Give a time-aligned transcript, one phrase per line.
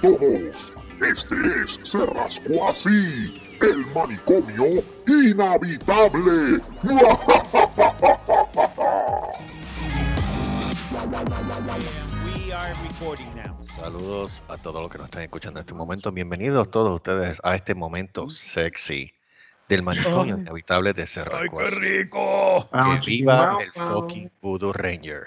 [0.00, 0.74] todos.
[1.00, 6.60] Este es Se Rascó Así, el manicomio inhabitable.
[12.24, 13.56] We are recording now.
[13.60, 16.10] Saludos a todos los que nos están escuchando en este momento.
[16.12, 19.12] Bienvenidos todos ustedes a este momento sexy
[19.68, 22.68] del manicomio inhabitable de Cerro ¡Ay, qué rico!
[22.72, 25.24] Que viva el fucking Voodoo Ranger.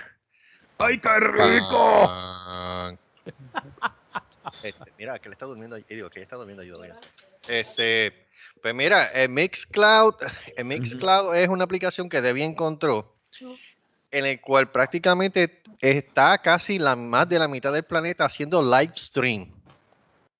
[0.80, 2.10] ¡Ay, qué rico!
[4.64, 7.00] Este, mira, que le está durmiendo, y digo, que ella está durmiendo yo todavía.
[7.48, 8.28] Este,
[8.62, 10.16] pues mira, el Mixcloud,
[10.58, 13.16] el Mixcloud es una aplicación que Debbie encontró
[14.12, 18.94] en el cual prácticamente está casi la más de la mitad del planeta haciendo live
[18.96, 19.50] stream.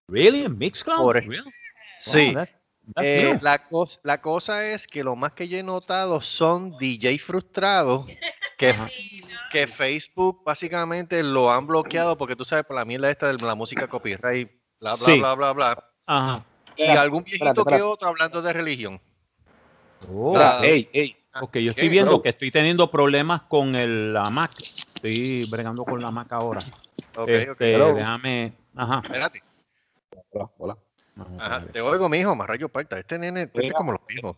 [0.08, 0.44] Really?
[0.44, 0.98] In Mixcloud?
[1.02, 1.52] Por- Really?
[2.00, 2.34] Sí.
[2.36, 2.46] Wow,
[2.98, 3.40] Eh, new.
[3.42, 8.06] la, cos- la cosa es que lo más que yo he notado son DJ frustrados
[8.58, 8.74] que,
[9.52, 13.56] que Facebook básicamente lo han bloqueado porque tú sabes por la mierda esta de la
[13.56, 15.20] música copyright, bla, bla, Sí.
[15.20, 15.84] bla, bla, bla.
[16.06, 16.46] Ajá.
[16.76, 17.82] Y Espérate, algún viejito espérate, espérate.
[17.82, 19.02] que otro hablando de religión.
[20.10, 21.16] Oh, Ah, Ey, ey.
[21.40, 22.22] ok, yo ¿qué, estoy viendo bro?
[22.22, 24.52] que estoy teniendo problemas con el, la Mac.
[24.60, 26.62] Estoy bregando con la Mac ahora.
[27.16, 28.54] Ok, Este, déjame.
[28.76, 29.02] Ajá.
[29.04, 29.44] Espérate.
[30.32, 30.78] Hola, hola.
[31.38, 32.98] Ajá, te oigo, mijo, más rayo parta.
[33.00, 34.38] Este nene este es como los viejos.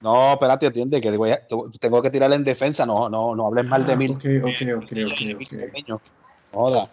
[0.00, 1.46] No, espérate, atiende, que voy a-
[1.80, 2.84] tengo que tirarle en defensa.
[2.84, 4.06] No, no, no hables mal de mí.
[4.10, 6.00] Ah, Ok, ok, ok, ok.
[6.52, 6.90] Joda.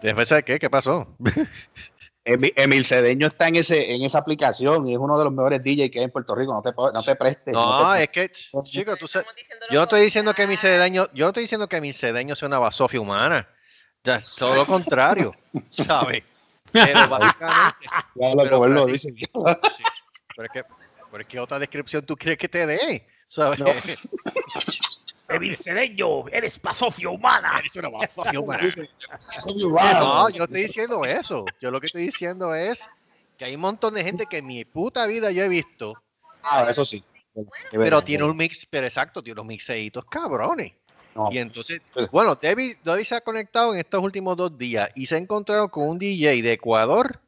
[0.00, 0.58] ¿Defensa de qué?
[0.58, 1.06] ¿Qué pasó?
[2.24, 5.62] Emi- Emil Cedeño está en ese en esa aplicación y es uno de los mejores
[5.62, 6.52] DJ que hay en Puerto Rico.
[6.54, 7.52] No te, no te prestes.
[7.52, 8.28] No, te- es que,
[8.62, 9.26] chico, tú sabes.
[9.70, 10.78] Yo no estoy diciendo que mi contrario.
[10.78, 13.48] cedeño, yo no estoy diciendo que mi cedeño sea una basofia humana.
[14.04, 15.32] Ya, todo lo contrario,
[15.70, 16.22] ¿sabes?
[16.72, 19.10] Pero básicamente, lo pero como él dice.
[19.10, 19.26] sí,
[20.36, 20.64] pero es que,
[21.10, 23.58] pero es que otra descripción tú crees que te dé, ¿sabes?
[23.58, 23.66] No.
[26.30, 27.58] Eres pasofia humana.
[27.58, 28.70] Eres una basofia humana.
[29.98, 31.44] No, yo estoy diciendo eso.
[31.60, 32.86] Yo lo que estoy diciendo es
[33.38, 35.94] que hay un montón de gente que en mi puta vida yo he visto,
[36.42, 37.02] Ah, eso sí.
[37.34, 40.72] Pero verdad, tiene un mix, pero exacto, tiene unos mixeitos cabrones.
[41.14, 42.06] No, Y entonces, Sí.
[42.10, 45.68] bueno, David, David se ha conectado en estos últimos dos días y se ha encontrado
[45.68, 47.20] con un DJ de Ecuador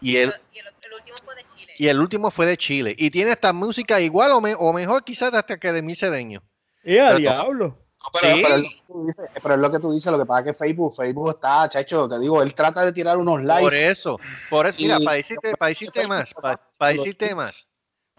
[0.00, 1.72] y el, Y el, el último fue de Chile.
[1.78, 2.94] y el último fue de Chile.
[2.96, 6.42] Y tiene esta música igual o, me- o mejor quizás hasta que de mi cedeño.
[6.84, 7.78] ¡Eh, a Pero- diablo!
[7.98, 8.42] No, pero, Sí.
[8.42, 10.40] pero es lo que tú dices, pero es lo que tú dices, lo que pasa
[10.40, 13.88] es que Facebook, Facebook está, chacho, te digo, él trata de tirar unos Por likes.
[13.90, 17.68] eso, por eso, mira, para decirte, para decirte más, para, para decirte más,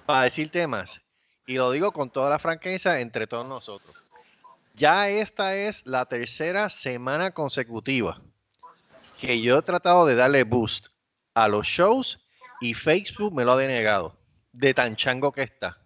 [0.06, 1.00] para decirte más,
[1.46, 3.96] y lo digo con toda la franqueza entre todos nosotros.
[4.78, 8.22] Ya esta es la tercera semana consecutiva
[9.20, 10.88] que yo he tratado de darle boost
[11.34, 12.20] a los shows
[12.62, 14.16] y Facebook me lo ha denegado
[14.54, 15.78] de tan chango que está.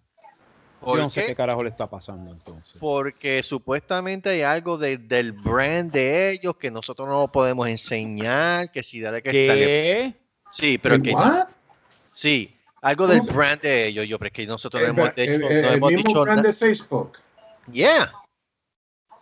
[0.82, 1.26] Yo ¿Por no sé qué?
[1.28, 2.74] qué carajo le está pasando entonces.
[2.78, 8.70] Porque supuestamente hay algo de- del brand de ellos que nosotros no lo podemos enseñar,
[8.70, 10.14] que si dale que ¿Qué?
[10.50, 11.46] Sí, pero que what?
[12.10, 15.48] sí, algo del brand de ellos, yo, pero es que nosotros no hemos el- dicho,
[15.48, 16.48] el- no el hemos mismo dicho brand nada.
[16.48, 17.12] de Facebook.
[17.70, 18.12] Yeah,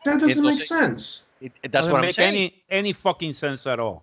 [0.04, 1.22] That doesn't Entonces- make sense.
[1.40, 2.34] it- that's Doesn't what I'm make saying.
[2.34, 4.02] any, any fucking sense at all.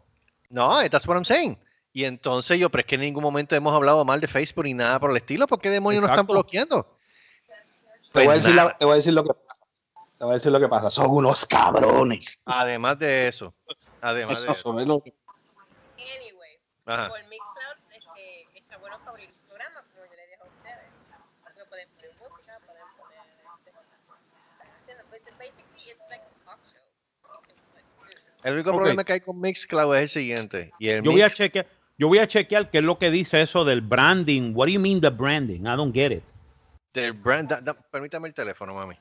[0.50, 1.58] No, that's what I'm saying.
[1.94, 4.74] Y entonces yo, pero es que en ningún momento hemos hablado mal de Facebook ni
[4.76, 6.86] nada por el estilo, ¿por qué demonios nos están bloqueando?
[8.14, 9.62] Te voy, a Pues decir la- te voy a decir lo que pasa.
[10.18, 10.90] Te voy a decir lo que pasa.
[10.90, 12.40] Son unos cabrones.
[12.46, 13.54] Además de eso,
[14.02, 14.60] además de eso.
[14.60, 15.14] Eso es lo que-
[15.98, 17.10] Anyway, Ajá.
[17.10, 20.90] por Mixcloud este, está bueno para abrir su programa, como yo le dije a ustedes.
[21.44, 23.22] Porque pueden poner música, pueden poner...
[23.58, 23.72] Este,
[24.94, 26.82] haciendo- basically, it's like a talk show.
[27.22, 30.72] You can put- El único problema que hay con Mixcloud es el siguiente.
[30.80, 31.68] Y el Yo voy a chequear,
[31.98, 34.54] yo voy a chequear qué es lo que dice eso del branding.
[34.56, 35.62] What do you mean the branding?
[35.62, 36.24] I don't get it.
[36.94, 38.96] del brand, da- da- permítame el teléfono, mami.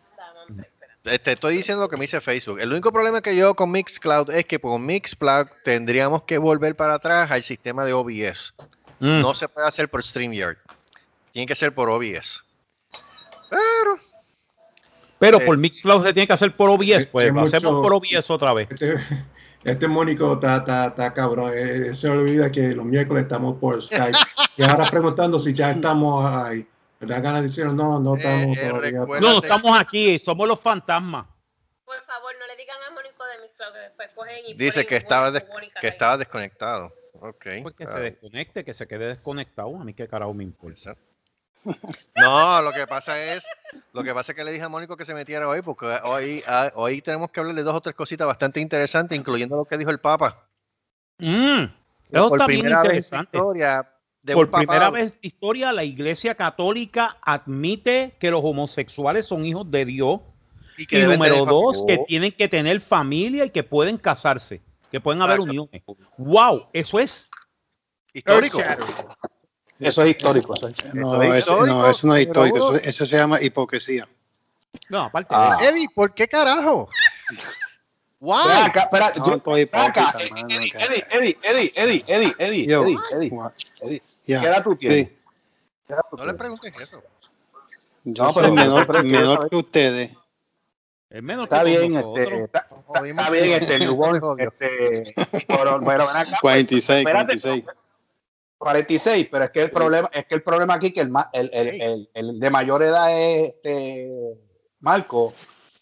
[1.02, 2.58] Te te estoy diciendo lo que me dice Facebook.
[2.60, 6.94] El único problema que yo con Mixcloud es que con Mixcloud tendríamos que volver para
[6.94, 8.54] atrás al sistema de OBS.
[8.98, 9.20] Mm.
[9.20, 10.56] No se puede hacer por StreamYard.
[11.32, 12.42] Tiene que ser por OBS.
[13.48, 13.98] Pero,
[15.18, 17.92] Pero eh, por Mixcloud se tiene que hacer por OBS, es pues lo hacemos por
[17.95, 18.68] OBS otra vez.
[18.71, 18.95] Este,
[19.65, 21.53] este Mónico está, está, está cabrón.
[21.54, 24.16] Eh, se olvida que los miércoles estamos por Skype.
[24.57, 26.66] y ahora preguntando si ya estamos ahí.
[27.01, 29.01] Me da ganas de decir, no, no estamos eh, todavía.
[29.01, 31.27] recuerda- No, estamos aquí, somos los fantasmas.
[31.84, 34.97] Por favor, no le digan a Mónico de Mixcloud que después cogen y dice que
[34.97, 35.33] estaba,
[35.80, 36.92] que estaba desconectado.
[37.21, 37.47] Ok.
[37.62, 39.77] Pues que se desconecte, que se quede desconectado.
[39.80, 40.74] A mí qué carajo me importa.
[40.77, 41.03] exacto.
[42.16, 43.47] No, lo que pasa es,
[43.92, 46.42] lo que pasa es que le dije a Mónico que se metiera hoy, porque hoy,
[46.47, 49.77] ah, hoy tenemos que hablar de dos o tres cositas bastante interesantes, incluyendo lo que
[49.78, 50.47] dijo el Papa.
[51.18, 51.65] Mm,
[52.10, 53.36] eso por está bien primera vez en la interesante.
[53.36, 53.91] historia
[54.22, 59.45] de Por primera vez en la historia, la Iglesia Católica admite que los homosexuales son
[59.45, 60.21] hijos de Dios.
[60.77, 61.97] y Y deben número dos, familia.
[61.98, 64.60] que tienen que tener familia y que pueden casarse,
[64.91, 65.83] que pueden haber uniones.
[66.19, 66.69] ¡Wow!
[66.72, 67.28] Eso es
[68.12, 68.60] Histórico.
[69.78, 70.54] Eso es histórico.
[70.54, 73.40] eso es- No, es eso, no, histórico, eso no es histórico, eso, eso se llama
[73.42, 74.08] hipocresía.
[74.88, 75.56] No, aparte Ah.
[75.60, 76.88] de Eddie, ¿por qué carajo?
[78.18, 79.12] Espera acá, espera,
[79.44, 80.14] No, espera acá.
[80.48, 80.66] Eddie,
[81.10, 82.82] Eddie, Eddie, Eddie, Eddie, Eddie, Eddie, Yo.
[82.82, 83.32] Eddie, Eddie,
[83.82, 84.40] Eddie, Ya.
[84.40, 85.06] ¿qué edad tú tienes?
[85.08, 85.16] Sí.
[85.86, 87.02] ¿Qué edad tú No le preguntes eso.
[88.04, 90.10] Yo No, soy pero- menor, pero- menor que ustedes.
[91.10, 92.18] es menos Está que bien, nosotros.
[92.18, 94.36] este, está, está- está bien, este, Jodió.
[94.38, 95.14] este,
[95.46, 97.38] pero, pero ven acá, 46, espérate.
[98.58, 98.58] 46.
[98.58, 101.48] 46, pero es que el problema, es que el problema aquí que el, ma- el,
[101.53, 104.08] el, el, el de mayor edad es este
[104.80, 105.32] Marco.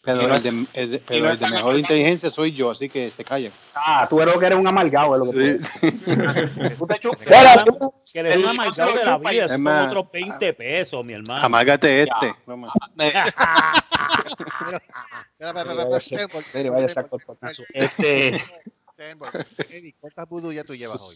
[0.01, 1.79] Pero, no- el de, el de- pero no el de mejor acá.
[1.79, 3.51] inteligencia soy yo, así que se callan.
[3.73, 5.71] Ah, tú eres lo que eres un amalgado, es lo que tú eres.
[6.77, 7.25] Tú te chupas.
[8.13, 9.55] Que el- una maldad de la vida, son
[9.87, 11.43] otros 20 pesos, mi hermano.
[11.43, 12.33] Amárgate este.
[12.63, 14.81] Espera,
[16.85, 17.51] espera, espera.
[17.73, 18.41] Este,
[19.99, 21.15] ¿cuántas vudú ya tú llevas hoy?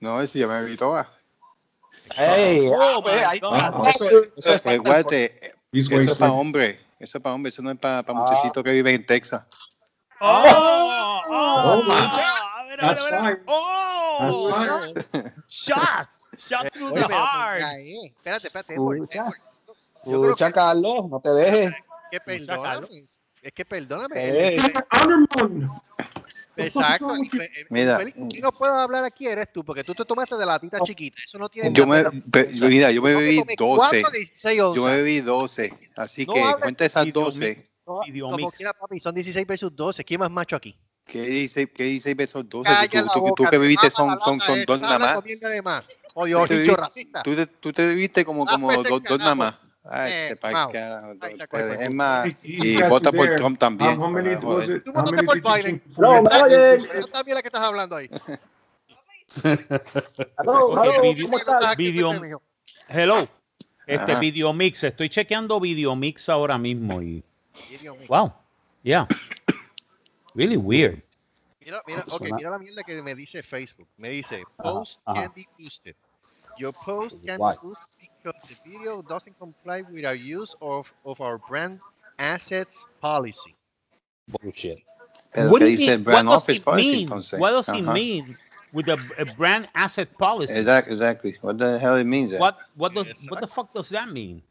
[0.00, 1.06] No, si ya me vi todas.
[2.16, 3.54] hey, Oh, ah, pues, my ahí God.
[3.54, 3.68] está.
[3.68, 4.70] Ah, Eso, eso es Eh, eso
[6.12, 6.40] es para wasted.
[6.40, 6.78] hombres.
[7.00, 8.22] Eso es para hombres, eso no es para, para Ah.
[8.22, 9.44] muchachitos que viven en Texas.
[10.20, 11.22] ¡Oh!
[11.28, 11.62] ¡Oh!
[11.64, 11.92] Oh, my.
[11.92, 13.42] A ver, a ver, a ver.
[13.46, 14.94] ¡Oh!
[15.48, 16.08] ¡Shot!
[16.48, 17.62] ¡Shot through Oye, the pero heart!
[17.62, 18.74] ahí, espérate, espérate.
[20.04, 21.74] Yo Escucha, Carlos, no te dejes.
[22.10, 23.04] que perdóname.
[23.42, 24.56] Es que perdóname.
[26.64, 26.66] Eh.
[26.66, 27.14] Exacto.
[27.14, 27.98] el Mira.
[27.98, 31.16] quien no puedo hablar aquí eres tú, porque tú te tomaste de la tita chiquita.
[31.24, 32.10] Eso no tiene Yo me, nada.
[32.32, 33.76] pe- mira, yo me bebí tomé 12.
[34.02, 35.72] cuatro de 16 Yo me bebí 12.
[35.96, 37.64] Así No que cuenta esas y Dios 12.
[37.86, 40.04] No, Idioma como quiera, papi, son 16 versus 12.
[40.04, 40.76] ¿Quién más macho aquí?
[41.06, 42.68] ¿Qué dice, qué dice besos 12?
[42.68, 45.18] Calla Tú, la tú- tú boca, que te bebiste son, son, son dos nada más.
[46.14, 47.22] Odio, Tú te bicho vi- racista.
[47.22, 49.54] Tú te, tú te bebiste como, como dos, dos nada más.
[49.90, 50.36] Ay, Eh,
[51.36, 51.74] se acuerda.
[51.74, 53.36] Es más, y vota por.
[53.36, 53.98] Trump también.
[53.98, 54.40] Para it?
[54.84, 55.82] Tú votaste por Biden.
[55.96, 56.22] No.
[56.22, 58.10] Yo también la que estás hablando ahí.
[59.28, 59.60] Este,
[62.20, 62.42] mijo.
[62.88, 63.28] Hello.
[63.86, 64.20] Este Ajá.
[64.20, 64.84] Video Mix.
[64.84, 67.22] Estoy chequeando Video Mix ahora mismo y.
[68.08, 68.32] Wow.
[68.82, 69.06] Yeah.
[70.34, 71.02] Really weird.
[71.64, 73.88] Mira, mira, ok, Suena- mira la mierda que me dice Facebook.
[73.96, 75.22] Me dice, post ajá.
[75.24, 75.94] can be boosted.
[76.58, 77.97] Your post can be boosted
[78.32, 81.80] because the video doesn't comply with our use of, of our brand
[82.18, 83.54] assets policy.
[84.28, 84.78] Bullshit.
[85.34, 87.08] What ¿qué do you dice el mean- brand what does office it policy mean?
[87.08, 87.38] entonces?
[87.38, 88.24] What does it mean
[88.72, 90.52] with a, a brand asset policy?
[90.54, 91.38] Exactly, exactly.
[91.40, 92.40] What the hell it means that?
[92.40, 93.30] What what does Exacto.
[93.30, 94.42] what the fuck does that mean?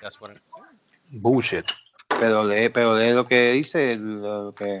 [0.00, 1.22] That's what I'm saying.
[1.22, 1.70] Bullshit.
[2.08, 4.80] Pero lee, pero lee lo que dice, lo que...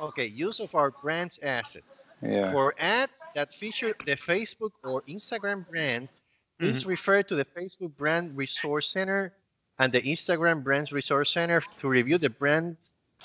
[0.00, 2.04] Okay, use of our brand's assets.
[2.22, 2.52] Yeah.
[2.52, 6.08] For ads that feature the Facebook or Instagram brand,
[6.60, 9.32] please refer to the Facebook Brand Resource Center
[9.78, 12.76] and the Instagram Brand Resource Center to review the brand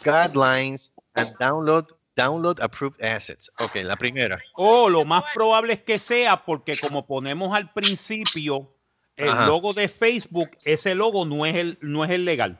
[0.04, 1.88] guidelines and download
[2.18, 3.50] download approved assets.
[3.60, 4.40] Okay, la primera.
[4.56, 8.70] Oh, lo más probable es que sea porque como ponemos al principio
[9.18, 9.48] el Ajá.
[9.48, 12.58] logo de Facebook, ese logo no es el no es el legal.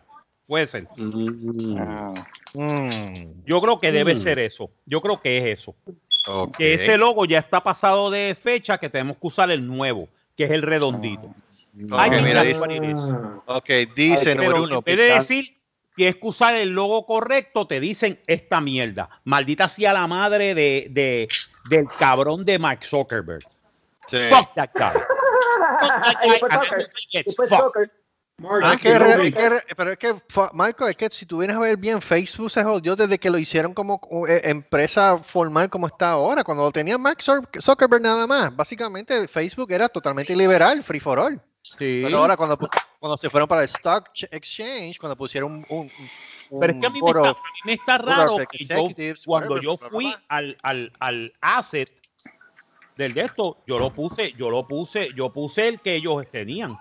[0.48, 0.88] Puede ser.
[1.78, 2.14] Ah,
[2.54, 4.22] Mm, Yo creo que debe Mm.
[4.24, 4.70] ser eso.
[4.86, 5.76] Yo creo que es eso.
[6.28, 6.56] ok.
[6.58, 10.46] Que ese logo ya está pasado de fecha, que tenemos que usar el nuevo, que
[10.46, 11.34] es el redondito.
[11.92, 12.66] Ay, Ok, mira, dice-.
[12.96, 14.78] Ah, Ok, dice Ay, número uno.
[14.78, 15.58] en vez de decir
[15.96, 19.10] que es que usar el logo correcto, te dicen esta mierda.
[19.24, 21.28] Maldita sea la madre de, de-
[21.70, 23.44] del cabrón de Mark Zuckerberg.
[24.08, 24.18] Sí.
[24.30, 24.92] Fuck that guy.
[26.40, 26.70] Fuck that
[27.74, 27.90] guy.
[28.38, 30.14] Mark, Ah, que re- que pero es que,
[30.54, 33.38] Marco, es que si tú vienes a ver bien, Facebook se jodió desde que lo
[33.38, 36.44] hicieron como eh, empresa formal como está ahora.
[36.44, 38.54] Cuando lo tenía Mark Zuck- Zuckerberg nada más.
[38.54, 41.42] Básicamente Facebook era totalmente liberal, free for all.
[41.62, 42.02] Sí.
[42.04, 42.58] Pero ahora cuando,
[43.00, 45.66] cuando se fueron para el Stock Ch- Exchange, cuando pusieron un...
[45.70, 45.90] un-
[46.52, 49.16] un Pero es que a mí, me está, a mí me está raro que yo,
[49.26, 51.90] cuando yo fui al, al, al asset
[52.98, 56.78] del de esto, yo lo puse, yo lo puse, yo puse el que ellos tenían.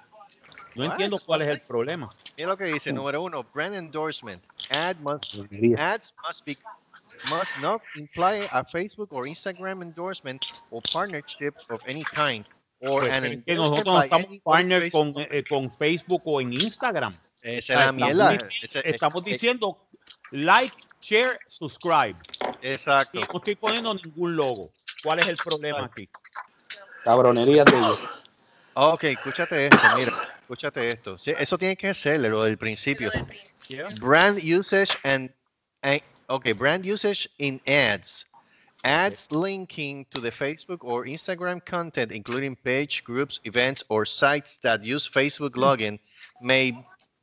[0.74, 2.10] No entiendo cuál es el problema.
[2.36, 4.42] Mira lo que dice, número uno, brand endorsement.
[4.70, 5.34] Ad must,
[5.78, 6.56] ads must be
[7.30, 12.44] must not imply a Facebook or Instagram endorsement or partnership of any kind.
[12.80, 16.40] Or Pues, an es que nosotros no estamos partner Facebook- con, eh, con Facebook o
[16.40, 17.14] en Instagram.
[17.42, 18.38] Esa es la Estamos mierda.
[18.62, 19.78] Ese- Estamos ese- diciendo
[20.32, 22.16] like, share, subscribe.
[22.60, 23.20] Exacto.
[23.20, 24.68] Y no estoy poniendo ningún logo.
[25.02, 26.08] ¿Cuál es el problema aquí?
[27.04, 28.02] Cabronerías de ellos.
[28.74, 30.12] Ok, escúchate esto, mira,
[30.44, 31.18] escúchate esto.
[31.18, 33.10] Sí, eso tiene que ser lo del principio.
[34.00, 35.30] Brand usage and,
[35.82, 38.26] and okay, brand usage in ads.
[38.84, 44.84] Ads linking to the Facebook or Instagram content, including page, groups, events, or sites that
[44.84, 45.98] use Facebook login,
[46.42, 46.72] may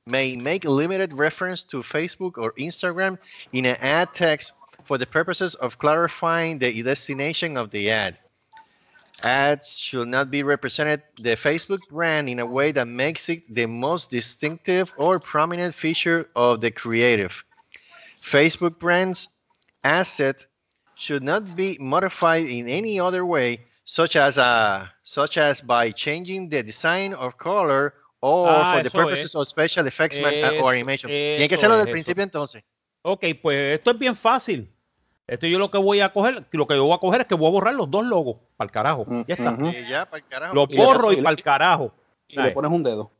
[0.08, 3.20] may make limited reference to Facebook or Instagram
[3.54, 4.54] in an ad text
[4.86, 8.18] for the purposes of clarifying the destination of the ad.
[9.24, 13.66] Ads should not be represented the Facebook brand in a way that makes it the
[13.68, 17.44] most distinctive or prominent feature of the creative.
[18.22, 19.28] Facebook brand's
[19.84, 20.46] asset
[20.96, 26.50] should not be modified in any other way, such as uh, such as by changing
[26.50, 31.10] the design or color or Ah, for the purposes of special effects or animation.
[31.10, 32.63] Tiene que serlo del principio entonces.
[33.04, 34.68] Ok, pues esto es bien fácil.
[35.32, 37.36] Esto yo lo que voy a coger, lo que yo voy a coger es que
[37.36, 39.06] voy a borrar los dos logos para el carajo.
[39.28, 39.58] Ya está.
[39.62, 40.54] Y ya, para el carajo.
[40.56, 41.94] Los porque- borro y para el carajo.
[42.28, 43.12] Y le pones un dedo.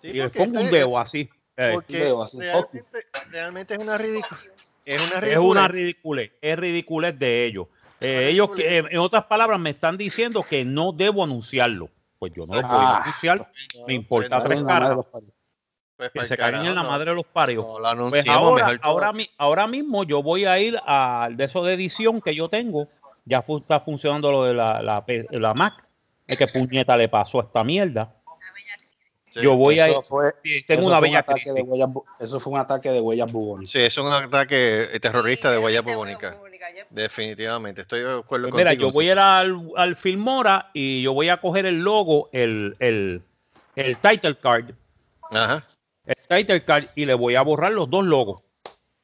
[0.00, 1.30] Sí, Y le porque pongo un esto es- dedo así.
[1.56, 2.38] Eh, Porque dedo así.
[2.38, 4.40] realmente, realmente es una ridícula.
[4.86, 5.70] Es una es una ridiculez.
[5.72, 7.66] ridiculez, es ridiculez de ellos.
[8.00, 8.92] Eh, ellos, que, ridiculez.
[8.94, 11.90] en otras palabras, me están diciendo que no debo anunciarlo.
[12.18, 13.02] Pues yo no lo voy Ah.
[13.02, 13.38] anunciar.
[13.86, 14.96] Me importa tres caras.
[15.98, 16.88] Pues, Que se caguen en carajo, la no.
[16.88, 17.66] madre de los parios.
[17.66, 19.12] No, lo Pues ahora, mejor ahora, todo.
[19.14, 22.88] mi- ahora mismo yo voy a ir al de eso de edición que yo tengo.
[23.26, 25.74] Ya fu- está funcionando lo de la, la, Mac.
[26.26, 28.14] Es que puñeta le pasó a esta mierda.
[29.30, 29.40] Sí.
[29.42, 29.92] yo voy a ir.
[29.92, 30.32] Eso fue,
[30.66, 33.68] Tengo eso una un bella de huellas Eso fue un ataque de huellas bubones.
[33.70, 36.30] Sí, es un ataque terrorista de huella bubónica.
[36.36, 36.86] bubónica, yep.
[36.88, 38.88] Definitivamente, estoy de acuerdo Pues mira, contigo.
[38.88, 42.74] yo voy a ir al, al Filmora y yo voy a coger el logo, el,
[42.78, 43.20] el,
[43.76, 44.70] el title card,
[45.30, 45.62] Ajá.
[46.08, 48.42] El title card y le voy a borrar los dos logos.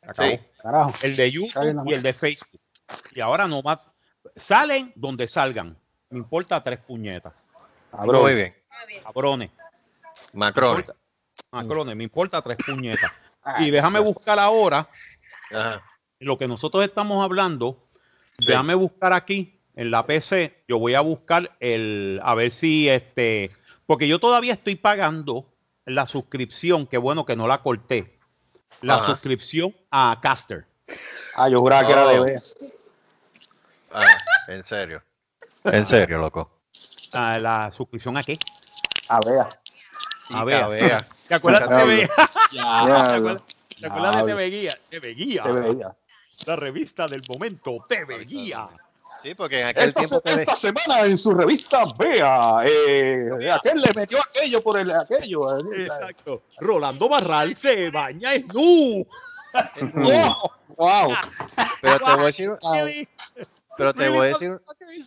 [0.02, 0.30] Se acabó.
[0.30, 0.40] Sí.
[0.62, 0.92] Carajo.
[1.02, 2.60] El de YouTube y el de Facebook.
[3.14, 3.90] Y ahora no más.
[4.36, 5.76] Salen donde salgan.
[6.10, 7.32] Me importa tres puñetas.
[7.90, 8.22] Cabrón.
[8.22, 8.54] Muy bien.
[9.02, 9.50] Cabrones.
[10.32, 10.74] Macron.
[10.74, 11.00] Me importa-
[11.50, 13.10] Macrones, me importa tres puñetas.
[13.60, 14.86] Y déjame buscar ahora
[15.52, 15.82] Ajá.
[16.18, 17.86] lo que nosotros estamos hablando.
[18.38, 18.46] Sí.
[18.46, 20.64] Déjame buscar aquí en la PC.
[20.66, 22.20] Yo voy a buscar el.
[22.24, 23.50] A ver si este.
[23.84, 25.52] Porque yo todavía estoy pagando
[25.86, 26.86] la suscripción.
[26.86, 28.18] Que bueno que no la corté.
[28.80, 29.06] La Ajá.
[29.06, 30.66] suscripción a Caster.
[31.36, 32.24] Ah, yo juraba que era de Oh.
[32.24, 32.56] veas.
[33.92, 34.04] Ah,
[34.48, 35.02] en serio.
[35.64, 36.50] En serio, loco.
[37.12, 38.38] Ah, la suscripción a qué?
[39.08, 39.46] A veas.
[40.30, 40.60] A Y ver.
[40.60, 41.06] cabea.
[41.28, 41.76] ¿Te acuerdas de.
[41.76, 42.10] TV?
[42.50, 43.42] ¿Te acuerdas,
[43.78, 44.32] te acuerdas de.
[44.32, 44.78] TV Guía?
[44.90, 45.42] TV Guía.
[45.42, 45.88] Te veía.
[46.46, 47.84] La revista del momento.
[47.88, 48.66] TV Guía.
[49.24, 53.50] Sí, porque en aquel Esta, tiempo se- te esta semana en su revista Vea, eh,
[53.50, 55.58] aquel le metió aquello por el aquello.
[55.74, 56.42] Exacto.
[56.60, 59.06] Rolando Barral se baña en nu.
[60.04, 60.52] ¡Oh!
[60.76, 61.14] ¡Wow!
[61.80, 62.50] Pero te voy a decir,
[63.78, 64.60] pero te voy a decir,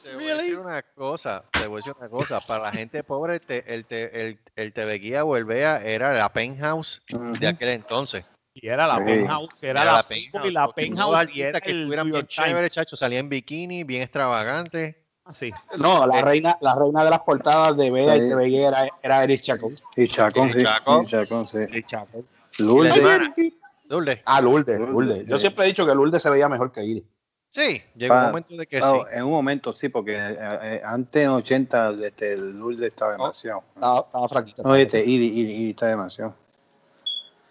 [0.04, 3.04] te voy a decir una cosa, te voy a decir una cosa, para la gente
[3.04, 7.02] pobre el, te- el, te- el, el TV Guía o el Vea era la penthouse
[7.40, 8.26] de aquel entonces.
[8.62, 9.06] Y era la Sí.
[9.06, 13.26] penthouse, era, la, penthouse, y la penthouse y era que estuvieran bien chéveres, chacho, salían
[13.26, 14.96] en bikini, bien extravagantes.
[15.26, 15.52] Así.
[15.78, 18.30] No, la reina, la reina de las portadas de y Sí.
[18.30, 19.74] TV era, era Eric Chacón.
[19.96, 20.64] Y Chacón, Y sí.
[20.64, 21.04] Chacón.
[21.04, 21.58] Y Chacón, sí.
[21.58, 22.26] Eric Chacón.
[22.58, 23.54] Y la Lourdes.
[23.90, 24.20] Lourdes.
[24.26, 25.28] Ah, Lourdes, Lourdes, Lourdes.
[25.28, 25.42] Yo sí.
[25.42, 27.04] siempre he dicho que Lourdes se veía mejor que Iris.
[27.50, 29.00] Sí, llegó un momento de que Ah, sí.
[29.18, 33.64] En un momento sí, porque eh, eh, antes en 80 este, el Lourdes estaba demasiado.
[33.76, 34.64] Estaba, estaba fraquita.
[34.64, 36.36] No, este, Iri, Iri, Iri está demasiado.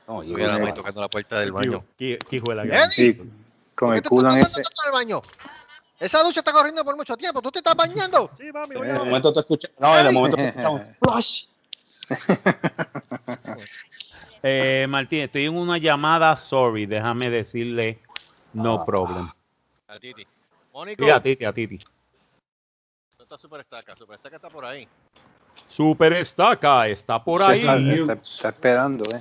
[0.09, 1.85] No, y Tuviera la Lourdes- madre tocando la puerta del baño.
[1.99, 2.89] Qué, qué hijo de la ¿Eh?
[2.91, 3.29] Sí, con
[3.75, 4.91] ¿Por qué el culo en estás este.
[4.93, 5.23] baño?
[5.99, 7.41] Esa ducha está corriendo por mucho tiempo.
[7.43, 8.31] ¿Tú te estás bañando?
[8.39, 9.73] Sí, mami, voy En a el momento te escuchas.
[9.79, 10.83] No, en el momento te escuchamos.
[11.03, 11.45] Flash.
[14.43, 17.99] Eh, Martín, estoy en una llamada, sorry, déjame decirle
[18.53, 18.85] no Ah.
[18.87, 19.31] problem.
[19.89, 20.27] A Titi.
[20.73, 21.79] Mónico, Sí, a Titi, a Titi.
[21.79, 23.97] ¿dónde está Super Estaca?
[23.97, 24.87] Super Estaca está por ahí.
[25.75, 27.61] Super Estaca está por Sí, ahí.
[27.61, 29.21] está, está- está esperando, ¿eh?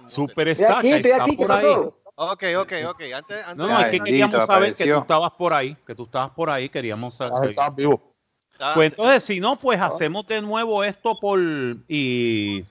[0.00, 0.14] Mute.
[0.14, 1.62] Super Estoy Estaca aquí, estoy está aquí, ¿qué por ahí.
[1.74, 1.98] pasó?
[2.16, 3.00] Ok, ok, ok.
[3.14, 6.04] Antes, antes No, no, es que queríamos saber que tú estabas por ahí, que tú
[6.04, 7.50] estabas por ahí, queríamos Ah, saber.
[7.50, 8.14] Estabas vivo.
[8.52, 11.40] está- Pues entonces, si no, pues hacemos de nuevo esto por
[11.88, 12.64] y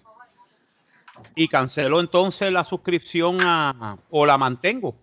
[1.35, 4.95] y cancelo entonces la suscripción a o la mantengo.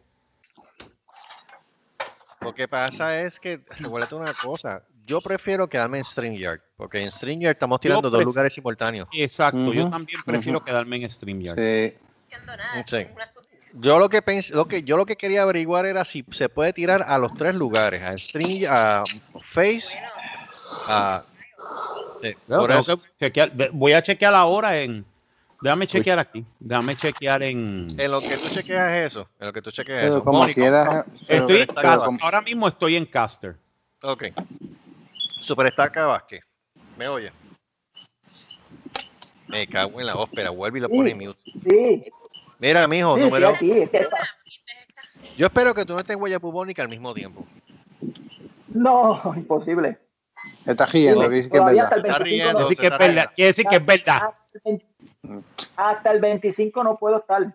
[2.40, 7.10] Lo que pasa es que, recuérdate una cosa, yo prefiero quedarme en StreamYard, porque en
[7.10, 9.08] StreamYard estamos tirando dos lugares simultáneos.
[9.12, 10.64] Exacto, yo también prefiero ujú.
[10.64, 11.58] quedarme en StreamYard.
[11.58, 11.94] Sí.
[12.38, 12.84] Nada.
[12.86, 13.06] Sí.
[13.74, 16.72] Yo lo que pensé, lo que yo lo que quería averiguar era si se puede
[16.72, 19.04] tirar a los tres lugares, a Stream, a
[19.52, 19.96] Face,
[22.48, 23.00] Bueno, a eso.
[23.18, 25.04] que chequear- voy a chequear ahora en
[25.62, 29.62] déjame chequear aquí, déjame chequear en En lo que tú chequeas eso, en lo que
[29.62, 30.24] tú chequeas Pero eso.
[30.24, 33.54] como Mónico, pero- estoy en ahora mismo estoy en Caster.
[34.02, 34.24] Ok.
[35.42, 36.42] Superstar Vázquez.
[36.96, 37.30] ¿Me oye?
[39.48, 40.50] Me cago en la ópera.
[40.50, 41.40] Vuelve y lo pone en mute.
[41.44, 42.04] Sí,
[42.60, 43.56] Mira, mijo, sí, número.
[43.58, 44.06] sí, que-
[45.36, 47.44] Yo espero que tú no estés en huella bubónica al mismo tiempo.
[48.68, 49.98] No, imposible.
[50.64, 52.06] Está riendo, Sí, que es todavía hasta verdad.
[52.06, 52.60] el Está 25 riendo.
[52.60, 54.16] no- Así que es verdad, quiere decir que es verdad.
[54.16, 54.86] hasta el 20
[55.76, 57.54] Hasta el 25 no puedo estar.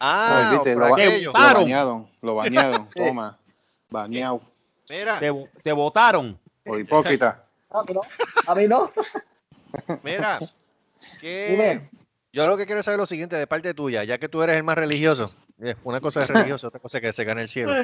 [0.00, 1.32] Ah, Ay, viste, lo, aquello.
[1.32, 3.38] lo bañaron, lo bañaron, toma,
[3.90, 4.40] bañado.
[4.88, 5.30] Mira, Te,
[5.62, 6.38] te votaron.
[6.64, 7.44] Por hipócrita.
[7.70, 8.00] A mí no.
[8.46, 8.90] A mí no.
[10.02, 10.38] Mira,
[11.20, 11.90] Dime.
[12.32, 14.56] Yo lo que quiero saber es lo siguiente de parte tuya, ya que tú eres
[14.56, 15.34] el más religioso.
[15.60, 17.74] eh, Una cosa es religioso, otra cosa es que se gane el cielo.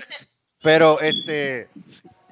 [0.63, 1.69] Pero este,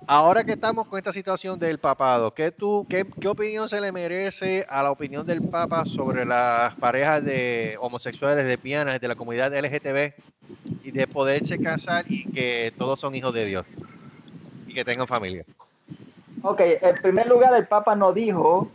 [0.07, 3.92] ahora que estamos con esta situación del papado, ¿qué, tú, qué, qué opinión se le
[3.92, 9.54] merece a la opinión del Papa sobre las parejas de homosexuales, lesbianas, de la comunidad
[9.54, 10.12] LGTB
[10.85, 13.66] y de poderse casar y que todos son hijos de Dios
[14.66, 15.45] y que tengan familia?
[16.42, 18.71] Ok, en primer lugar, el Papa no dijo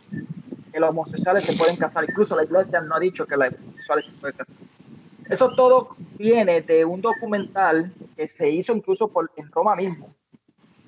[0.78, 2.06] que los homosexuales se pueden casar.
[2.08, 4.56] Incluso la iglesia no ha dicho que los homosexuales se pueden casar.
[5.28, 10.14] Eso todo viene de un documental que se hizo incluso por, en Roma mismo.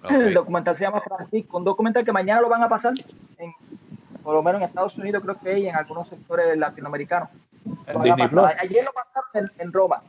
[0.07, 2.93] El documental se llama Francisco, un documental que mañana lo van a pasar,
[3.39, 3.51] en,
[4.23, 7.29] por lo menos en Estados Unidos creo que y en algunos sectores latinoamericanos.
[7.91, 8.57] Lo van a pasar.
[8.61, 10.03] Ayer lo pasaron en, en Roma.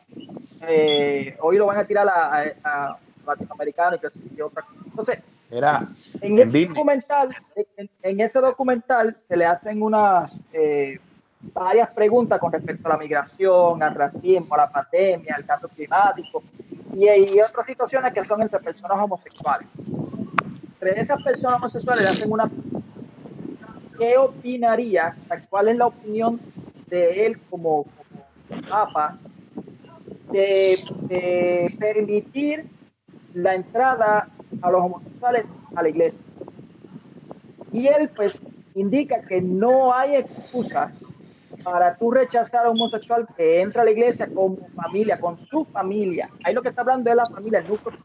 [0.60, 4.62] Eh, hoy lo van a tirar a, a, a latinoamericanos y que sé yo, otra
[4.62, 4.78] cosa.
[4.84, 5.18] Entonces,
[5.50, 5.80] Era
[6.20, 6.66] en En ese Disney.
[6.68, 7.36] documental,
[7.76, 10.98] en, en ese documental se le hacen unas eh,
[11.54, 16.42] varias preguntas con respecto a la migración, al racismo, a la pandemia, al cambio climático
[16.94, 19.66] y, y otras situaciones que son entre personas homosexuales.
[20.80, 22.50] Entre esas personas homosexuales le hacen una
[23.98, 25.14] ¿qué opinaría?
[25.48, 26.40] ¿Cuál es la opinión
[26.88, 27.84] de él como,
[28.48, 29.18] como papa
[30.32, 32.66] de, de permitir
[33.34, 34.28] la entrada
[34.62, 36.20] a los homosexuales a la iglesia?
[37.72, 38.34] Y él pues
[38.74, 40.92] indica que no hay excusa
[41.62, 45.64] para tú rechazar a un homosexual que entra a la iglesia como familia, con su
[45.66, 46.30] familia.
[46.44, 47.98] Ahí lo que está hablando es la familia, el núcleo.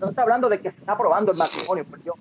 [0.00, 2.16] No está hablando de que se está aprobando el matrimonio, por Dios.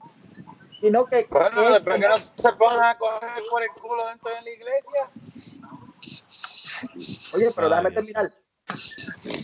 [0.80, 1.28] Sino que...
[1.30, 5.10] Bueno, después que no se pongan a coger por el culo dentro de la iglesia.
[7.34, 8.32] Oye, pero déjame terminar.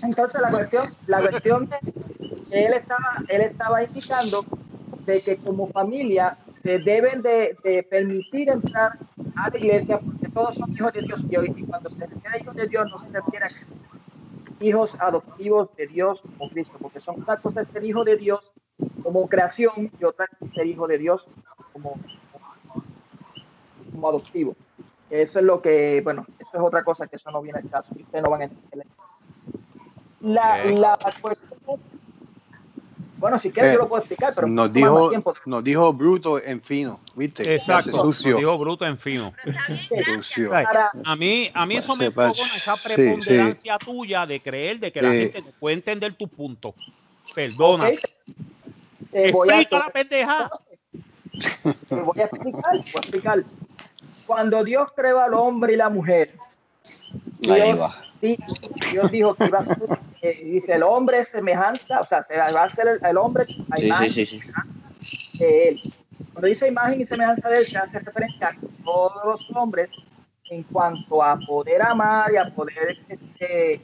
[0.04, 1.94] Entonces la cuestión, la cuestión es
[2.50, 4.46] que él estaba, él estaba indicando
[5.06, 7.58] de que como familia se deben de,
[7.90, 8.98] permitir entrar
[9.36, 12.40] a la iglesia porque todos son hijos de Dios y, hoy- cuando se refiere a
[12.40, 13.50] hijos de Dios no se refiere a
[14.64, 18.52] hijos adoptivos de Dios como Cristo, porque son una cosa ser hijo de Dios
[19.04, 21.26] como creación y otra ser hijo de Dios
[21.72, 21.96] como,
[23.92, 24.56] como adoptivo.
[25.10, 27.90] Eso es lo que, bueno, eso es otra cosa que eso no viene al caso,
[27.92, 28.86] ustedes no van a entender.
[30.22, 30.80] La, Ok.
[30.80, 31.00] la
[33.20, 35.12] bueno, si quieres Eh, yo lo puedo explicar, pero Nos dijo,
[35.46, 37.54] nos dijo bruto en fino, ¿viste?
[37.56, 37.92] Exacto.
[37.92, 38.38] Nos Sucio.
[38.38, 39.34] dijo bruto en fino.
[39.90, 44.80] Bien, Para- A mí, a mí eso me enfocona esa sí, preponderancia tuya de creer
[44.80, 45.18] de que la Sí.
[45.20, 46.74] gente no puede entender tu punto.
[47.36, 47.88] Perdona.
[47.88, 48.00] Ok,
[49.12, 50.50] eh, voy a- Explica la pendeja.
[51.90, 53.44] Te voy a explicar, voy a explicar.
[54.26, 56.36] Cuando Dios creó al hombre y la mujer,
[57.44, 57.92] Ahí Dios,
[58.92, 59.78] Dios dijo que iba a ser,
[60.22, 63.44] eh, dice, el hombre es semejanza, o sea, se va a ser el, el hombre
[63.72, 64.40] a Sí, imagen sí, sí,
[65.40, 65.94] de él.
[66.34, 69.90] Cuando dice imagen y semejanza de él, se hace referencia a que todos los hombres,
[70.50, 73.82] en cuanto a poder amar y a poder este,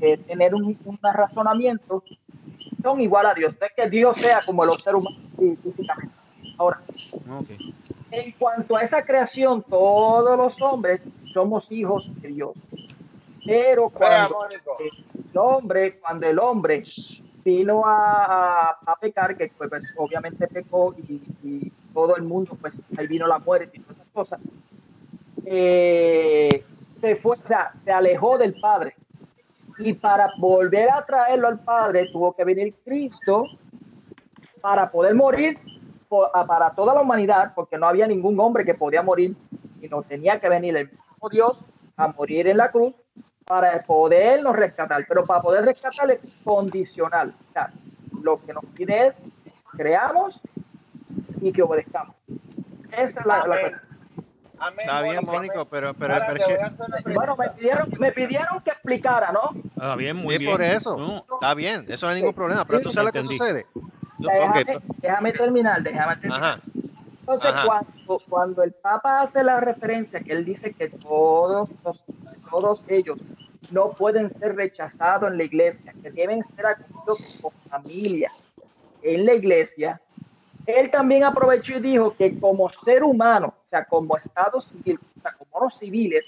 [0.00, 2.02] eh, tener un, un razonamiento,
[2.82, 3.54] son igual a Dios.
[3.60, 6.14] No es que Dios sea como los seres humanos fí- físicamente.
[6.58, 6.80] Ahora,
[8.10, 11.00] en cuanto a esa creación, todos los hombres
[11.34, 12.52] somos hijos de Dios.
[13.44, 14.38] Pero cuando
[15.38, 16.82] hombre, cuando el hombre
[17.44, 22.74] vino a, a- a pecar, que pues, obviamente pecó y, y todo el mundo, pues
[22.98, 24.40] ahí vino la muerte y todas esas cosas,
[25.44, 26.64] eh,
[27.00, 28.94] se fue, o sea, se alejó del Padre.
[29.78, 33.44] Y para volver a traerlo al Padre, tuvo que venir Cristo
[34.60, 35.58] para poder morir
[36.08, 39.36] po- a- para toda la humanidad, porque no había ningún hombre que podía morir,
[39.82, 41.58] y no tenía que venir el mismo Dios
[41.96, 42.94] a morir en la cruz
[43.46, 45.04] para podernos rescatar.
[45.08, 47.32] Pero para poder rescatar es condicional.
[47.48, 47.70] O sea,
[48.22, 49.14] lo que nos pide es
[49.70, 50.40] creamos
[51.40, 52.14] y que obedezcamos.
[52.92, 53.80] Esa es la, la cuestión.
[54.58, 55.32] Amén, Está bien, Mónica.
[55.32, 57.12] Mónico, pero, pero, es que...
[57.12, 59.50] Bueno, me pidieron, me pidieron que explicara, ¿no?
[59.76, 60.52] Está bien, muy Sí, bien.
[60.52, 60.96] por eso.
[60.96, 62.64] No, Está bien, eso no hay ningún problema.
[62.64, 63.66] Pero tú sabes lo que sucede.
[64.18, 66.42] Déjame, ok, déjame terminar, déjame terminar.
[66.42, 66.60] Ajá.
[67.20, 67.66] Entonces, Ajá.
[67.66, 71.68] cuando, cuando el Papa hace la referencia, que él dice que todos,
[72.50, 73.18] todos ellos
[73.70, 78.30] no pueden ser rechazados en la iglesia, que deben ser acogidos como familia
[79.02, 80.00] en la iglesia,
[80.66, 85.20] él también aprovechó y dijo que como ser humano, o sea, como Estado civil, o
[85.20, 86.24] sea, como los civiles,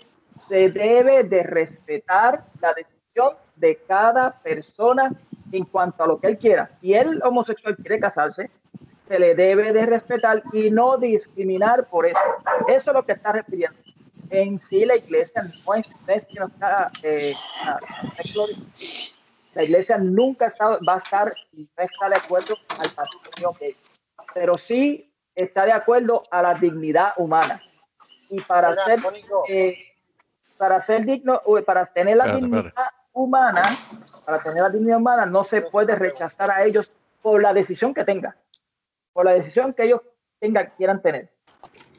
[0.48, 5.12] se debe de respetar la decisión de cada persona
[5.50, 6.66] en cuanto a lo que él quiera.
[6.66, 8.50] Si el homosexual quiere casarse,
[9.08, 12.20] se le debe de respetar y no discriminar por eso.
[12.68, 13.78] Eso es lo que está refiriendo.
[14.30, 17.34] En sí la iglesia no es, no es que no está, eh,
[18.18, 19.14] es glori-
[19.54, 23.76] la iglesia nunca está- va a estar y no está de acuerdo al matrimonio gay.
[24.34, 27.62] Pero sí está de acuerdo a la dignidad humana.
[28.28, 29.00] Y para ser
[29.48, 29.76] eh,
[30.58, 32.96] para ser digno, o para tener la Espérate, dignidad espérate.
[33.12, 33.62] humana,
[34.26, 36.90] para tener la dignidad humana, no se puede rechazar a ellos
[37.22, 38.34] por la decisión que tengan,
[39.12, 40.02] por la decisión que ellos
[40.40, 41.30] tengan, quieran tener.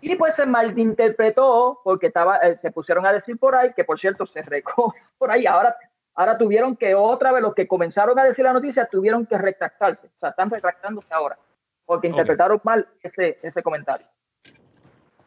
[0.02, 4.00] Y pues se malinterpretó porque estaba, eh, se pusieron a decir por ahí, que por
[4.00, 5.76] cierto se recó por ahí, ahora,
[6.16, 10.08] ahora tuvieron que otra vez los que comenzaron a decir la noticia tuvieron que retractarse,
[10.08, 11.38] o sea, están retractándose ahora,
[11.86, 14.08] porque interpretaron mal ese, ese comentario.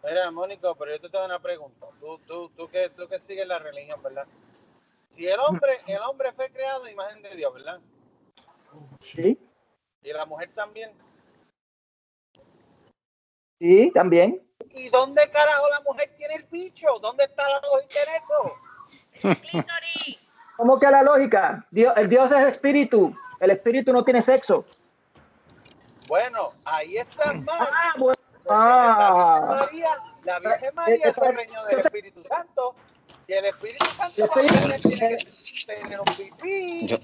[0.04, 1.86] Mira, Mónico, pero yo te tengo una pregunta.
[2.00, 4.26] Tú, tú, tú, que, tú que sigues la religión, ¿verdad?
[5.10, 7.78] Si el hombre, el hombre fue creado a imagen de Dios, ¿verdad?
[9.02, 9.38] Sí,
[10.02, 10.90] Y la mujer también.
[13.60, 14.42] sí, también.
[14.74, 16.86] ¿Y dónde carajo la mujer tiene el bicho?
[17.00, 17.98] ¿Dónde está la lógica
[19.22, 19.38] en eso?
[20.56, 21.66] ¿Cómo que la lógica?
[21.70, 24.64] Dios, el Dios es espíritu, el espíritu no tiene sexo.
[26.08, 27.68] Bueno, ahí está mal.
[27.72, 28.18] Ah, bueno.
[28.48, 29.40] Ah.
[29.44, 32.74] La Virgen María, la Virgen María es el reino del Espíritu Santo.
[33.28, 35.18] Y el Espíritu Santo tiene que
[35.66, 36.86] tener un pipí.
[36.88, 36.96] Yo,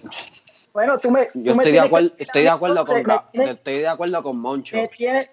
[0.72, 1.26] Bueno, tú me.
[1.26, 3.88] tú yo me estoy de acuerdo, que- estoy de acuerdo con me Ra- estoy de
[3.88, 4.76] acuerdo con Moncho.
[4.76, 5.30] me tienes,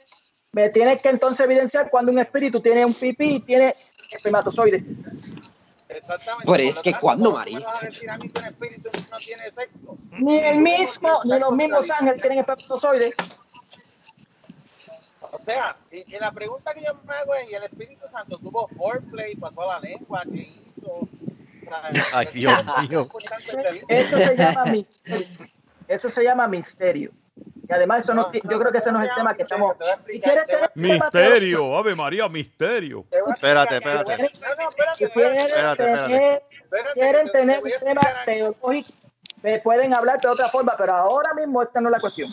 [0.55, 3.73] me tienes que entonces evidenciar cuando un espíritu tiene un pipí y tiene
[4.09, 4.83] espermatozoides.
[5.89, 6.49] Exactamente.
[6.49, 7.59] Pero es que tanto, ¿cuándo, ¿cómo María?
[7.59, 7.65] no?
[10.11, 13.13] Ni el mismo, ni los mismos ángeles tienen espermatozoides.
[15.19, 18.37] O sea, y, y la pregunta que yo me hago es, ¿y el Espíritu Santo
[18.37, 21.09] tuvo foreplay, pasó la lengua, qué hizo?
[22.13, 23.09] Ay, Dios mío.
[23.89, 25.27] Eso se llama misterio.
[25.89, 27.11] Eso se llama misterio.
[27.67, 29.75] Y además eso no, ti- yo creo que ese no es el tema que estamos.
[30.05, 33.05] Si quieres tener tema Misterio, Ave María, misterio.
[33.33, 34.17] Espérate, espérate.
[34.17, 36.41] No, no, Si quieren Espérate,
[36.93, 38.89] quieren te- te tener un tema teológico,
[39.41, 42.31] me pueden hablar de otra forma, pero ahora mismo esta no es la cuestión.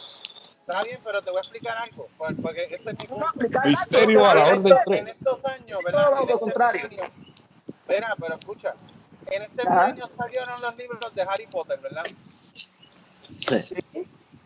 [0.66, 3.26] Está bien, pero te voy a explicar algo, por- porque este es mi No, punto.
[3.26, 4.98] explicar Misterio a la orden esto- tres.
[5.00, 6.10] En estos años, Todo ¿verdad?
[6.10, 6.88] lo En este contrario.
[7.68, 8.74] Espera, pero escucha.
[9.30, 12.04] En este milenio salieron los libros de Harry Potter, ¿verdad?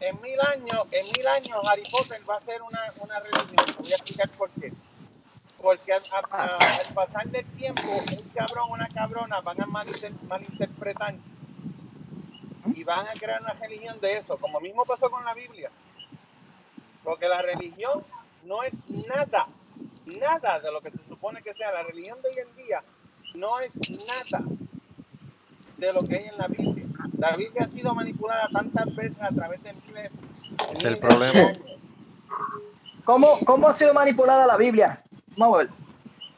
[0.00, 3.76] En mil años, en mil años Harry Potter va a ser una, una religión.
[3.78, 4.72] Voy a explicar por qué.
[5.61, 9.66] Porque al, a- a- al pasar del tiempo, un cabrón o una cabrona van a
[9.66, 11.14] malinter- malinterpretar
[12.74, 15.70] y van a crear una religión de eso, como mismo pasó con la Biblia.
[17.02, 18.04] Porque la religión
[18.44, 18.74] no es
[19.09, 19.46] nada,
[20.06, 21.72] nada de lo que se supone que sea.
[21.72, 22.82] La religión de hoy en día
[23.35, 24.44] no es nada
[25.78, 26.86] de lo que hay en la Biblia.
[27.18, 30.11] La Biblia ha sido manipulada tantas veces a través de miles.
[30.74, 31.52] Es el problema.
[33.05, 35.00] ¿Cómo, ¿Cómo ha sido manipulada la Biblia?
[35.37, 35.68] Vamos a ver.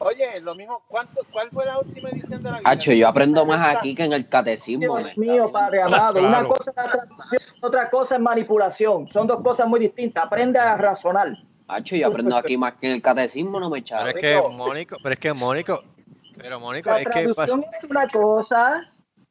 [0.00, 2.70] Oye, lo mismo, ¿cuánto, ¿cuál fue la última edición de la Biblia?
[2.72, 4.96] Hacho, yo aprendo más aquí que en el catecismo.
[4.98, 6.20] Dios mío, Padre amado.
[6.20, 9.08] Una cosa es la traducción, otra cosa es manipulación.
[9.08, 10.24] Son dos cosas muy distintas.
[10.24, 11.36] Aprende a razonar.
[11.66, 14.08] Hacho, yo aprendo aquí más que en el catecismo, no me Pero echaron.
[14.08, 15.82] es que Mónico, pero es que Mónico,
[16.36, 18.88] pero Mónico, La es que pasa- traducción es una cosa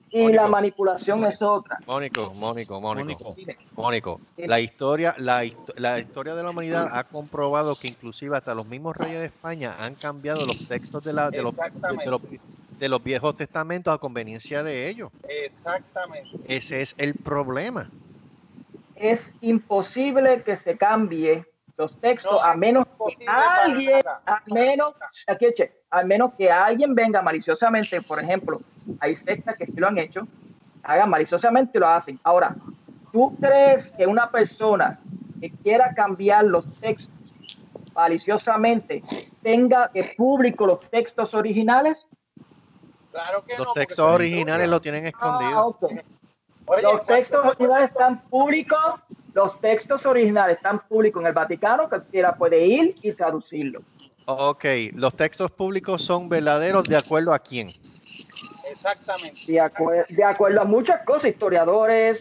[0.10, 0.41] y Mónico.
[0.41, 1.80] la manipulación es otra.
[1.86, 3.36] Mónico, Mónico, Mónico, Mónico.
[3.76, 8.54] Mónico, la historia, la, histo- la historia de la humanidad ha comprobado que inclusive hasta
[8.56, 12.06] los mismos reyes de España han cambiado los textos de, la, de, los, de, Exactamente.
[12.06, 12.22] de los,
[12.80, 15.10] de los viejos testamentos a conveniencia de ellos.
[15.24, 16.30] Exactamente.
[16.43, 17.93] Ese es el problema.
[18.96, 21.46] Es imposible que se cambie
[21.77, 22.85] los textos No a menos
[23.17, 24.95] que alguien, a menos,
[25.27, 28.59] aquí, che, al menos que alguien venga maliciosamente, por ejemplo,
[28.99, 30.27] hay sectas que sí lo han hecho,
[30.83, 32.19] hagan maliciosamente y lo hacen.
[32.23, 32.55] Ahora,
[33.11, 34.99] ¿tú crees que una persona
[35.39, 37.11] que quiera cambiar los textos
[37.93, 39.03] maliciosamente
[39.43, 42.05] tenga que público los textos originales?
[43.11, 43.65] Claro que no.
[43.65, 45.63] Los textos originales los tienen Ah.
[46.69, 48.95] Oye, Los ¿cuánto- textos originales están públicos,
[49.38, 53.82] los textos originales están públicos en el Vaticano, cualquiera puede ir y traducirlo.
[54.26, 57.67] Ok, los textos públicos son verdaderos de acuerdo a quién.
[58.67, 59.39] Exactamente.
[59.45, 62.19] De, acue- de acuerdo a muchas cosas, historiadores,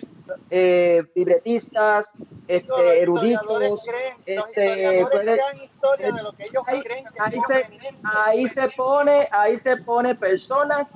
[0.50, 2.10] eh, libretistas,
[2.46, 7.20] este, eruditos, creen- este, historiadores puede- crean historia de lo que ellos ahí, creen que
[7.22, 8.08] ahí Dios se, es esto.
[8.26, 10.88] ahí se pone, ahí se pone personas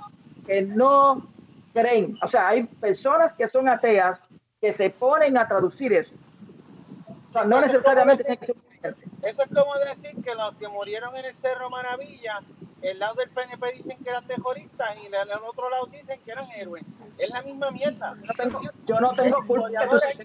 [0.47, 1.27] que no
[1.73, 4.21] creen, o sea, hay personas que son ateas
[4.61, 6.13] que se ponen a traducir eso.
[7.31, 9.29] O sea, no Eso necesariamente como tiene que ser creyente.
[9.29, 12.41] Eso es como decir que los que murieron en el Cerro Maravilla,
[12.83, 16.45] el lado del PNP dicen que eran terroristas y del otro lado dicen que eran
[16.57, 16.85] héroes.
[17.19, 18.17] Es la misma mierda.
[18.23, 20.25] Yo no tengo, yo no tengo culpa de.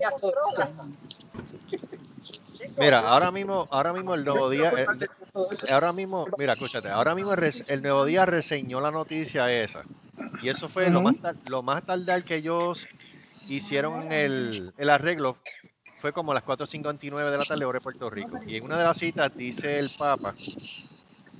[2.78, 4.88] Mira, ahora mismo, ahora mismo el nuevo día, el-
[5.72, 9.86] ahora mismo, mira, escúchate, ahora mismo el, res- el nuevo día reseñó la noticia esa.
[10.42, 12.88] Y eso fue lo más tar- lo más tardar que ellos
[13.48, 15.38] hicieron el, arreglo
[16.00, 18.40] fue como a las 4.59 de la tarde hora de Puerto Rico.
[18.46, 20.36] Y en una de las citas dice el Papa,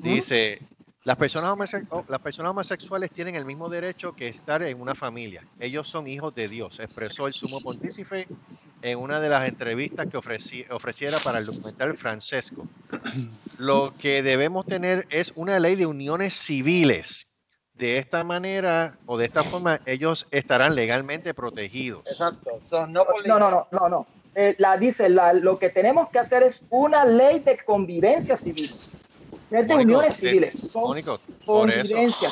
[0.02, 0.60] dice,
[1.04, 4.96] las personas, homose- oh, las personas homosexuales tienen el mismo derecho que estar en una
[4.96, 5.44] familia.
[5.60, 8.28] Ellos son hijos de Dios, expresó el sumo pontífice
[8.82, 12.68] en una de las entrevistas que ofreci- ofreciera para el documental Francesco.
[13.58, 17.28] Lo que debemos tener es una ley de uniones civiles.
[17.78, 22.04] De esta manera o de esta forma ellos estarán legalmente protegidos.
[22.08, 22.52] Exacto.
[22.70, 24.06] So, no, No, no, no, no, no.
[24.34, 28.66] Eh, la dice, la, lo que tenemos que hacer es una ley de convivencia civil.
[28.66, 30.70] Es de Mónico, uniones eh, civiles.
[30.74, 31.96] Con- Mónico, por eso.
[31.96, 32.30] convivencia.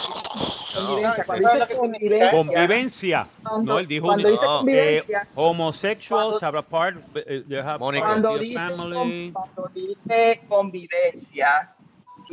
[0.75, 0.87] No,
[1.25, 1.77] convivencia.
[1.77, 3.27] Convivencia, Convivencia.
[3.43, 7.43] Cuando- no, él dijo cuando dice no, convivencia, eh, homosexuals cuando- have a part, eh,
[7.47, 8.03] they have Mónico.
[8.05, 9.31] part cuando of the dice, family.
[9.31, 11.75] con- cuando dice convivencia,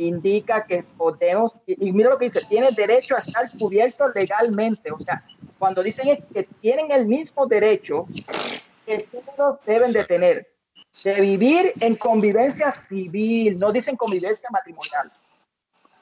[0.07, 4.91] indica que podemos, y, y mira lo que dice, tiene derecho a estar cubierto legalmente.
[4.91, 5.23] O sea,
[5.57, 8.07] cuando dicen es que tienen el mismo derecho
[8.85, 10.47] que todos deben de tener,
[11.03, 15.11] de vivir en convivencia civil, no dicen convivencia matrimonial.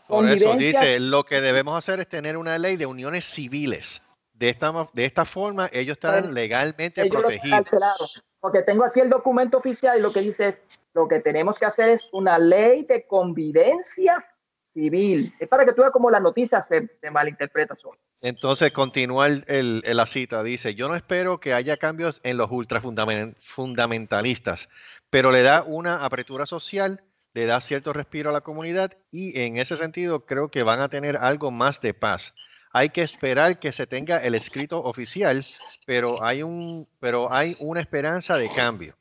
[0.07, 4.01] Por eso dice, lo que debemos hacer es tener una ley de uniones civiles.
[4.39, 8.23] De esta, de esta forma ellos estarán Pues, legalmente ellos protegidos.
[8.39, 10.58] Porque tengo aquí el documento oficial y lo que dice es,
[10.93, 14.25] lo que tenemos que hacer es una ley de convivencia
[14.73, 15.34] civil.
[15.39, 17.75] Es para que tú veas cómo la noticia se, se malinterpreta.
[17.75, 17.97] solo.
[18.21, 24.69] Entonces continúa el- la cita, dice, yo no espero que haya cambios en los ultrafundamentalistas,
[25.10, 27.02] pero le da una apertura social,
[27.34, 30.89] le da cierto respiro a la comunidad y en ese sentido creo que van a
[30.89, 32.34] tener algo más de paz.
[32.71, 35.45] Hay que esperar que se tenga el escrito oficial,
[35.86, 38.95] pero hay, un, pero hay una esperanza de cambio.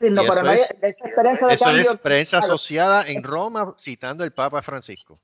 [0.00, 1.82] Sí, no, eso no hay- es- esa esperanza de Eso cambio.
[1.82, 5.18] es prensa Claro, asociada en Roma citando el Papa Francisco.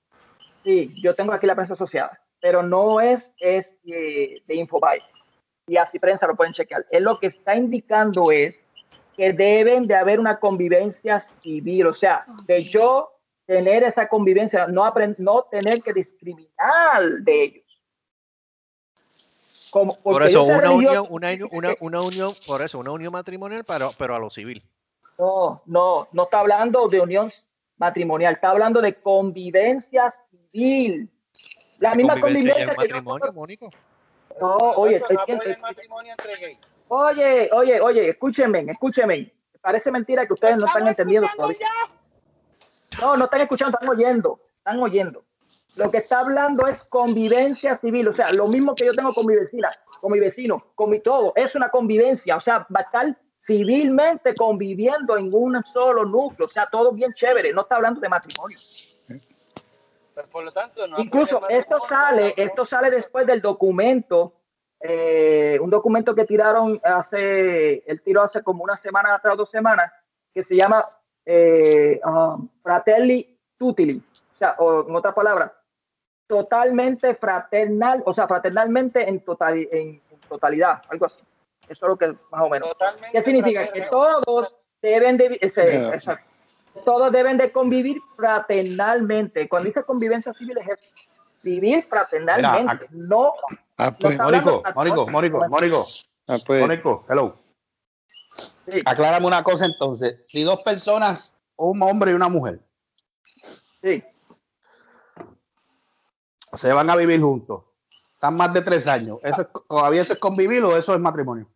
[0.62, 5.02] Sí, yo tengo aquí la prensa asociada, pero no es, es eh, de Infobae.
[5.66, 6.86] Y así prensa lo pueden chequear.
[6.90, 8.58] Él lo que está indicando es
[9.16, 13.17] que deben de haber una convivencia civil, o sea, de yo
[13.48, 17.64] tener esa convivencia, no, no tener que discriminar de ellos.
[19.70, 23.90] Como, Por eso una unión, una, una, una unión, por eso una unión matrimonial, pero,
[23.96, 24.62] pero a lo civil.
[25.18, 27.32] No, no, no está hablando de unión
[27.78, 31.08] matrimonial, está hablando de convivencia civil.
[31.78, 33.70] La misma Convivencia ya convivencia es que matrimonio, Mónico.
[34.40, 36.58] No, oye, no es- matrimonio entre gays.
[36.88, 39.32] oye, oye, oye, escúchenme, escúchenme.
[39.62, 41.66] Parece mentira que ustedes no están entendiendo todavía.
[43.00, 45.24] No, no están escuchando, están oyendo, están oyendo.
[45.76, 49.26] Lo que está hablando es convivencia civil, o sea, lo mismo que yo tengo con
[49.26, 52.82] mi vecina, con mi vecino, con mi todo, es una convivencia, o sea, va a
[52.82, 58.00] estar civilmente conviviendo en un solo núcleo, o sea, todo bien chévere, no está hablando
[58.00, 58.58] de matrimonio.
[60.14, 64.32] Pues, por lo tanto, no Incluso esto sale, esto sale después del documento,
[64.80, 69.92] eh, un documento que tiraron hace, él tiró hace como una semana atrás, dos semanas,
[70.34, 70.84] que se llama
[71.30, 73.98] eh, um, Fratelli Tutili,
[74.34, 75.52] o sea, o en otras palabras,
[76.26, 81.18] totalmente fraternal, o sea, fraternalmente en, total, en, en totalidad, algo así.
[81.68, 82.70] Eso es lo que más o menos.
[82.70, 83.70] Totalmente ¿Qué significa?
[83.72, 85.86] Que todos deben de, ese-
[86.84, 89.48] todos deben de convivir fraternalmente.
[89.48, 90.66] Cuando dice convivencia civil es
[91.42, 93.34] vivir fraternalmente, no,
[93.80, 95.84] Ah, no pues, Mónico, Mónico, Mónico, Mónico,
[96.28, 97.36] ah, pues, Mónico, hello.
[98.68, 100.20] Sí, Aclárame una cosa entonces.
[100.26, 102.60] Si dos personas, un hombre y una mujer,
[103.82, 104.02] sí.
[106.52, 107.64] se van a vivir juntos,
[108.14, 111.46] están más de tres años, ¿eso es- ¿todavía eso es convivir o eso es matrimonio?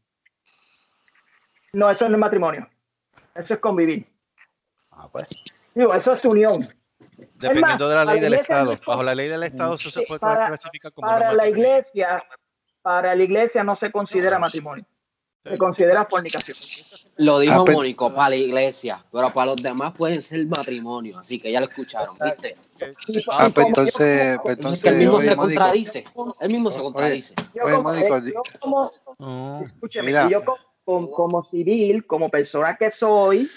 [1.72, 2.68] No, eso no es matrimonio.
[3.34, 4.06] Eso es convivir.
[4.90, 5.26] Ah, pues.
[5.74, 6.68] Digo, eso es unión.
[7.34, 8.72] Dependiendo de la ley la del Estado.
[8.74, 12.22] no Bajo la ley del Estado, eso se puede para- clasificar como Para la iglesia,
[12.82, 14.84] para la iglesia no se considera matrimonio.
[15.44, 16.56] Se considera fornicación.
[17.16, 21.18] Lo dijo Ah, pues- Mónico, para la iglesia, pero para los demás pueden ser matrimonio,
[21.18, 22.56] así que ya lo escucharon, ¿viste?
[23.28, 23.98] Ah, pues como entonces, pues
[24.36, 26.04] Es que entonces, él mismo oye, se Mónico, contradice,
[26.40, 27.34] él mismo se Oye, contradice.
[27.54, 29.62] yo Oye, como- Mónico, di- yo como, Oh.
[29.66, 33.50] escúcheme, yo co- com- como, civil, como persona que soy,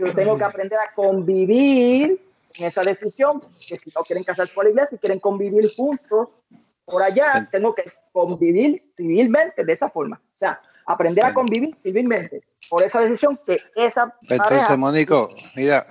[0.00, 2.20] yo tengo que aprender a convivir
[2.58, 6.28] en esa decisión, que si no quieren casarse por la iglesia, si quieren convivir juntos
[6.84, 10.20] por allá, tengo que convivir civilmente de esa forma.
[10.34, 10.60] O sea,
[10.92, 15.86] aprender a convivir civilmente por esa decisión que esa Entonces, pareja- Mónico, mira,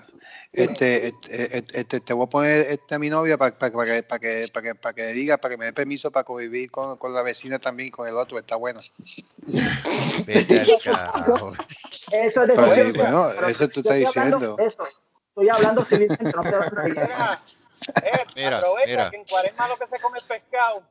[0.52, 3.86] este, este, este, este, te voy a poner este a mi novia para que, para
[3.86, 6.72] que, para que, para que, para que diga, para que me dé permiso para convivir
[6.72, 8.80] con, con la vecina también, con el otro, está bueno.
[12.12, 14.88] Eso es de bueno, eso tú estás estoy hablando diciendo.
[15.30, 16.42] Estoy hablando civilmente, no.
[16.84, 17.42] Mira,
[18.36, 19.10] Mira, aprovecha mira.
[19.12, 20.84] que en cuaresma lo que se come es pescado.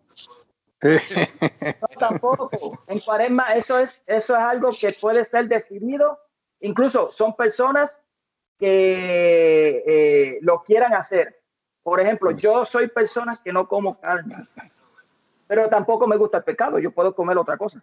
[1.80, 2.50] No, tampoco.
[2.86, 6.18] En cuaresma eso es, eso es algo que puede ser decidido.
[6.60, 7.96] Incluso son personas
[8.58, 11.40] que eh, lo quieran hacer.
[11.82, 14.46] Por ejemplo, yo soy persona que no como carne,
[15.46, 16.78] pero tampoco me gusta el pecado.
[16.78, 17.82] Yo puedo comer otra cosa.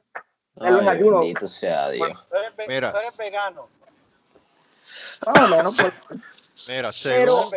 [0.56, 1.20] Hacerlo en Ay, ayuno.
[1.20, 2.28] bendito sea Dios.
[2.30, 2.92] Tú eres, ve- Mira.
[2.92, 3.68] tú eres vegano.
[5.26, 5.94] Más o menos, pues.
[6.68, 7.50] Mira, Pero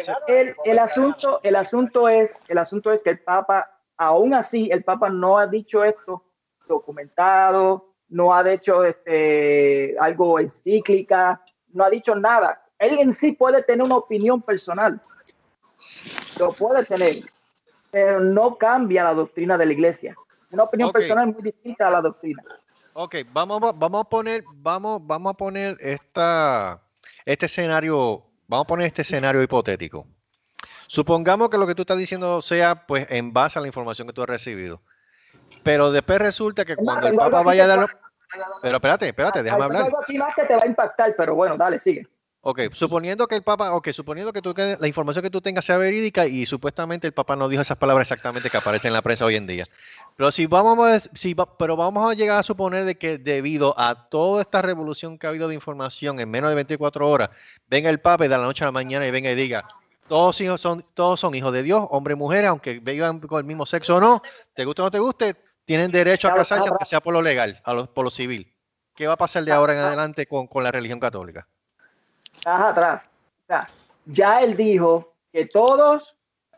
[0.64, 5.10] el asunto, el asunto es, el asunto es que el Papa, aún así, el Papa
[5.10, 6.22] no ha dicho esto
[6.66, 12.62] documentado, no ha dicho este algo encíclica, no ha dicho nada.
[12.78, 15.00] Él en sí puede tener una opinión personal,
[16.38, 17.14] lo puede tener,
[17.90, 20.14] pero no cambia la doctrina de la iglesia.
[20.50, 20.94] Una opinión Ok.
[20.94, 22.42] personal muy distinta a la doctrina.
[22.94, 26.80] Ok, vamos, a- vamos a poner, vamos, vamos a poner esta,
[27.24, 30.06] este escenario, vamos a poner este escenario hipotético.
[30.88, 34.14] Supongamos que lo que tú estás diciendo sea pues en base a la información que
[34.14, 34.80] tú has recibido.
[35.62, 38.00] Pero después resulta que cuando el Papa vaya a dar...
[38.62, 39.82] Pero espérate, espérate, déjame Hay hablar.
[39.84, 42.06] algo aquí más que te va a impactar, pero bueno, dale, sigue.
[42.40, 45.64] Ok, suponiendo que el Papa, ok, suponiendo que, tú, que la información que tú tengas
[45.64, 49.02] sea verídica y supuestamente el Papa no dijo esas palabras exactamente que aparecen en la
[49.02, 49.64] prensa hoy en día.
[50.16, 53.74] Pero si vamos a, si va- pero vamos a llegar a suponer de que debido
[53.78, 57.30] a toda esta revolución que ha habido de información en menos de 24 horas,
[57.68, 59.66] venga el Papa y de la noche a la mañana y venga y diga,
[60.08, 63.44] todos hijos son, todos son hijos de Dios, hombres y mujeres, aunque vivan con el
[63.44, 64.22] mismo sexo o no,
[64.54, 67.60] te guste o no te guste, tienen derecho a casarse aunque sea por lo legal,
[67.64, 68.52] a lo- por lo civil.
[68.94, 71.46] ¿Qué va a pasar de ahora en adelante con, con la religión católica?
[72.34, 73.06] estás atrás.
[73.06, 73.68] O sea,
[74.06, 76.14] ya él dijo que todos,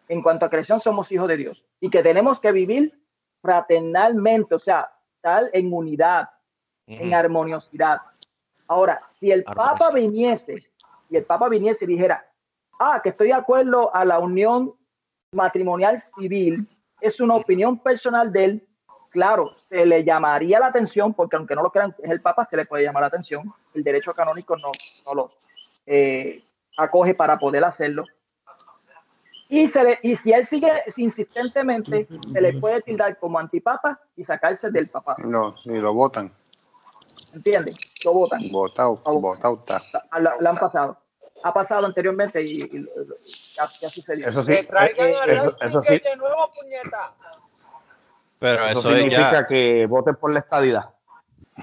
[0.09, 2.99] en cuanto a creación, somos hijos de Dios y que tenemos que vivir
[3.43, 6.29] fraternalmente, o sea, estar en unidad,
[6.87, 8.01] en armoniosidad.
[8.69, 10.59] Ahora, si el Papa viniese,
[11.09, 12.25] y el Papa viniese y dijera,
[12.81, 14.75] ah, que estoy de acuerdo a la unión
[15.33, 16.67] matrimonial civil,
[17.01, 18.69] es una opinión personal de él,
[19.11, 22.57] claro, se le llamaría la atención, porque aunque no lo crean, es el Papa, se
[22.57, 23.53] le puede llamar la atención.
[23.75, 24.71] El derecho canónico no,
[25.07, 25.31] no lo
[25.87, 26.43] eh,
[26.77, 28.05] acoge para poder hacerlo.
[29.49, 34.23] Y, se le- y si él sigue insistentemente, se le puede tildar como antipapa y
[34.25, 35.17] sacarse del papá.
[35.19, 36.33] No, y lo votan.
[37.35, 37.77] ¿Entiendes?
[38.05, 38.41] Lo votan.
[38.53, 39.83] Votado, votado está.
[40.21, 40.99] La han pasado.
[41.43, 42.69] Ha pasado anteriormente y, y-
[43.25, 44.29] y ya, ya sucedió.
[44.29, 47.15] Eso sí, eh, eh, eso, sí, de nuevo, puñeta.
[48.39, 50.95] Pero Eso eso, es significa ya, que voten por la estadidad.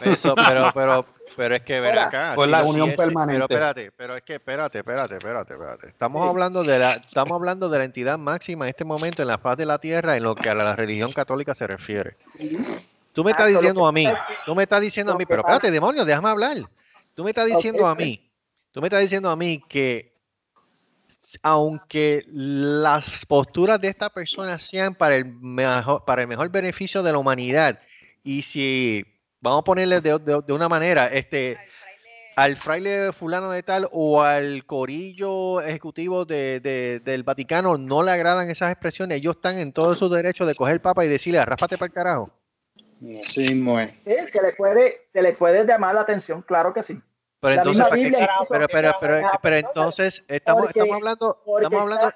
[0.01, 2.33] eso, pero, pero, pero es que ver acá.
[2.35, 3.33] por la unión permanente.
[3.35, 5.87] Pero espérate, pero es que espérate, espérate, espérate, espérate.
[5.89, 6.29] Estamos Sí.
[6.29, 9.57] hablando de la, estamos hablando de la entidad máxima en este momento en la faz
[9.57, 12.17] de la tierra en lo que a la religión católica se refiere.
[13.13, 14.07] Tú me Ah, estás lo diciendo a mí,
[14.45, 16.57] tú me estás diciendo a mí, pero espérate, demonio, déjame hablar.
[17.15, 18.26] Tú me estás diciendo a mí,
[18.77, 20.13] tú me estás diciendo a mí que
[21.41, 27.11] aunque las posturas de esta persona sean para el mejor, para el mejor beneficio de
[27.11, 27.79] la humanidad,
[28.23, 29.03] y si
[29.41, 31.57] vamos a ponerle de, de- de una manera, este,
[32.35, 38.11] al fraile fulano de tal o al corillo ejecutivo de- de- del Vaticano no le
[38.11, 41.39] agradan esas expresiones, ellos están en todo su derecho de coger el papa y decirle,
[41.39, 42.29] arrápate para el carajo.
[44.05, 47.01] Sí, se le puede, se le puede llamar la atención, claro que sí.
[47.39, 48.27] Pero La entonces, ¿para qué existe?
[48.49, 52.07] pero, pero, pero, pero entonces, estamos, porque- estamos hablando, estamos hablando,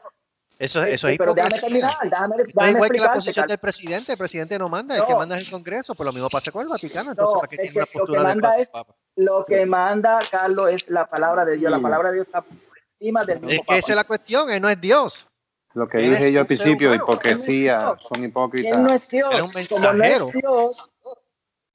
[0.60, 1.88] eso, eso es Este, pero déjame hipocresía.
[1.88, 5.06] terminar, déjame, es déjame igual que la posición del presidente, el presidente no manda, el
[5.06, 7.50] que manda es el Congreso, pues lo mismo pasa con el Vaticano, entonces No, ¿para
[7.50, 8.96] qué tiene que una postura de del Papa?
[9.16, 11.72] Lo que manda, Carlos, es la palabra de Dios.
[11.72, 12.56] La palabra de Dios está por
[13.00, 13.78] encima del mismo Es que Papa.
[13.78, 15.28] esa es la cuestión, él no es Dios.
[15.74, 17.04] Lo que Él es dije yo al un ser principio, humano.
[17.04, 18.08] hipocresía, Él no es Dios.
[18.08, 18.92] son Él no hipócritas.
[19.04, 19.34] es Dios.
[19.34, 20.28] Era un Como no mensajero.
[20.28, 20.91] es Dios,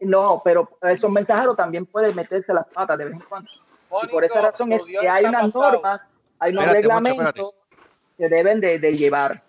[0.01, 3.49] no, pero esos mensajeros también pueden meterse las patas de vez en cuando.
[4.03, 5.73] Y por esa razón es que hay unas pasado.
[5.73, 6.01] normas,
[6.39, 7.51] hay unos Espérate, reglamentos
[8.19, 9.43] que deben de, de llevar.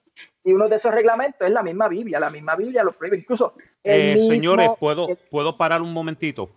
[0.44, 2.20] Y uno de esos reglamentos es la misma Biblia.
[2.20, 3.18] La misma Biblia lo prohíbe.
[3.18, 6.50] Incluso el Eh, mismo- señores, ¿puedo, el- ¿puedo parar un momentito?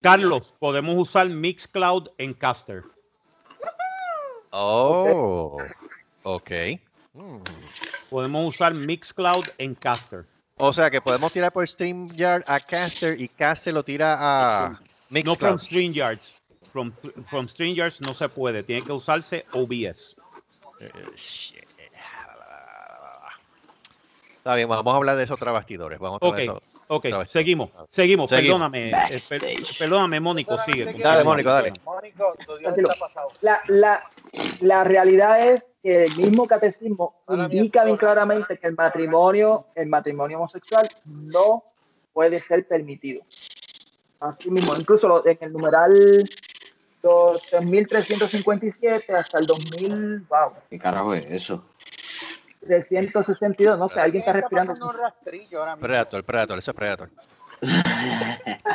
[0.00, 2.82] Carlos, podemos usar Mixcloud en Caster.
[4.50, 5.58] Oh,
[6.22, 6.50] ok.
[7.12, 7.38] Mm.
[8.10, 10.24] Podemos usar Mixcloud en Caster.
[10.58, 14.76] O sea que podemos tirar por StreamYard a Caster y Caster lo tira a No
[14.76, 15.60] from Mixcloud.
[15.60, 16.22] StreamYards.
[16.72, 16.92] From,
[17.28, 18.62] from StreamYards no se puede.
[18.62, 20.16] Tiene que usarse OBS.
[21.14, 21.66] Shit.
[24.36, 25.98] Está bien, vamos a hablar de esos trabastidores.
[25.98, 26.62] Vamos a hablar de eso.
[26.88, 28.30] Ok, seguimos, seguimos, Seguimos.
[28.30, 29.42] perdóname, eh, per-
[29.78, 30.84] perdóname, Mónico, sigue.
[31.02, 31.70] Dale, Mónico, dale.
[31.70, 32.88] decir, Mónico, tu Dios Tranquilo.
[32.90, 33.32] está pasado.
[33.40, 34.02] la, la,
[34.60, 40.38] la realidad es que el mismo catecismo indica bien claramente que el matrimonio, el matrimonio
[40.38, 41.62] homosexual no
[42.12, 43.22] puede ser permitido.
[44.20, 46.30] Así mismo, incluso lo- en el numeral
[47.02, 51.64] 2357 hasta el 2000, wow, ¿Qué carajo es eso?
[52.60, 54.72] 362, no sé, alguien está respirando.
[54.72, 55.86] pasando un rastrillo ahora mismo.
[55.86, 57.10] Predator, Predator, eso es Predator.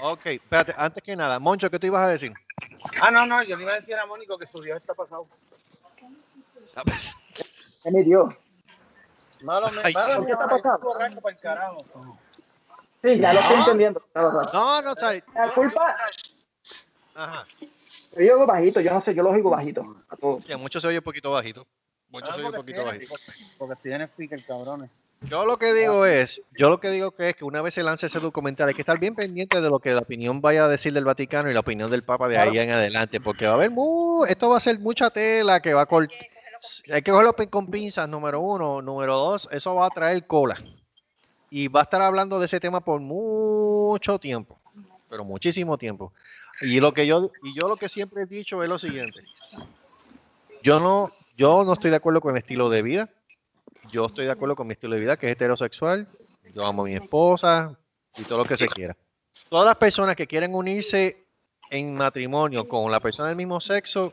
[0.00, 2.32] Ok, espérate, antes que nada, Moncho, ¿qué tú ibas a decir?
[3.00, 5.26] Ah, no, no, yo le iba a decir a Mónico que su Dios está pasado.
[7.82, 8.28] ¿Qué me dio?
[9.42, 11.86] Malo, me Ay, malo, ¿por qué está borracho para el carajo.
[13.02, 13.62] Sí, ya lo estoy No.
[13.62, 14.02] entendiendo.
[14.14, 15.24] No, no, sabes.
[15.34, 15.94] La culpa,
[17.14, 17.46] Ajá.
[18.12, 19.82] yo oigo bajito, yo no sé, yo lo oigo bajito.
[20.08, 20.44] A todos.
[20.44, 21.66] Sí, mucho se oye un poquito bajito.
[22.12, 23.14] Ah, se oye un porque poquito tiene- bajito.
[23.58, 24.90] Porque tiene speaker, cabrones.
[25.22, 27.82] Yo lo que digo es, yo lo que digo que es que una vez se
[27.82, 30.68] lance ese documental hay que estar bien pendiente de lo que la opinión vaya a
[30.68, 33.54] decir del Vaticano y la opinión del Papa de ahí en adelante, porque va a
[33.56, 36.16] haber mu- esto va a ser mucha tela que va a cortar.
[36.92, 38.80] Hay que cogerlo con pinzas, número uno.
[38.80, 40.56] Número dos, eso va a traer cola.
[41.50, 44.58] Y va a estar hablando de ese tema por mucho tiempo,
[45.10, 46.12] pero muchísimo tiempo.
[46.60, 49.22] Y lo que yo, y yo lo que siempre he dicho es lo siguiente.
[50.62, 53.08] Yo no, yo no estoy de acuerdo con el estilo de vida.
[53.90, 56.08] Yo estoy de acuerdo con mi estilo de vida, que es heterosexual.
[56.52, 57.78] Yo amo a mi esposa
[58.16, 58.96] y todo lo que se quiera.
[59.48, 61.24] Todas las personas que quieren unirse
[61.70, 64.12] en matrimonio con la persona del mismo sexo,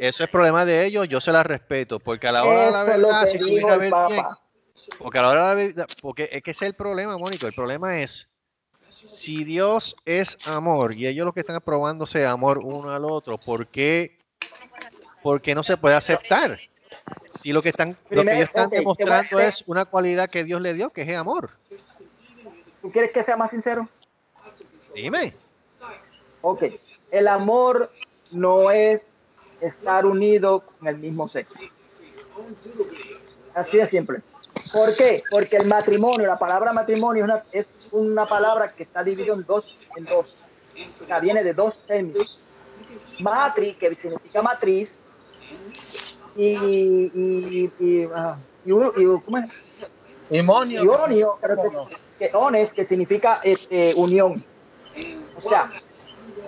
[0.00, 2.84] eso es problema de ellos, yo se las respeto, porque a la hora de la
[2.84, 4.24] verdad, si tuviera el ver bien,
[4.98, 7.46] porque a la hora de la verdad, porque es que ese es el problema, Mónico,
[7.46, 8.28] el problema es
[9.04, 13.68] si Dios es amor y ellos lo que están aprobándose amor uno al otro, ¿por
[13.68, 14.18] qué,
[15.22, 16.58] por qué no se puede aceptar?
[17.38, 20.44] Si lo que están, lo que Primero, ellos están a demostrando es una cualidad que
[20.44, 21.50] Dios le dio, que es amor.
[22.80, 23.88] ¿Tú quieres que sea más sincero?
[24.94, 25.34] Dime.
[26.42, 26.64] Ok,
[27.10, 27.90] el amor
[28.30, 29.02] no es
[29.60, 31.54] estar unido con el mismo sexo.
[33.54, 34.20] Así de simple.
[34.72, 35.22] ¿Por qué?
[35.30, 39.44] Porque el matrimonio, la palabra matrimonio es una, es una palabra que está dividida en
[39.44, 40.34] dos, en dos.
[41.02, 42.38] O sea, viene de dos términos.
[43.20, 44.92] Matri, que significa matriz,
[46.36, 48.08] y, y, y,
[48.64, 49.50] y uno- y- ¿cómo es?
[50.30, 50.82] Imonio.
[50.84, 51.56] Ionio, pero
[52.18, 54.42] que, que ones, que significa este, unión.
[55.36, 55.70] O sea,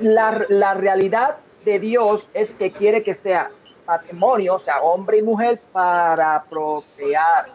[0.01, 3.51] la, la realidad de Dios es que quiere que sea
[3.87, 7.47] matrimonio, o sea, hombre y mujer para procrear.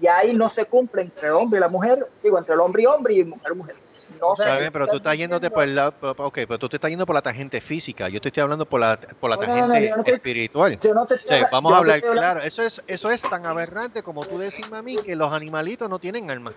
[0.00, 2.82] Y ahí no se cumple entre el hombre y la mujer, digo, entre el hombre
[2.82, 3.76] y hombre y mujer y mujer.
[4.08, 6.76] No Está bien, pero tú estás yéndote por el lado, pero- ok, pero tú te
[6.76, 9.42] estás yendo por la tangente física, yo te estoy hablando por la, por la No,
[9.42, 10.78] no, no, tangente no te- espiritual.
[10.82, 13.22] yo no te estoy- vamos yo a no te hablar claro, eso es, eso es
[13.22, 16.52] tan aberrante como tú decirme a mí que los animalitos no tienen alma.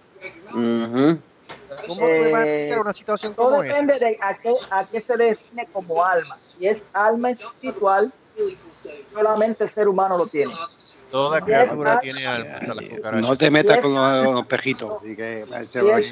[0.54, 1.22] Ujú.
[1.88, 3.74] ¿Cómo tú me vas a Eh, explicar una situación Todo como esa?
[3.74, 6.40] depende de a qué, a qué se define como alma.
[6.58, 8.14] Si es alma espiritual,
[9.12, 10.54] solamente el ser humano lo tiene.
[11.12, 12.56] Toda criatura tiene alma.
[12.56, 13.30] hasta las cucarachas.
[13.30, 14.92] No te metas con los, con los pejitos.
[15.02, 15.46] Así que,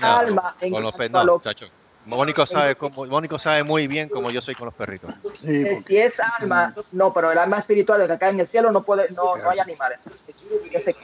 [0.01, 1.65] alma Con los cuanto pe- a no, chacho.
[2.05, 5.11] Mónico sabe, cómo, Mónico sabe muy bien cómo yo soy con los perritos.
[5.43, 8.81] Eh, si es alma, no, pero el alma espiritual, que acá en el cielo, no
[8.83, 9.99] puede, no, no hay animales.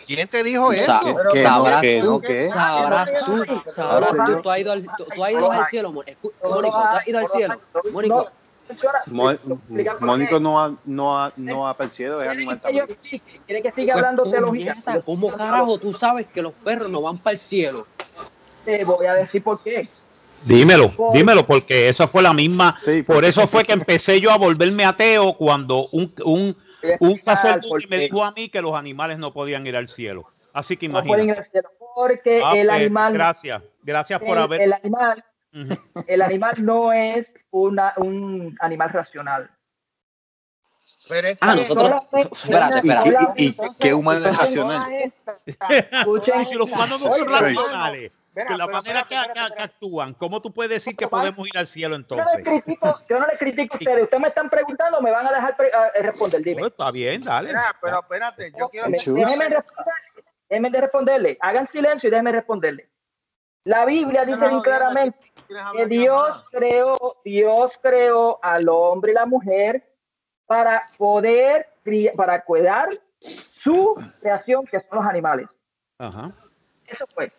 [0.07, 1.17] ¿Quién te dijo Sa- eso?
[1.31, 2.49] que sabrás que tú, que.
[2.49, 6.31] sabrás tú, sabrás tú, tú has ido al, tú, tú has ido al cielo, Mónico,
[6.41, 8.31] tú has ido al cielo, Mónico,
[9.07, 9.33] Mo-
[9.99, 12.87] Mónico no ha, no ha, no ha percibido, es ¿Quiere animal también.
[13.45, 14.73] ¿Quiere que siga Pues, hablando teología?
[14.73, 17.85] puñeta, ¿cómo carajo tú sabes que los perros no van para el cielo?
[18.63, 19.87] Te voy a decir por qué.
[20.43, 22.75] Dímelo, dímelo, porque esa fue la misma.
[22.77, 26.55] Sí, Por eso fue que empecé yo a volverme ateo cuando un, un,
[26.99, 30.27] un sacerdote me dijo a mí que los animales no podían ir al cielo.
[30.53, 31.39] Así que No pueden ir imagínate.
[31.39, 34.61] al cielo porque Ah, el pues, animal, gracias, gracias por el, haber.
[34.61, 35.23] el animal,
[36.07, 39.49] el animal no es una, un animal racional.
[41.07, 42.01] Pero es Ah, que- nosotros-
[42.43, 43.33] espérate, ¿Y, espérate.
[43.35, 44.93] qué- y, y qué humano es Entonces, racional?
[46.01, 49.55] Escuchen, si los humanos no son racionales, Espera, de la manera espérate, que, espérate, que-
[49.57, 52.63] que actúan, ¿cómo tú puedes decir que podemos ir al cielo Yo no, le entonces?
[52.63, 54.03] critico, yo no le critico a ustedes.
[54.03, 56.41] Ustedes me están preguntando, me van a dejar pre- eh, responder.
[56.41, 56.59] Dime.
[56.59, 57.49] Pues, está bien, dale.
[57.51, 59.93] Espera, pero espérate, yo quiero Déjenme- responder,
[60.49, 61.37] déjenme de responderle.
[61.39, 62.89] Hagan silencio y déjenme responderle.
[63.63, 65.17] La Biblia dice bien claramente
[65.47, 69.83] que Dios creó, Dios creó al hombre y la mujer
[70.45, 71.67] para poder
[72.15, 72.89] para cuidar
[73.19, 75.47] su creación, que son los animales.
[75.99, 76.31] Ajá.
[76.87, 77.31] Eso fue.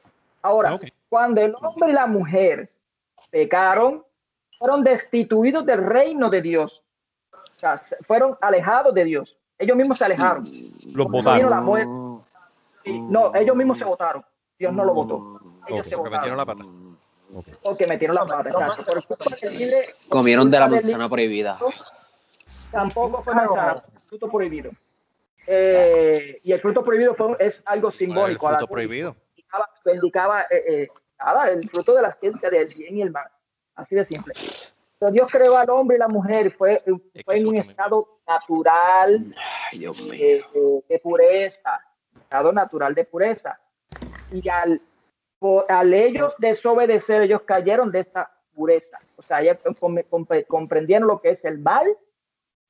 [0.43, 0.79] Ahora,
[1.09, 2.69] cuando el hombre y la mujer
[3.31, 4.05] pecaron,
[4.59, 6.83] fueron destituidos del reino de Dios.
[7.33, 9.37] O sea, se- fueron alejados de Dios.
[9.59, 10.45] Ellos mismos se alejaron.
[10.95, 11.65] Los la votaron.
[11.65, 11.93] muerte.
[12.85, 14.25] Sí, no, ellos mismos se votaron.
[14.59, 15.41] Dios no lo votó.
[15.69, 16.39] Ellos se Porque metieron votaron.
[16.39, 16.65] la pata.
[17.63, 18.51] Porque metieron la pata.
[18.51, 18.85] exacto.
[18.85, 21.59] Por culpa del libre- Comieron de la manzana prohibida.
[22.71, 24.71] Tampoco fue manzana, fruto prohibido.
[25.47, 28.49] Eh, y el fruto prohibido fue, es algo El simbólico.
[28.49, 29.17] a la- fruto prohibido.
[29.37, 33.29] indicaba, indicaba, eh, eh, nada, el fruto de la ciencia del bien y el mal.
[33.77, 34.35] Así de simple.
[34.99, 36.83] Pero Dios creó al hombre y la mujer, fue,
[37.25, 39.25] fue en un estado natural
[39.71, 40.15] Ay, Dios mío.
[40.15, 41.81] eh, eh, de pureza.
[42.23, 43.57] estado natural de pureza.
[44.33, 44.81] Y al,
[45.69, 48.99] al ellos desobedecer, ellos cayeron de esta pureza.
[49.17, 51.87] O sea, ellos com- com- comprendieron lo que es el mal,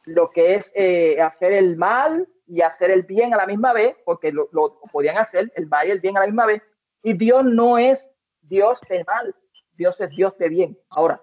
[0.07, 3.97] lo que es eh, hacer el mal y hacer el bien a la misma vez,
[4.05, 6.62] porque lo, lo podían hacer, el mal y el bien a la misma vez.
[7.03, 8.09] Y Dios no es
[8.43, 9.35] Dios de mal,
[9.77, 10.79] Dios es Dios de bien.
[10.91, 11.20] Ahora,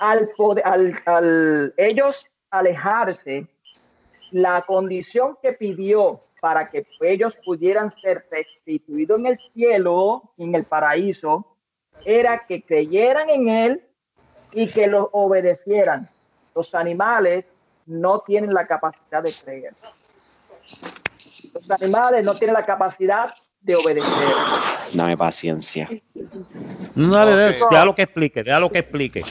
[0.00, 3.46] al, poder- al, al ellos alejarse,
[4.34, 10.64] la condición que pidió para que ellos pudieran ser restituidos en el cielo, en el
[10.64, 11.56] paraíso,
[12.04, 13.84] era que creyeran en Él
[14.52, 16.10] y que los obedecieran.
[16.52, 17.46] Los animales
[17.86, 19.72] no tienen la capacidad de creer.
[21.54, 24.34] Los animales no tienen la capacidad de obedecer.
[24.94, 25.88] Dame paciencia.
[26.96, 27.70] No, dale, dale, Ok.
[27.70, 29.22] déjalo que explique, déjalo que explique.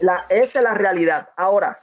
[0.00, 1.28] La, esa es la realidad.
[1.36, 1.76] Ahora,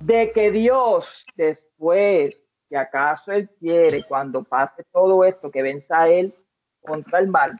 [0.00, 2.36] de que Dios después,
[2.68, 6.32] si acaso Él quiere, cuando pase todo esto, que venza a Él
[6.82, 7.58] contra el mal,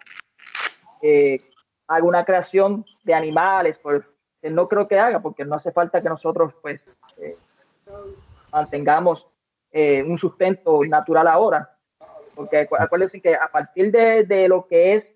[1.02, 1.40] eh,
[1.86, 4.02] haga una creación de animales, pues
[4.40, 6.80] que no creo que haga, porque no hace falta que nosotros pues
[7.16, 7.34] eh,
[8.52, 9.26] mantengamos
[9.72, 11.76] eh, un sustento natural ahora,
[12.36, 15.12] porque acu- acuérdense que a partir de, de lo que es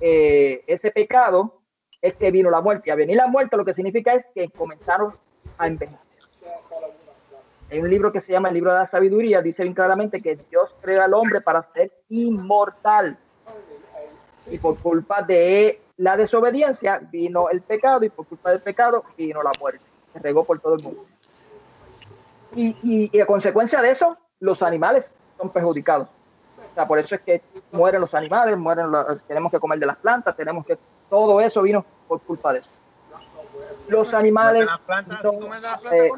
[0.00, 1.62] ese pecado,
[2.02, 2.88] es que vino la muerte.
[2.88, 5.14] Y a venir la muerte lo que significa es que comenzaron
[5.58, 6.15] a envejecer.
[7.70, 10.36] Hay un libro que se llama el libro de la sabiduría, dice bien claramente que
[10.50, 13.18] Dios creó al hombre para ser inmortal.
[14.48, 19.42] Y por culpa de la desobediencia vino el pecado y por culpa del pecado vino
[19.42, 19.80] la muerte.
[20.12, 21.04] Se regó por todo el mundo.
[22.54, 26.08] Y, y- y a consecuencia de eso, los animales son perjudicados.
[26.08, 27.42] O sea, por eso es que
[27.72, 30.78] mueren los animales, mueren los- tenemos que comer de las plantas, tenemos que
[31.10, 32.70] todo eso vino por culpa de eso.
[33.88, 36.08] Los animales, Las plantas, plantas, eh,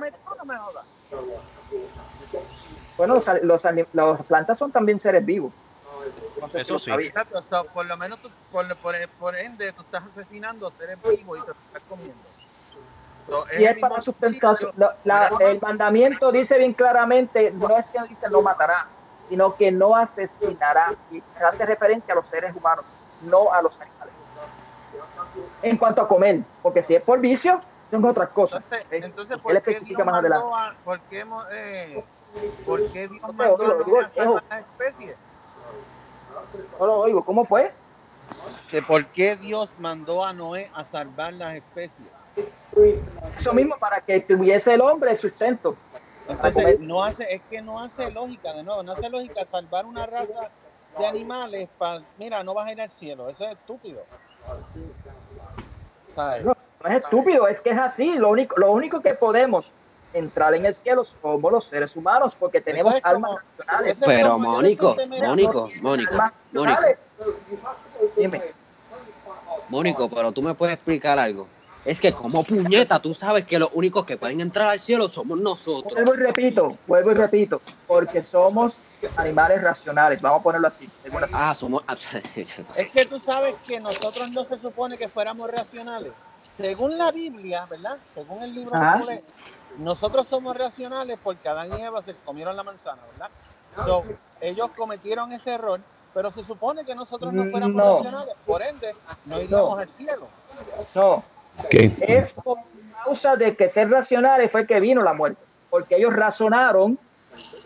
[2.97, 5.53] bueno, los, los, las plantas son también seres vivos.
[6.41, 6.91] No sé si Eso lo sí.
[7.07, 11.39] Exacto, so, por lo menos tú, por, por, por ende tú estás asesinando seres vivos
[11.39, 12.29] y te estás comiendo.
[13.27, 13.97] So, Y es para
[14.77, 18.89] la- la- pero- el mandamiento dice bien claramente, no es que dice no matarás,
[19.29, 21.01] sino que no asesinarás.
[21.11, 22.85] Y se hace referencia a los seres humanos,
[23.21, 24.15] no a los animales.
[25.63, 28.63] En cuanto a comer, porque si es por vicio, son otras cosas.
[28.91, 30.45] Entonces, entonces ¿por qué Dios más adelante.
[30.45, 32.05] mandó a, por qué, eh,
[32.65, 35.17] por qué Dios No mandó oigo, digo, a salvar las especies?
[36.79, 37.73] No lo oigo, ¿cómo fue?
[38.71, 42.09] Que ¿Por qué Dios mandó a Noé a salvar las especies?
[43.39, 45.77] Eso mismo para que tuviese el hombre sustento.
[46.29, 50.05] Entonces, no hace, es que no hace lógica, de nuevo, no hace lógica salvar una
[50.05, 50.51] raza
[50.99, 54.05] de animales para, mira, no vas a ir al cielo, eso es estúpido.
[56.15, 56.45] ¿Sabes?
[56.45, 58.15] No, no es estúpido, es que es así.
[58.15, 59.71] Lo único, lo único que podemos
[60.13, 63.93] entrar en el cielo somos los seres humanos, porque tenemos es almas como- racionales.
[63.93, 66.19] eso es Pero Mónico, Mónico, Mónico,
[66.53, 66.83] Mónico.
[68.17, 68.43] Dime.
[69.69, 71.47] Mónico, pero tú me puedes explicar algo.
[71.85, 75.41] Es que como puñeta, tú sabes que los únicos que pueden entrar al cielo somos
[75.41, 75.93] nosotros.
[75.95, 78.75] Vuelvo y repito, vuelvo y repito, porque somos
[79.17, 80.89] animales racionales, vamos a ponerlo así.
[81.33, 81.85] Ah, somos...
[82.77, 86.13] Es que tú sabes que nosotros no se supone que fuéramos racionales.
[86.59, 88.01] Según la Biblia, ¿verdad?
[88.13, 89.23] Según el libro tú lees,
[89.77, 93.31] nosotros somos racionales porque Adán y Eva se comieron la manzana, ¿verdad?
[93.87, 94.05] So,
[94.41, 95.81] ellos cometieron ese error,
[96.13, 97.95] pero se supone que nosotros no fuéramos No.
[97.95, 99.81] racionales, por ende, no iríamos No.
[99.81, 100.29] al cielo.
[100.97, 101.25] No,
[101.71, 102.59] es por
[103.05, 106.99] causa de que ser racionales fue que vino la muerte, porque ellos razonaron,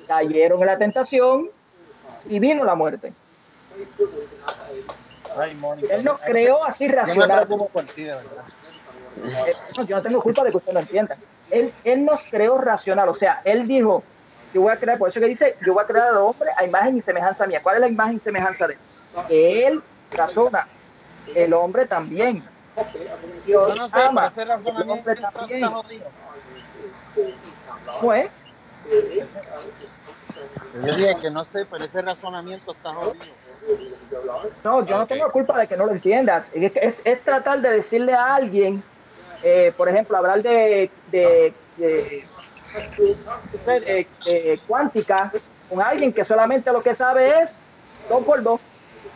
[0.06, 1.50] cayeron en la tentación
[2.26, 3.14] y vino la muerte.
[5.34, 5.56] Ay,
[5.88, 7.46] Él nos creó así Yo me racionales.
[7.46, 8.44] preocupo por ti, de verdad.
[9.16, 11.16] Eh, no, yo no tengo culpa de que usted no entienda.
[11.50, 14.02] Él, él nos creó racional, o sea, él dijo,
[14.54, 16.64] yo voy a crear, por eso que dice, yo voy a crear al hombre a
[16.64, 17.60] imagen y semejanza mía.
[17.62, 18.80] ¿Cuál es la imagen y semejanza de él?
[19.28, 20.66] Que él razona,
[21.34, 22.42] el hombre también.
[23.44, 25.64] Dios Yo no sé, ama, ese el hombre también.
[25.64, 26.10] está jodido.
[28.00, 28.30] ¿Cómo es?
[30.74, 33.24] Yo dije que no sé, pero ese razonamiento está jodido.
[34.64, 36.48] No, yo no tengo culpa de que no lo entiendas.
[36.54, 38.82] Es, es- es tratar de decirle a alguien,
[39.42, 42.28] eh, por ejemplo, hablar de, de, de-
[43.84, 45.32] de- de cuántica
[45.68, 47.58] con alguien que solamente lo que sabe es
[48.08, 48.60] dos por dos.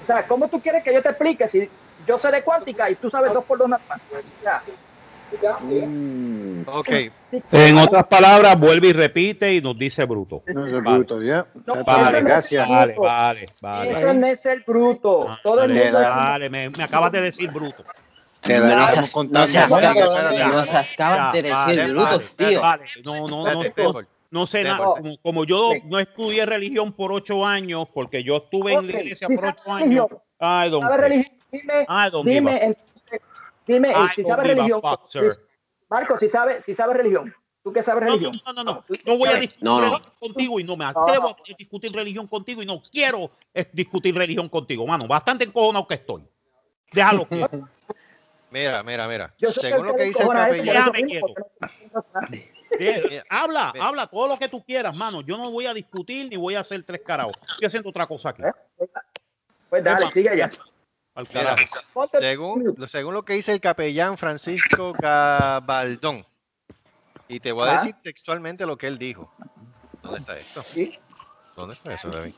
[0.00, 2.96] O sea, ¿cómo tú quieres que yo te explique si yo sé de cuántica y
[2.96, 4.00] tú sabes dos por dos nada más?
[4.10, 4.62] O sea,
[6.66, 6.88] Ok.
[7.52, 10.42] En otras palabras, vuelve y repite y nos dice bruto.
[10.46, 10.96] No es Vale.
[10.96, 11.46] bruto, ya.
[11.66, 12.68] No, Vale, es gracias.
[12.68, 13.90] Vale, vale, vale.
[13.90, 15.38] eso no es ser bruto.
[15.42, 17.84] Todo el Vale, mundo es- vale, me, me acabas de decir bruto.
[18.46, 19.58] Te No la estamos contando.
[19.58, 20.52] no.
[20.52, 22.60] Nos acabas de decir vale, brutos, tío.
[22.62, 24.16] Vale, no, no, no, Espérate, no.
[24.30, 24.78] No sé nada.
[24.84, 25.82] Como, como yo Sí.
[25.84, 29.72] no estudié religión por ocho años, porque yo estuve en la iglesia si por ocho
[29.72, 30.06] años.
[30.38, 30.96] ¿Sabes care.
[30.96, 31.36] religión?
[31.52, 33.20] Dime, I don't give a- dime, entonces,
[33.66, 34.80] dime, si sabes religión.
[35.88, 37.32] Marco, si sabes, si sabes religión.
[37.62, 38.32] ¿Tú qué sabes No, religión?
[38.46, 39.90] no, no, no, Tú- no voy a discutir No, no.
[39.90, 41.36] religión contigo y no me No, atrevo no.
[41.36, 45.06] a discutir religión contigo y no quiero eh, discutir religión contigo, mano.
[45.08, 46.22] Bastante encojonado que estoy.
[46.92, 47.26] Déjalo.
[48.50, 49.34] Mira, mira, mira.
[49.38, 50.92] Yo Según lo que dice el capellán,
[52.78, 53.86] Eh, habla, Mira.
[53.86, 55.22] habla todo lo que tú quieras, mano.
[55.22, 57.36] Yo no voy a discutir ni voy a hacer tres caraos.
[57.52, 58.42] Estoy haciendo otra cosa aquí.
[58.42, 58.86] ¿Eh?
[59.70, 60.50] Pues dale, sigue allá.
[61.14, 61.56] Al Mira,
[62.18, 66.26] según, lo- según lo que dice el capellán Francisco Gabaldón,
[67.26, 67.78] y te voy a Ajá.
[67.78, 69.32] decir textualmente lo que él dijo.
[70.02, 70.62] ¿Dónde está esto?
[70.62, 70.98] Sí.
[71.56, 72.34] ¿Dónde está eso, David?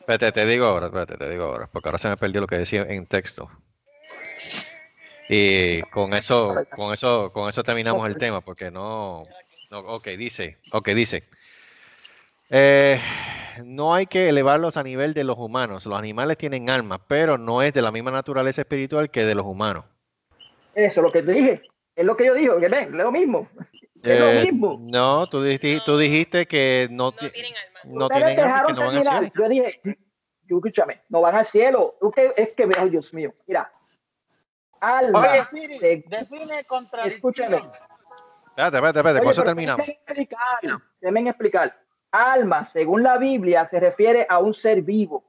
[0.00, 2.58] Espérate, te digo ahora, espérate, te digo ahora, porque ahora se me perdió lo que
[2.58, 3.50] decía en texto.
[5.28, 9.22] Y con eso, con eso, con eso terminamos el tema, porque no,
[9.70, 11.24] no ok, dice, ok, dice.
[12.50, 13.00] eh,
[13.64, 15.84] no hay que elevarlos a nivel de los humanos.
[15.86, 19.44] Los animales tienen alma, pero no es de la misma naturaleza espiritual que de los
[19.44, 19.84] humanos.
[20.74, 21.62] Eso, lo que te dije.
[21.96, 23.48] Es lo que yo digo, que ven, es lo mismo.
[24.02, 24.76] Es lo Eh, mismo.
[24.80, 27.80] no, tú dijiste, tú dijiste que no, No ti- tienen alma.
[27.84, 29.32] no tienen alma y que dejaron no van al terminar.
[29.32, 29.32] cielo.
[29.36, 29.80] Yo dije,
[30.44, 31.96] yo, escúchame, no van al cielo.
[32.00, 33.72] Tú que- es que, Dios mío, mira.
[34.80, 35.20] Alma.
[35.20, 37.16] Oye, Siri, de- define contradicción.
[37.16, 37.56] escúchame.
[37.56, 39.86] Espérate, espérate, espérate, con eso terminamos.
[39.86, 41.76] déjenme explicar, déjenme explicar.
[42.10, 45.22] Alma, según la Biblia, se refiere a un ser vivo.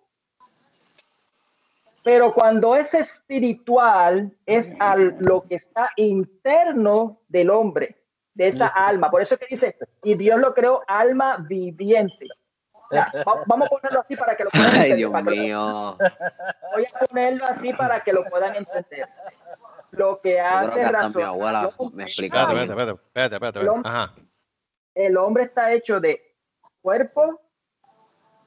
[2.03, 7.97] Pero cuando es espiritual, es a lo que está interno del hombre,
[8.33, 9.11] de esa alma.
[9.11, 12.27] Por eso es que dice, y Dios lo creó alma viviente.
[12.91, 14.97] Ya, va- vamos a ponerlo así para que lo puedan Ay, entender.
[14.97, 15.97] Dios que lo- mío.
[16.73, 19.07] Voy a ponerlo así para que lo puedan entender.
[19.91, 21.13] Lo que hace que hasta razón.
[21.15, 22.61] mi abuela me explicaba.
[22.61, 23.89] Espérate, espérate, espérate, espérate, espérate, El espérate.
[23.89, 24.15] Ajá.
[24.95, 26.21] el hombre está hecho de
[26.81, 27.41] cuerpo,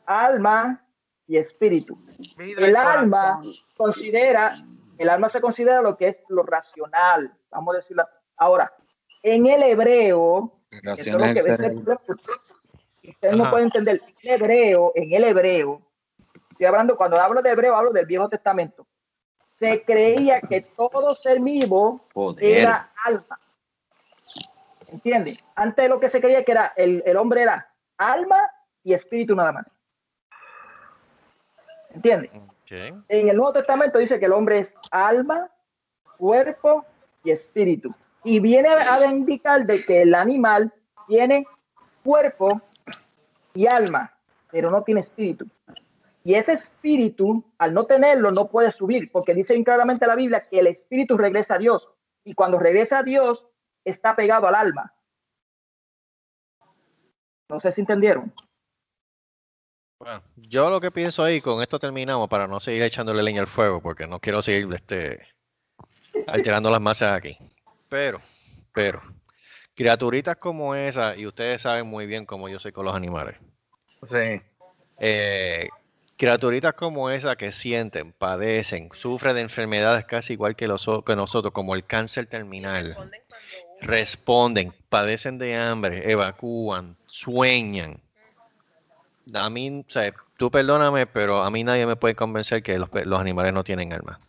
[0.06, 0.84] alma
[1.26, 1.98] y espíritu.
[2.38, 2.76] El corazón.
[2.76, 3.42] alma
[3.76, 4.56] considera,
[4.98, 8.12] el alma se considera lo que es lo racional, vamos a decirlo así.
[8.36, 8.72] Ahora,
[9.22, 15.12] en el hebreo, eso es lo que ustedes no pueden entender, en el hebreo, en
[15.12, 15.82] el hebreo,
[16.50, 18.86] estoy hablando, cuando hablo de hebreo, hablo del Viejo Testamento,
[19.62, 22.58] se creía que todo ser vivo Joder.
[22.58, 23.38] era alma.
[24.88, 25.38] ¿Entiendes?
[25.54, 28.50] Antes lo que se creía que era el, el hombre era alma
[28.82, 29.70] y espíritu nada más.
[31.94, 32.32] ¿Entiendes?
[33.08, 35.48] En el Nuevo Testamento dice que el hombre es alma,
[36.16, 36.84] cuerpo
[37.22, 37.94] y espíritu.
[38.24, 40.72] Y viene a a indicar de que el animal
[41.06, 41.46] tiene
[42.02, 42.60] cuerpo
[43.54, 44.12] y alma,
[44.50, 45.46] pero no tiene espíritu.
[46.24, 50.60] Y ese espíritu, al no tenerlo, no puede subir, porque dice claramente la Biblia que
[50.60, 51.88] el espíritu regresa a Dios.
[52.24, 53.44] Y cuando regresa a Dios,
[53.84, 54.94] está pegado al alma.
[57.48, 58.32] No sé si entendieron.
[59.98, 63.46] Bueno, yo lo que pienso ahí, con esto terminamos para no seguir echándole leña al
[63.46, 65.26] fuego, porque no quiero seguir este,
[66.26, 67.36] alterando las masas aquí.
[67.88, 68.20] Pero,
[68.72, 69.02] pero,
[69.74, 73.36] criaturitas como esa, y ustedes saben muy bien cómo yo soy con los animales,
[74.08, 74.40] Sí.
[74.98, 75.68] eh,
[76.22, 81.52] criaturitas como esa que sienten, padecen, sufren de enfermedades casi igual que, los, que nosotros,
[81.52, 82.96] como el cáncer terminal,
[83.80, 88.00] Responden padecen de hambre, evacúan, sueñan.
[89.34, 92.88] A mí, o sea, tú perdóname, pero a mí nadie me puede convencer que los,
[93.04, 94.20] los animales no tienen alma.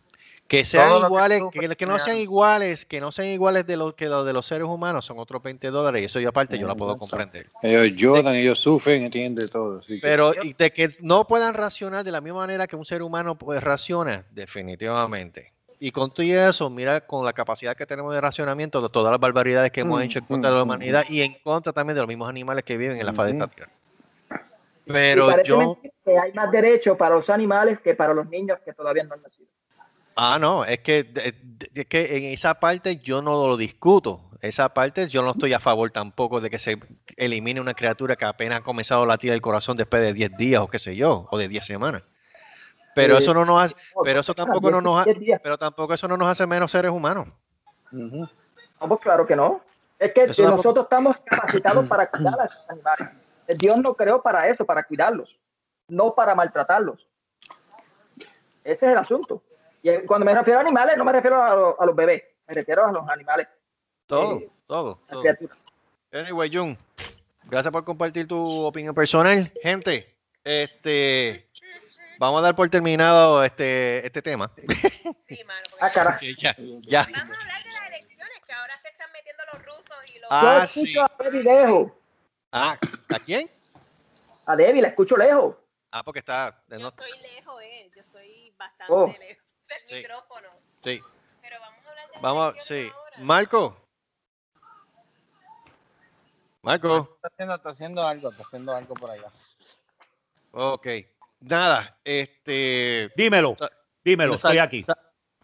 [0.54, 3.66] Que sean Todo lo que iguales, que, que no sean iguales, que no sean iguales
[3.66, 6.28] de lo que los de los seres humanos son otros 20 dólares y eso yo
[6.28, 7.48] aparte yo la puedo comprender.
[7.60, 9.80] Ellos lloran, ellos sufren, entiende todo.
[9.80, 12.84] así que- Pero y de que no puedan racionar de la misma manera que un
[12.84, 15.52] ser humano pues raciona, definitivamente.
[15.80, 19.10] Y con todo y eso, mira con la capacidad que tenemos de racionamiento, de todas
[19.10, 21.72] las barbaridades que hemos Mm, hecho en contra de la mm, humanidad y en contra
[21.72, 23.72] también de los mismos animales que viven en la faz de esta tierra.
[24.86, 29.02] Pero yo, que hay más derechos para los animales que para los niños que todavía
[29.02, 29.48] no han nacido.
[30.16, 31.10] Ah, no, es que,
[31.74, 34.20] es que en esa parte yo no lo discuto.
[34.40, 36.78] Esa parte yo no estoy a favor tampoco de que se
[37.16, 40.60] elimine una criatura que apenas ha comenzado a latir el corazón después de 10 días
[40.60, 42.02] o qué sé yo, o de 10 semanas.
[42.94, 45.40] Pero Eh, eso no nos hace, pero eso tampoco no nos ha- Diez días.
[45.42, 47.28] pero tampoco eso no nos hace menos seres humanos.
[47.90, 48.28] No,
[48.86, 49.62] pues claro que no.
[49.98, 53.08] Es que Eso tampoco- nosotros estamos capacitados para cuidar a esos animales.
[53.48, 55.34] Eh, Dios no creó para eso, para cuidarlos,
[55.88, 57.06] no para maltratarlos.
[58.62, 59.42] Ese es el asunto.
[59.86, 62.54] Y cuando me refiero a animales, no me refiero a, lo- a los bebés, me
[62.54, 63.46] refiero a los animales,
[64.06, 65.22] Todo, Eh, todo, todo.
[66.10, 66.78] Anyway, Jun,
[67.44, 69.52] gracias por compartir tu opinión personal.
[69.62, 71.50] Gente, este,
[72.18, 74.50] vamos a dar por terminado este, este tema.
[75.28, 75.60] Sí, mano.
[75.80, 76.18] Ah, carajo.
[76.38, 77.02] Ya, ya.
[77.12, 80.28] Vamos a hablar de las elecciones, que ahora se están metiendo los rusos y los...
[80.30, 80.80] Ah, Yo sí.
[80.80, 81.98] escucho a Freddy Dejo.
[82.52, 82.78] Ah,
[83.14, 83.50] ¿A quién?
[84.46, 85.56] A Debbie, la escucho lejos.
[85.90, 86.58] Ah, porque está.
[86.70, 87.90] Yo no- estoy lejos, eh.
[87.94, 89.06] Yo estoy bastante Oh.
[89.18, 89.94] lejos del Sí.
[89.96, 90.48] micrófono.
[90.84, 91.00] sí.
[91.42, 92.90] Pero vamos a hablar de Vamos, sí.
[92.94, 93.16] ahora.
[93.20, 93.76] Marco.
[96.62, 97.10] Marco.
[97.16, 99.28] Está haciendo, está haciendo algo, está haciendo algo por allá.
[100.52, 100.86] Ok.
[101.40, 103.10] Nada, este.
[103.16, 103.54] Dímelo,
[104.02, 104.84] dímelo, estoy aquí.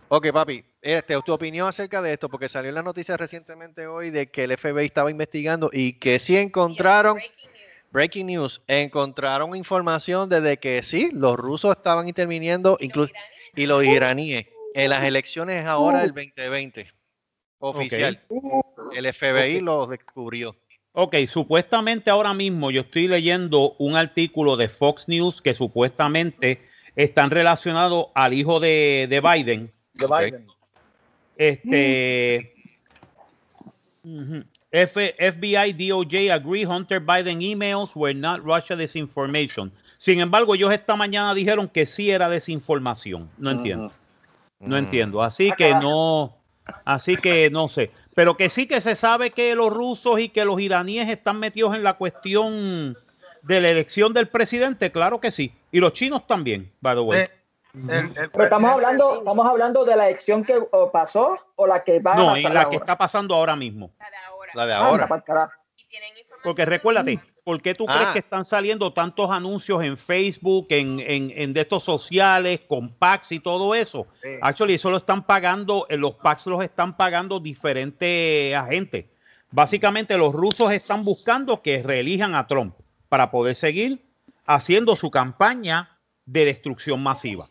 [0.08, 4.10] Ok, papi, este, tu opinión acerca de esto, porque salió en la noticia recientemente hoy
[4.10, 7.90] de que el FBI estaba investigando y que sí encontraron, Breaking news.
[7.92, 13.12] breaking news, encontraron información desde que sí, los rusos estaban interviniendo ¿Y los incluso?
[13.56, 16.86] Y los iraníes en las elecciones ahora del 2020.
[17.58, 18.20] Oficial.
[18.94, 20.56] El FBI lo descubrió.
[20.92, 26.60] Ok, supuestamente ahora mismo yo estoy leyendo un artículo de Fox News que supuestamente
[26.96, 29.70] están relacionados al hijo de, de Biden.
[29.94, 30.06] De.
[30.06, 30.46] Biden.
[31.36, 32.54] Este.
[34.72, 39.70] F- FBI, DOJ agree Hunter Biden emails were not Russia disinformation.
[40.00, 43.30] Sin embargo, ellos esta mañana dijeron que sí era desinformación.
[43.38, 43.92] No entiendo.
[44.58, 45.22] No entiendo.
[45.22, 46.36] Así que no,
[46.84, 47.90] así que no sé.
[48.14, 51.74] Pero que sí que se sabe que los rusos y que los iraníes están metidos
[51.74, 52.96] en la cuestión
[53.42, 55.54] de la elección del presidente, claro que sí.
[55.70, 57.20] Y los chinos también, by the way.
[57.20, 57.30] Eh,
[57.74, 60.60] el- el Pero estamos hablando, estamos hablando de la elección que
[60.92, 63.90] pasó o la que va No, a en pasar la que está pasando ahora mismo.
[63.98, 64.52] La de ahora.
[64.54, 65.50] La de Anda, ahora.
[66.42, 68.12] Porque recuérdate, ¿por qué tú crees Ah.
[68.12, 73.32] que están saliendo tantos anuncios en Facebook, en, en, en de estos sociales, con packs
[73.32, 74.06] y todo eso?
[74.22, 74.28] Sí.
[74.42, 79.06] Actually, eso lo están pagando, eh, los packs los están pagando diferentes agentes.
[79.50, 82.74] Básicamente, los rusos están buscando que reelijan a Trump
[83.08, 84.00] para poder seguir
[84.46, 87.46] haciendo su campaña de destrucción masiva.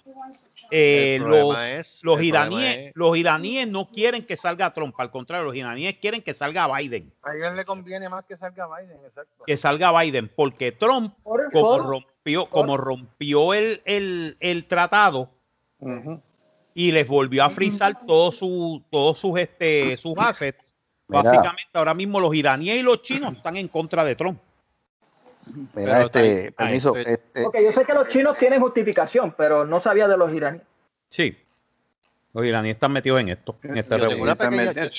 [0.72, 5.46] Eh, los, es- los iraníes, es- los iraníes no quieren que salga Trump, al contrario,
[5.46, 9.44] los iraníes quieren que salga Biden, A ellos le conviene más que salga Biden, exacto.
[9.46, 15.30] que salga Biden, porque Trump Por como rompió, como rompió el, el, el tratado
[16.74, 20.76] y les volvió a frizar todos su, todos sus este sus assets,
[21.08, 21.24] Mira.
[21.24, 24.40] básicamente ahora mismo los iraníes y los chinos están en contra de Trump.
[25.56, 29.34] Mira, Pero este, está- permiso, pero- este, Ok, yo sé que los chinos tienen justificación,
[29.38, 30.64] pero no sabía de los iraníes.
[31.10, 31.38] Sí.
[32.34, 34.98] Los iraníes están metidos en esto, en este Yo tengo una pequeña- Exactamente.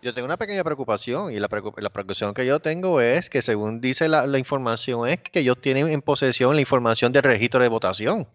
[0.00, 3.42] Yo tengo una pequeña preocupación y la, preocup- la preocupación que yo tengo es que
[3.42, 7.60] según dice la, la información es que ellos tienen en posesión la información del registro
[7.60, 8.28] de votación.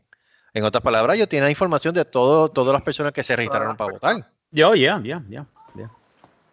[0.53, 3.93] En otras palabras, ellos tienen información de todo, todas las personas que se registraron para
[3.93, 4.27] votar.
[4.51, 5.45] Yo, ya, ya, ya, ya.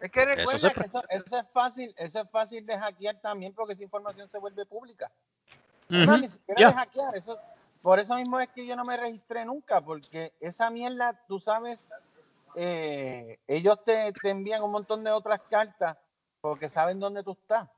[0.01, 3.53] Es que recuerda se que eso, eso es fácil, eso es fácil de hackear también
[3.53, 5.11] porque esa información se vuelve pública.
[5.89, 7.39] Más, Ujú, ni siquiera de hackear, eso,
[7.81, 11.87] por eso mismo es que yo no me registré nunca, porque esa mierda, tú sabes,
[12.55, 15.97] eh, ellos te, te envían un montón de otras cartas
[16.41, 17.69] porque saben dónde tú estás.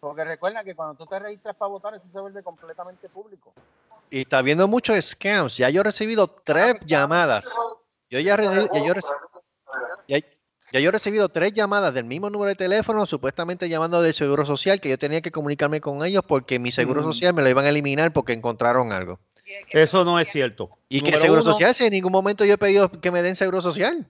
[0.00, 3.52] Porque recuerda que cuando tú te registras para votar, eso se vuelve completamente público.
[4.10, 5.56] Y está viendo muchos scams.
[5.58, 7.54] Ya yo he recibido tres llamadas.
[8.10, 9.14] Yo ya, re- ya yo, reci-
[10.06, 10.20] ya-
[10.74, 14.44] ya yo he recibido tres llamadas del mismo número de teléfono, supuestamente llamando del Seguro
[14.44, 17.04] Social, que yo tenía que comunicarme con ellos porque mi Seguro Mm.
[17.04, 19.20] Social me lo iban a eliminar porque encontraron algo.
[19.70, 20.70] Eso no es cierto.
[20.88, 23.12] Y que el Número Seguro uno, Social, si en ningún momento yo he pedido que
[23.12, 24.04] me den Seguro Social.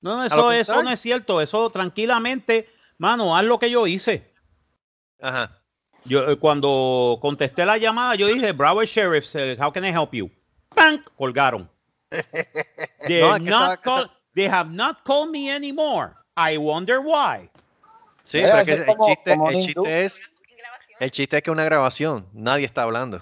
[0.00, 1.40] No, lo eso, eso no es cierto.
[1.40, 4.28] Eso tranquilamente, mano, haz lo que yo hice.
[5.20, 5.60] Ajá.
[6.04, 10.12] Yo eh, cuando contesté la llamada, yo dije, Broward Sheriff, eh, how can I help
[10.12, 10.28] you?
[10.74, 11.00] ¡Pam!
[11.16, 11.70] Colgaron.
[13.08, 16.12] No, not call- they have not called me anymore.
[16.36, 17.48] I wonder why.
[18.24, 20.22] Sí, pero es que el como- chiste, como el chiste es,
[21.00, 23.20] el chiste es que es una grabación, nadie está hablando.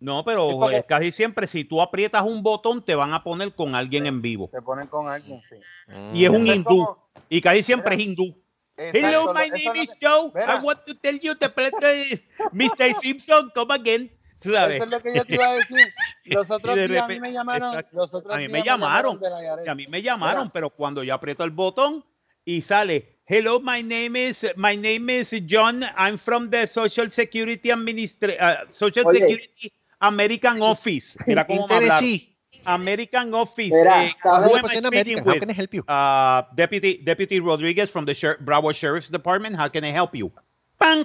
[0.00, 3.22] No, pero Sí, porque- eh, casi siempre si tú aprietas un botón te van a
[3.22, 4.48] poner con alguien en vivo.
[4.52, 5.56] Te ponen con alguien, sí.
[6.12, 6.64] Y es un hindú.
[6.64, 8.36] como- Y casi siempre es hindú.
[8.76, 10.30] Exacto, Hello, lo- my name is Joe.
[10.34, 10.56] Mira.
[10.56, 11.70] I want to tell you the play
[12.52, 12.94] Mr.
[13.00, 14.10] Simpson, come again.
[14.42, 14.76] Tú sabes.
[14.76, 15.78] Eso es lo que yo te iba a decir.
[16.24, 17.68] Los otros días a mí repente- me llamaron.
[17.70, 17.96] exacto.
[17.96, 19.20] Los otros A mí me llamaron.
[19.64, 22.04] Y a mí me llamaron, pero cuando yo aprieto el botón
[22.44, 27.70] y sale, hello, my name is, my name is John, I'm from the Social Security
[27.70, 28.34] Administra
[28.68, 29.18] uh, Social Oye.
[29.20, 31.16] Security American Office.
[31.26, 31.98] Mira cómo me hablaron.
[32.00, 32.28] Tennessee.
[32.64, 33.70] American Office.
[33.72, 35.40] Mira, Eh, who am I 100% speaking American, how with?
[35.40, 35.82] can I help you?
[35.88, 39.56] Uh, Deputy Deputy Rodriguez from the Sher Broward Sheriff's Department.
[39.56, 40.30] How can I help you?
[40.78, 41.04] ¡Pam!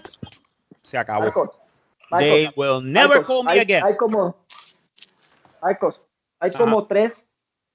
[0.83, 1.21] Se acabó.
[1.25, 1.49] Marcos,
[2.09, 3.83] They Marcos, will never Marcos, call me hay, again.
[3.83, 4.35] Hay como,
[5.61, 6.01] Marcos,
[6.39, 6.57] hay Ajá.
[6.57, 7.29] como tres,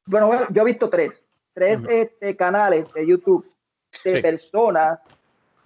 [0.07, 1.22] bueno, bueno, yo he visto tres,
[1.55, 1.91] tres Ujú.
[1.91, 3.47] este, canales de YouTube
[4.05, 4.22] de Sí.
[4.22, 4.99] personas.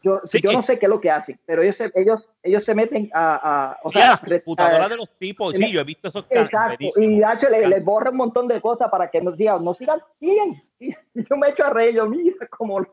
[0.02, 2.62] Yo, Sí, yo no sé qué es lo que hacen, pero ellos, se- ellos, ellos
[2.64, 5.52] se meten a, a o Sí, a sea, las res- computadoras a- de los tipos.
[5.54, 6.48] Sí, yo he visto esos canales.
[6.52, 9.74] Exacto, y H le, le borra un montón de cosas para que nos digan, no
[9.74, 10.62] sigan, siguen.
[10.80, 10.94] Y
[11.28, 12.92] yo me echo a reír, yo, mira cómo lo.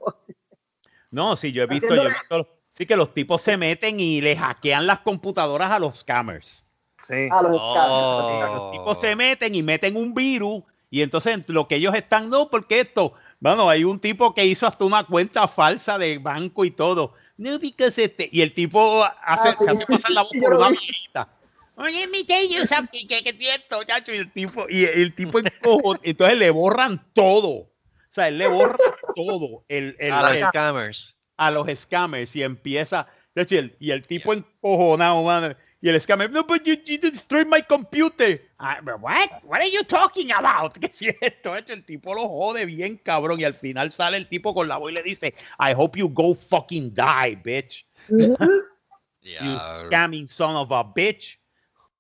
[1.12, 4.20] No, sí, yo he visto, yo he visto, Sí, que los tipos se meten y
[4.22, 6.64] le hackean las computadoras a los scammers.
[7.08, 7.28] Sí.
[7.32, 8.56] A los Oh.
[8.56, 12.50] Los tipos se meten y meten un virus y entonces lo que ellos están, no,
[12.50, 16.72] porque esto, bueno, hay un tipo que hizo hasta una cuenta falsa de banco y
[16.72, 17.14] todo.
[17.38, 20.42] No, because este, y el tipo hace, Ah, sí, se hace pasar la voz yo
[20.42, 20.78] por una vi.
[20.78, 21.28] viejita.
[21.76, 26.00] Oye, mi you something, que es cierto, chacho, y el tipo, y el tipo encojo-
[26.04, 27.50] entonces le borran todo.
[27.50, 27.70] O
[28.12, 28.78] sea, él le borra
[29.16, 29.64] todo.
[29.68, 31.16] El, el- A los el- scammers.
[31.38, 36.30] A los scammers y empieza y el, y el tipo encojonado man, y el scammer
[36.30, 40.88] no but you, you destroyed my computer Ah, what what are you talking about ¿qué
[40.88, 41.56] es esto?
[41.56, 44.78] Hecho, el tipo lo jode bien cabrón y al final sale el tipo con la
[44.78, 50.72] voz y le dice I hope you go fucking die bitch you scamming son of
[50.72, 51.40] a bitch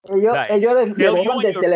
[0.09, 0.51] Ellos, Right.
[0.51, 0.95] ellos le, le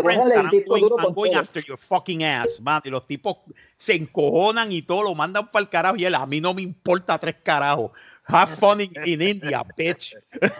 [0.03, 1.41] that el disco going, duro I'm con going todo.
[1.41, 2.81] after your fucking ass, man.
[2.83, 3.37] Y los tipos
[3.79, 5.95] se encojonan y todo, lo mandan para el carajo.
[5.97, 7.91] Y él, a mí no me importa tres carajos.
[8.29, 10.13] Have fun in, in India, bitch.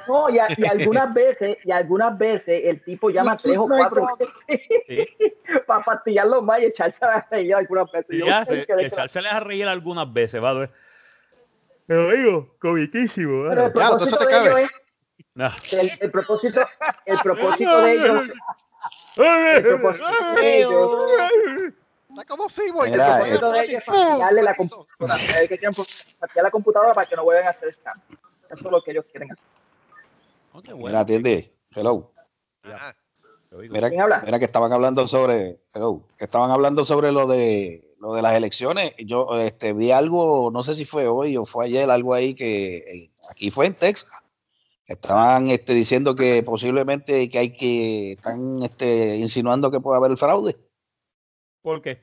[0.07, 3.68] No, y, a- y algunas veces, y algunas veces el tipo llama a tres o
[3.68, 4.07] cuatro
[5.68, 8.07] para pastillarlo más y echarse a reír algunas veces.
[8.09, 8.88] Y ya, "Ay, se- qué desgracia".
[8.88, 10.70] echárseles a reír algunas veces, ¿vale?
[11.88, 14.49] Pero digo, comiquísimo, Pero el propósito te de cabe.
[14.61, 14.86] ellos es
[15.34, 15.51] No.
[15.72, 16.61] el, el propósito,
[17.05, 18.24] el propósito de ellos,
[19.15, 21.74] el propósito de ellos,
[22.09, 22.89] Está como si voy.
[22.89, 25.18] Mira, el propósito de ellos es fastidiarle la computadora,
[26.36, 28.01] la computadora para que no vuelvan a hacer scam.
[28.49, 30.76] Eso es lo que ellos quieren hacer.
[30.76, 31.53] Mira, atiende.
[31.76, 32.11] Hello.
[32.63, 32.95] Ajá.
[33.70, 34.22] Mira, ¿Quién habla?
[34.26, 38.36] mira que estaban hablando sobre, hello, que estaban hablando sobre lo de lo de las
[38.36, 38.93] elecciones.
[38.97, 42.78] Yo este, vi algo, no sé si fue hoy o fue ayer, algo ahí que
[42.78, 44.11] eh, aquí fue en Texas.
[44.88, 50.17] Estaban este, diciendo que posiblemente que hay que están este, insinuando que puede haber el
[50.17, 50.55] fraude.
[51.61, 52.01] ¿Por qué?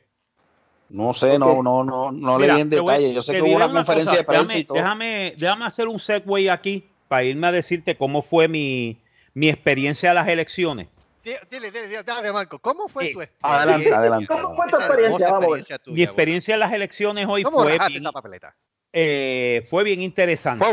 [0.90, 3.14] No sé, no, no, no, no Mira, leí en voy- detalle.
[3.14, 4.76] Yo sé que hubo una conferencia cosa, de prensa déjame, y todo.
[4.78, 9.00] Déjame, déjame hacer un segue aquí para irme a decirte cómo fue mi,
[9.32, 10.88] mi experiencia a las elecciones.
[11.24, 13.96] Dile, dile, dile, dale, Marco, ¿cómo fue tu Adelante, experiencia?
[13.96, 14.26] adelante.
[14.26, 15.30] ¿Cómo fue tu experiencia?
[15.32, 18.54] Vamos tuya, Mi experiencia en las elecciones hoy ¿Cómo fue esa papeleta?
[18.96, 20.64] Eh, fue bien interesante.
[20.64, 20.72] Fue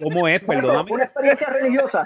[0.00, 0.40] ¿Cómo es?
[0.42, 0.90] Perdóname.
[0.90, 2.04] Una experiencia religiosa.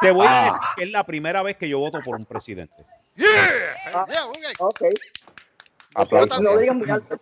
[0.00, 0.44] Te voy a Ah.
[0.52, 2.74] decir que es la primera vez que yo voto por un presidente.
[3.92, 4.06] Ah.
[4.08, 4.36] Yeah, ok.
[4.60, 4.82] Ok.
[5.94, 6.40] Aplausos.
[6.40, 7.18] No lo digan muy alto.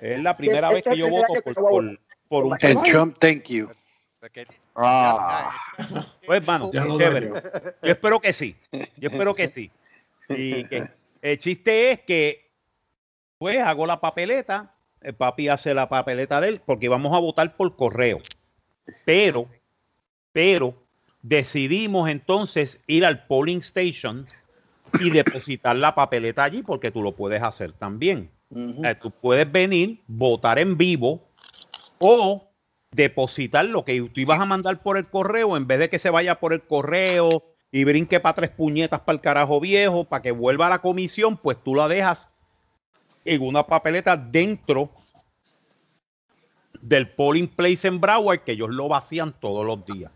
[0.00, 1.98] Es la primera Este vez que yo voto por, un
[2.52, 2.90] And presidente.
[2.90, 3.68] Trump, thank you.
[4.20, 5.50] Porque- Ah.
[6.24, 7.30] Pues, mano, Ya lo chévere.
[7.82, 8.56] Yo espero que sí.
[8.96, 9.70] Yo espero que sí.
[10.28, 10.88] Y que
[11.20, 12.48] el chiste es que,
[13.38, 14.72] pues, hago la papeleta.
[15.00, 18.18] El papi hace la papeleta de él porque vamos a votar por correo.
[19.04, 19.46] Pero,
[20.32, 20.74] pero,
[21.22, 24.24] decidimos entonces ir al polling station
[25.00, 28.30] y depositar la papeleta allí porque tú lo puedes hacer también.
[28.54, 31.20] Eh, tú puedes venir, votar en vivo
[31.98, 32.48] o
[32.90, 36.08] depositar lo que tú ibas a mandar por el correo en vez de que se
[36.08, 37.28] vaya por el correo
[37.70, 41.36] y brinque para tres puñetas para el carajo viejo para que vuelva a la comisión,
[41.36, 42.28] pues tú la dejas
[43.34, 44.90] en una papeleta dentro
[46.80, 50.10] del polling place en Broward que ellos lo vacían todos los días.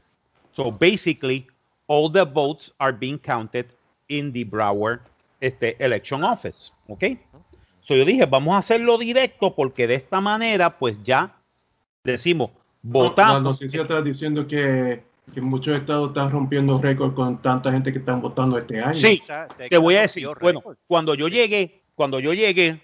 [0.53, 1.47] So basically,
[1.87, 3.67] all the votes are being counted
[4.09, 5.01] in the Broward
[5.41, 6.73] este, election office.
[6.89, 7.05] ¿Ok?
[7.83, 11.35] So yo dije, vamos a hacerlo directo porque de esta manera, pues ya
[12.05, 12.51] decimos,
[12.83, 13.43] La votamos.
[13.43, 15.03] noticia está diciendo que,
[15.35, 18.95] que muchos estados están rompiendo récord con tanta gente que están votando este año.
[18.95, 19.21] Sí,
[19.69, 22.81] te voy a decir, bueno, cuando yo llegué, cuando yo llegué,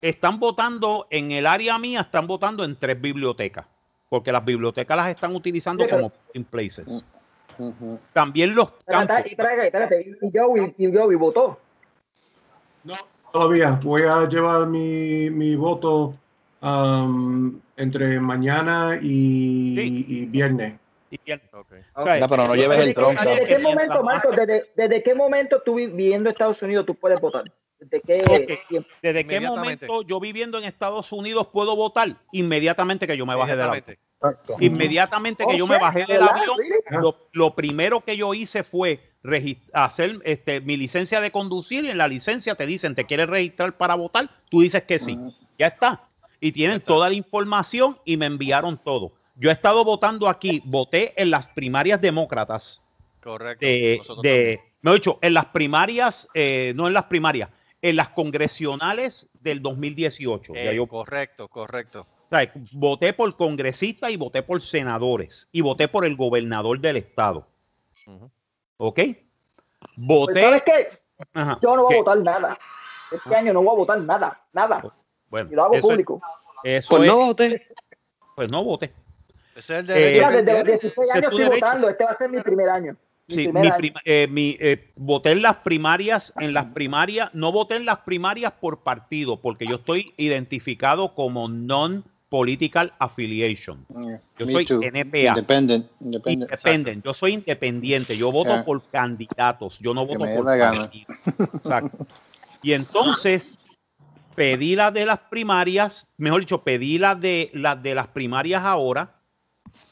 [0.00, 3.66] están votando en el área mía, están votando en tres bibliotecas,
[4.08, 7.04] porque las bibliotecas las están utilizando Sí, pero- como polling places.
[8.14, 9.16] También los campos.
[9.28, 11.58] Y Joey, y Joey votó.
[12.84, 12.94] No,
[13.32, 13.78] todavía.
[13.82, 16.14] Voy a llevar mi, mi voto
[16.62, 20.04] am, entre mañana y, Sí.
[20.08, 20.74] y viernes.
[21.10, 21.18] Y
[22.28, 23.22] pero no lleves el ¿Desde, tronco.
[23.22, 26.86] qué- desde qué Mientras momento, Marco, desde, desde qué momento tú viviendo en Estados Unidos
[26.86, 27.44] tú puedes votar?
[27.80, 28.00] ¿Desde
[28.46, 28.88] qué tiempo?
[29.02, 32.14] ¿Desde qué momento yo viviendo en Estados Unidos puedo votar?
[32.32, 33.84] Inmediatamente que yo me baje del avión.
[34.20, 34.66] Inmediatamente.
[34.66, 36.56] Inmediatamente que Oh, yo me bajé del avión,
[36.90, 39.00] lo, lo primero que yo hice fue
[39.72, 43.72] hacer este, mi licencia de conducir y en la licencia te dicen, ¿te quieres registrar
[43.76, 44.28] para votar?
[44.50, 45.18] Tú dices que sí.
[45.58, 46.02] Ya está.
[46.38, 49.12] Y tienen toda la información y me enviaron todo.
[49.40, 52.82] Yo he estado votando aquí, voté en las primarias demócratas
[53.22, 53.64] Correcto.
[53.64, 57.48] de, de me he dicho, en las primarias, eh, no en las primarias,
[57.82, 60.52] en las congresionales del 2018.
[60.52, 60.64] también.
[60.66, 62.06] Ya Eh, yo Correcto, correcto.
[62.26, 66.98] o sea, voté por congresistas y voté por senadores y voté por el gobernador del
[66.98, 67.46] estado.
[68.76, 68.96] ¿Ok?
[68.96, 69.16] Pues,
[69.96, 70.40] Voté.
[70.42, 70.86] ¿Sabes qué?
[71.34, 71.96] Ajá, Yo no voy ¿qué?
[71.96, 72.58] a votar nada.
[73.10, 74.82] Este año no voy a votar nada, nada.
[75.28, 76.20] Bueno, Y lo hago eso es- público.
[76.64, 77.66] eso Pues es- no voté.
[78.36, 78.92] pues no voté.
[79.60, 80.70] Ese es el Eh, derecho Mira, desde los tiene.
[80.80, 81.66] 16 Ese es años estoy derecho.
[81.66, 81.88] votando.
[81.88, 82.96] Este va a ser mi primer año.
[83.28, 87.52] Mi Sí, mi prima- eh, mi, eh, voté en las primarias, en las primarias, no
[87.52, 93.86] voté en las primarias por partido, porque yo estoy identificado como non-political affiliation.
[94.36, 94.80] Yo Me soy too.
[94.82, 95.28] NPA.
[95.28, 95.86] Independent.
[96.00, 96.50] Independent.
[96.50, 97.04] Independent.
[97.04, 98.16] Yo soy independiente.
[98.16, 99.78] Yo voto por candidatos.
[99.78, 101.18] Yo no voto por la partidos.
[101.54, 102.06] Exacto.
[102.64, 103.48] Y entonces
[104.34, 109.12] pedí la de las primarias, mejor dicho, pedí la de las de las primarias ahora.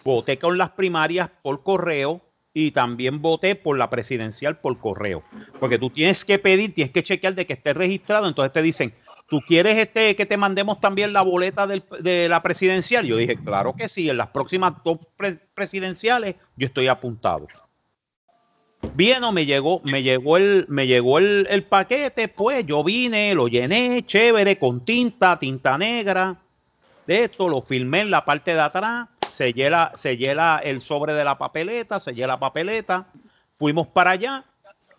[0.04, 2.20] Voté con las primarias por correo
[2.54, 5.22] y también voté por la presidencial por correo.
[5.60, 8.26] Porque tú tienes que pedir, tienes que chequear de que esté registrado.
[8.26, 8.94] Entonces te dicen,
[9.28, 13.06] ¿tú quieres este que te mandemos también la boleta del- de la presidencial?
[13.06, 17.46] Yo dije, claro que sí, en las próximas dos pre- presidenciales yo estoy apuntado.
[18.94, 23.34] Bien, o me llegó, me llegó el, me llegó el, el paquete, pues yo vine,
[23.34, 26.36] lo llené, chévere, con tinta, tinta negra,
[27.06, 29.08] de esto, lo filmé en la parte de atrás,
[29.38, 33.06] sellé, la, sellé la- el sobre de la papeleta, sellé la papeleta,
[33.56, 34.44] fuimos para allá,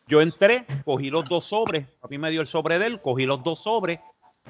[0.07, 3.25] yo entré, cogí los dos sobres, a mí me dio el sobre de él, cogí
[3.25, 3.99] los dos sobres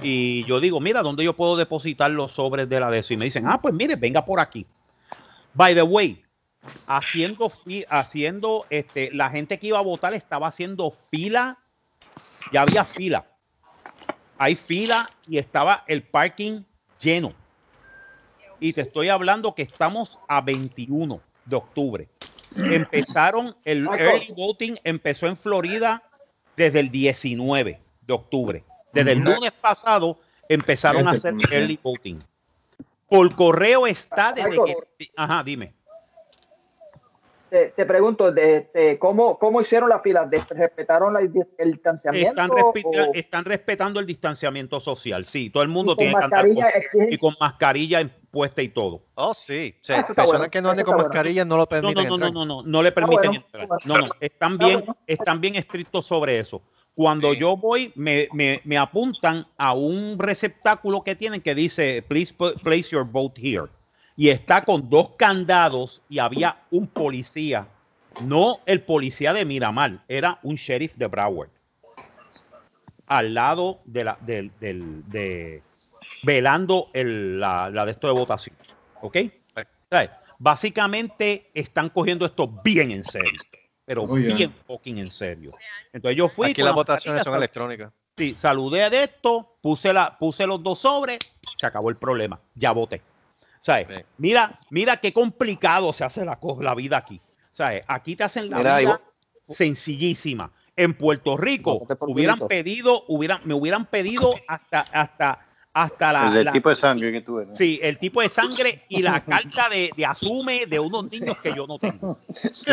[0.02, 3.04] y yo digo, mira, ¿dónde yo puedo depositar los sobres de la de?
[3.10, 4.66] Y me dicen, ah, pues mire, venga por aquí.
[5.54, 6.24] By the way,
[6.88, 7.52] haciendo,
[7.90, 11.58] haciendo, este, la gente que iba a votar estaba haciendo fila,
[12.54, 13.26] ya había fila.
[14.38, 16.62] Hay fila y estaba el parking
[17.02, 17.34] lleno.
[18.60, 22.08] Y te estoy hablando que estamos a 21 de octubre.
[22.56, 26.04] Empezaron, el early voting empezó en Florida
[26.58, 28.64] desde el 19 de octubre.
[28.92, 32.20] Desde el lunes pasado empezaron a hacer early voting.
[33.08, 34.50] Por correo está desde
[34.98, 35.10] que...
[35.16, 35.74] Ajá, dime.
[37.50, 40.26] Te, te pregunto, de, de ¿cómo, ¿cómo hicieron la fila?
[40.28, 42.30] ¿De- ¿Respetaron la- el distanciamiento?
[42.30, 45.50] Están, respeta- están respetando el distanciamiento social, sí.
[45.50, 48.02] Todo el mundo tiene que con, y con mascarilla
[48.32, 49.02] puesta y todo.
[49.16, 49.76] Oh, sí.
[49.82, 51.10] O sea, Ah, personas bueno, que no anden con bueno.
[51.10, 52.34] mascarilla no lo No, permiten no, no, no, entrar.
[52.34, 53.68] no, no, no le permiten bueno, entrar.
[53.86, 56.62] No, no, están Está bien, están bien estrictos sobre eso.
[56.96, 57.40] Cuando Sí.
[57.40, 62.90] yo voy, me, me, me apuntan a un receptáculo que tienen que dice, please place
[62.92, 63.68] your vote here.
[64.18, 67.68] Y está con dos candados y había un policía,
[68.22, 71.50] no el policía de Miramar, era un sheriff de Broward.
[73.08, 75.64] Al lado de la, del, del, de,
[76.24, 78.56] velando el, la, la de esto de votación.
[79.02, 79.18] ¿Ok?
[79.90, 80.10] ¿Sabes?
[80.38, 83.40] Básicamente están cogiendo esto bien en serio.
[83.86, 84.36] Pero Oh, yeah.
[84.36, 85.52] bien fucking en serio.
[85.92, 86.52] Entonces yo fui.
[86.52, 87.92] Aquí las la votaciones son electrónicas.
[88.16, 91.20] Sí, saludé de esto, puse, la, puse los dos sobres,
[91.58, 92.40] se acabó el problema.
[92.54, 93.02] Ya voté.
[93.62, 93.88] ¿Sabes?
[93.88, 94.04] Sí.
[94.18, 97.20] Mira, mira qué complicado se hace la, la vida aquí.
[97.54, 97.84] ¿Sabes?
[97.88, 99.02] Aquí te hacen la Mira, vida
[99.48, 100.52] vos- sencillísima.
[100.76, 106.46] En Puerto Rico hubieran pedido, hubieran, me hubieran pedido hasta, hasta, hasta la, El del
[106.46, 107.58] la- tipo de sangre que tú eres.
[107.58, 111.54] sí, el tipo de sangre y la carta de, de asume de unos niños que
[111.56, 112.20] yo no tengo.
[112.52, 112.72] Sí.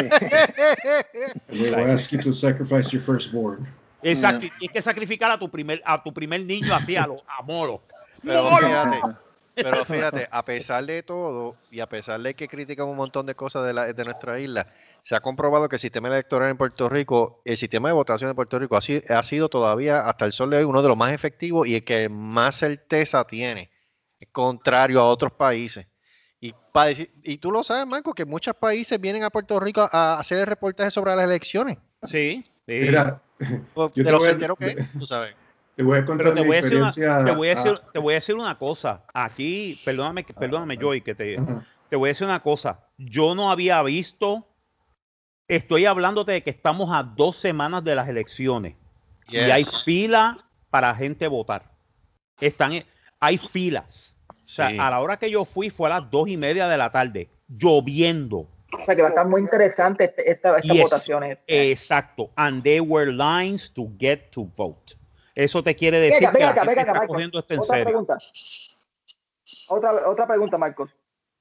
[1.50, 3.66] We will ask you to sacrifice your firstborn.
[4.02, 7.22] Exacto, y tienes que sacrificar a tu primer, a tu primer niño así a lo,
[7.28, 7.82] a molo.
[8.22, 8.66] Pero ¡Molo!
[8.66, 9.00] fíjate,
[9.56, 13.34] pero fíjate, a pesar de todo y a pesar de que critican un montón de
[13.34, 14.66] cosas de, la, de nuestra isla,
[15.02, 18.36] se ha comprobado que el sistema electoral en Puerto Rico, el sistema de votación en
[18.36, 20.96] Puerto Rico ha, si- ha sido todavía hasta el sol de hoy uno de los
[20.96, 23.70] más efectivos y el que más certeza tiene,
[24.32, 25.86] contrario a otros países.
[26.40, 29.88] Y, pa decir- y tú lo sabes, Marco, que muchos países vienen a Puerto Rico
[29.90, 31.78] a hacer el reportaje sobre las elecciones.
[32.02, 32.52] Sí, sí.
[32.66, 33.48] Mira, Yo
[33.94, 35.34] de te lo voy a- que tú sabes.
[35.76, 37.24] Te voy a contar te mi voy, a decir una, experiencia.
[37.24, 39.02] te, voy a decir, ah, te voy a decir una cosa.
[39.12, 41.66] Aquí, perdóname, perdóname, Joy, que te, ajá.
[41.90, 42.80] te voy a decir una cosa.
[42.96, 44.46] Yo no había visto,
[45.48, 48.74] estoy hablándote de que estamos a dos semanas de las elecciones
[49.28, 50.36] y hay fila
[50.70, 51.62] para gente votar.
[52.40, 52.72] Están,
[53.20, 54.14] hay filas.
[54.28, 54.78] O sea, Sí.
[54.78, 57.28] a la hora que yo fui fue a las dos y media de la tarde,
[57.48, 58.38] lloviendo.
[58.72, 60.82] O sea, que va a estar muy interesante esta- Yes.
[60.82, 61.38] votaciones.
[61.46, 62.30] Exacto.
[62.36, 64.94] And there were lines to get to vote.
[65.36, 67.74] Eso te quiere decir Venga, que venga la gente venga está cogiendo esto en Otra
[67.76, 67.84] serio.
[67.84, 68.18] pregunta.
[69.68, 70.90] Otra, otra pregunta, Marcos.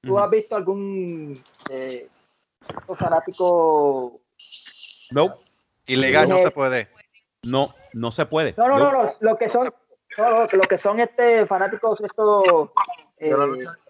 [0.02, 0.18] ¿Tú Ujú.
[0.20, 2.06] has visto algún eh,
[2.94, 4.20] fanático?
[5.10, 5.38] No,
[5.86, 6.88] Ilegal no Eh, se puede.
[7.42, 8.54] no, no se puede.
[8.58, 9.02] No, no, no, No.
[9.04, 9.72] no, lo que son,
[10.18, 12.70] no, no, lo que son este fanáticos estos
[13.16, 13.34] eh,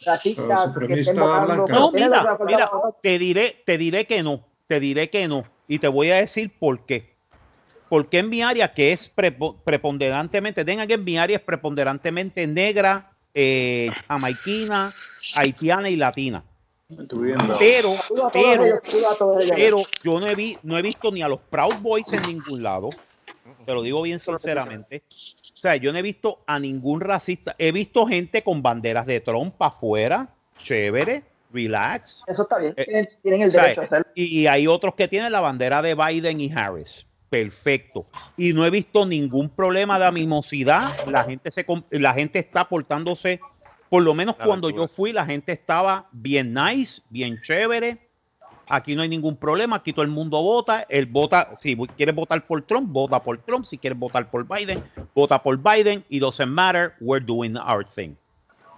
[0.05, 1.67] racistas que estén votando.
[1.67, 2.71] No, ¿Tienen mira, mira,
[3.03, 5.45] te diré, te diré que no, te diré que no.
[5.67, 7.16] Y te voy a decir por qué.
[7.89, 12.47] Porque en mi área, que es prepo- preponderantemente, tengan que en mi área es preponderantemente
[12.47, 14.93] negra, eh, jamaiquina,
[15.37, 16.43] haitiana y latina.
[17.59, 17.97] Pero,
[18.33, 18.65] pero,
[19.55, 22.63] pero yo no he, vi- no he visto ni a los Proud Boys en ningún
[22.63, 22.91] lado.
[23.65, 25.03] Te lo digo bien sinceramente.
[25.09, 27.55] O sea, yo no he visto a ningún racista.
[27.59, 30.29] He visto gente con banderas de Trump afuera,
[30.59, 31.23] chévere.
[31.53, 32.23] relax.
[32.27, 32.75] Eso está bien.
[32.77, 34.07] Eh, Tienen, tienen el derecho a hacerlo.
[34.15, 37.07] y hay otros que tienen la bandera de Biden y Harris.
[37.29, 38.07] Perfecto.
[38.37, 41.07] Y no he visto ningún problema de animosidad.
[41.09, 43.41] La gente se la gente está portándose,
[43.89, 44.89] por lo menos La cuando aventura.
[44.89, 47.99] yo fui, la gente estaba bien nice, bien chévere.
[48.69, 50.87] Aquí no hay ningún problema, aquí todo el mundo vota.
[50.89, 53.65] El vota, si quieres votar por Trump, vota por Trump.
[53.65, 54.83] Si quieres votar por Biden,
[55.15, 56.05] vota por Biden.
[56.09, 58.17] It doesn't matter, we're doing our thing.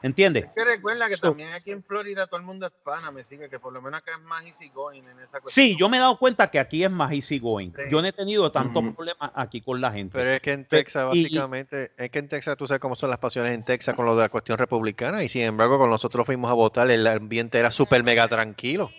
[0.03, 0.45] ¿Entiendes?
[0.45, 3.49] Es que recuerda que también aquí en Florida todo el mundo es pana, me sigue,
[3.49, 5.53] que por lo menos acá es más easy going en esa cuestión.
[5.67, 7.71] Sí, yo me he dado cuenta que aquí es más easy going.
[7.75, 7.83] Sí.
[7.91, 10.17] Yo no he tenido tantos problemas aquí con la gente.
[10.17, 13.11] Pero es que en Texas, y- básicamente, es que en Texas tú sabes cómo son
[13.11, 16.25] las pasiones en Texas con lo de la cuestión republicana, y sin embargo, cuando nosotros
[16.27, 18.91] fuimos a votar, el ambiente era súper mega tranquilo.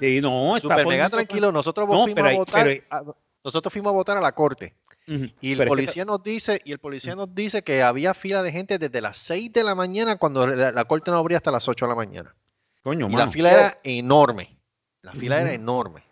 [0.00, 1.52] Sí, no, está Súper mega mundo- tranquilo.
[1.52, 2.64] Nosotros No, fuimos pero a hay- votar.
[2.64, 4.74] pero a- nosotros fuimos a votar a la corte.
[5.06, 8.12] Y el pero es que- policía nos dice, y el policía nos dice que había
[8.14, 11.36] fila de gente desde las 6 de la mañana cuando la, la corte no abría
[11.38, 12.34] hasta las 8 de la mañana.
[12.82, 14.58] Coño, Y la fila era enorme.
[15.02, 16.02] La fila era enorme.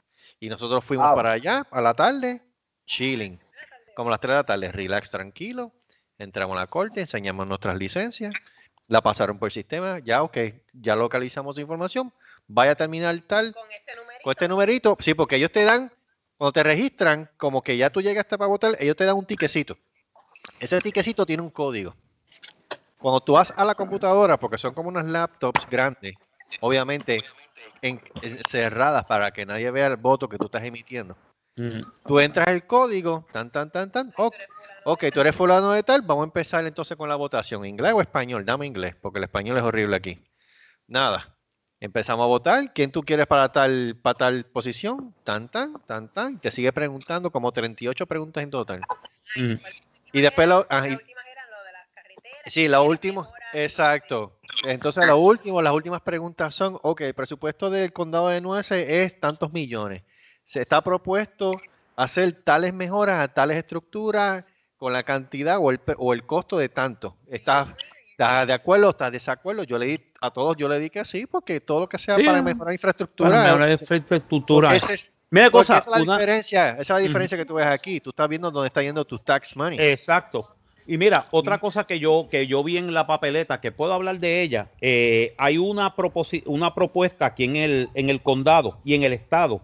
[0.40, 2.42] Y nosotros fuimos para allá a la tarde,
[2.86, 3.40] chilling.
[3.96, 5.72] Como a las 3 de la tarde, relax, tranquilo.
[6.18, 8.32] Entramos a la corte, enseñamos nuestras licencias.
[8.86, 9.98] La pasaron por el sistema.
[10.00, 10.36] Ya, ok,
[10.74, 12.12] ya localizamos información.
[12.46, 14.22] Vaya a terminar tal Con este numerito.
[14.22, 14.96] con este numerito.
[15.00, 15.90] Sí, porque ellos te dan,
[16.36, 19.76] cuando te registran, como que ya tú llegaste para votar, ellos te dan un tiquecito.
[20.60, 21.94] Ese tiquecito tiene un código.
[22.98, 26.14] Cuando tú vas a la computadora, porque son como unas laptops grandes,
[26.60, 27.22] obviamente
[27.82, 31.16] en- en- cerradas para que nadie vea el voto que tú estás emitiendo.
[31.56, 31.84] Ujú.
[32.06, 34.12] Tú entras el código, tan, tan, tan, tan.
[34.16, 34.34] Ok,
[34.84, 36.02] ok, tú eres fulano de tal.
[36.02, 37.64] Vamos a empezar entonces con la votación.
[37.66, 38.44] ¿Inglés o español?
[38.44, 40.18] Dame inglés, porque el español es horrible aquí.
[40.86, 41.33] Nada.
[41.84, 42.72] Empezamos a votar.
[42.72, 45.14] ¿Quién tú quieres para tal, para tal posición?
[45.22, 46.38] Tan, tan, tan, tan.
[46.38, 48.80] Te sigue preguntando como 38 preguntas en total.
[49.36, 49.58] Ujú.
[50.14, 52.40] Y después lo, ah, Las y- últimas eran lo de las carreteras.
[52.46, 54.38] Sí, la última, exacto.
[54.66, 59.20] Entonces, lo último, las últimas preguntas son, ok, el presupuesto del condado de Nueces es
[59.20, 60.02] tantos millones.
[60.46, 61.52] Se está propuesto
[61.96, 64.44] hacer tales mejoras a tales estructuras
[64.78, 67.18] con la cantidad o el, pe- o el costo de tanto.
[68.14, 69.64] ¿Estás está de acuerdo o estás de desacuerdo?
[69.64, 72.14] Yo le di, a todos yo le di que sí, porque todo lo que sea
[72.14, 73.30] Sí, para mejorar Para infraestructura.
[73.30, 74.76] mejorar la porque infraestructura.
[74.76, 77.66] es- Mira cosa, esa es la una- diferencia, esa es la diferencia que tú ves
[77.66, 77.98] aquí.
[77.98, 79.80] Tú estás viendo dónde está yendo tu tax money.
[79.80, 80.38] Exacto.
[80.86, 84.20] Y mira, otra cosa que yo, que yo vi en la papeleta, que puedo hablar
[84.20, 88.94] de ella, eh, hay una, proposi- una propuesta aquí en el, en el condado y
[88.94, 89.60] en el estado,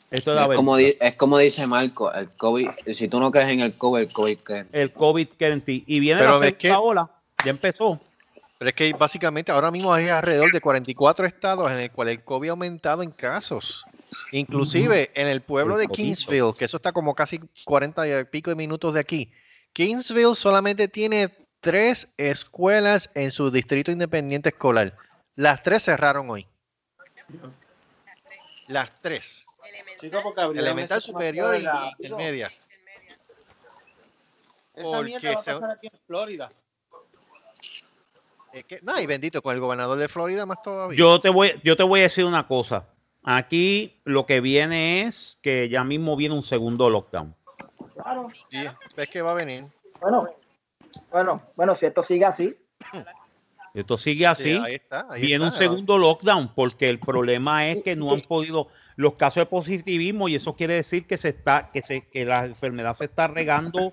[0.09, 0.55] Esto es de Es verdad.
[0.55, 4.01] como, di- es como dice Marco, el COVID, si tú no crees en el COVID,
[4.01, 4.65] el COVID cree.
[4.73, 5.83] El COVID que en ti.
[5.87, 7.11] Y viene Pero la es que- segunda ola.
[7.45, 7.99] Ya empezó.
[8.57, 12.23] Pero es que básicamente ahora mismo hay alrededor de 44 estados en el cual el
[12.23, 13.83] COVID ha aumentado en casos.
[14.33, 15.87] Inclusive en el pueblo de.
[15.87, 19.31] Kingsville, que eso está como casi 40 y pico de minutos de aquí.
[19.73, 21.31] Kingsville solamente tiene
[21.61, 24.95] tres escuelas en su distrito independiente escolar.
[25.35, 26.45] Las tres cerraron hoy.
[28.67, 29.45] Las tres.
[30.53, 31.91] Elemental, ese superior y rápido.
[31.99, 32.47] intermedia.
[34.73, 36.51] Esa Porque va a se- pasar aquí en Florida.
[38.53, 40.97] Es que, no, y bendito con el gobernador de Florida más todavía.
[40.97, 42.85] Yo te voy, yo te voy a decir una cosa.
[43.23, 47.35] Aquí lo que viene es que ya mismo viene un segundo lockdown.
[47.93, 48.29] Claro.
[48.49, 48.63] Y
[48.95, 49.65] ves que va a venir.
[50.01, 50.25] Bueno,
[51.11, 52.53] bueno, bueno, si esto sigue así,
[53.73, 54.43] Esto sigue así.
[54.43, 55.57] Sí, ahí está, ahí viene está.
[55.57, 58.67] un segundo lockdown porque el problema es que no han podido
[58.97, 62.45] los casos de positivismo y eso quiere decir que se está que se que la
[62.45, 63.89] enfermedad se está regando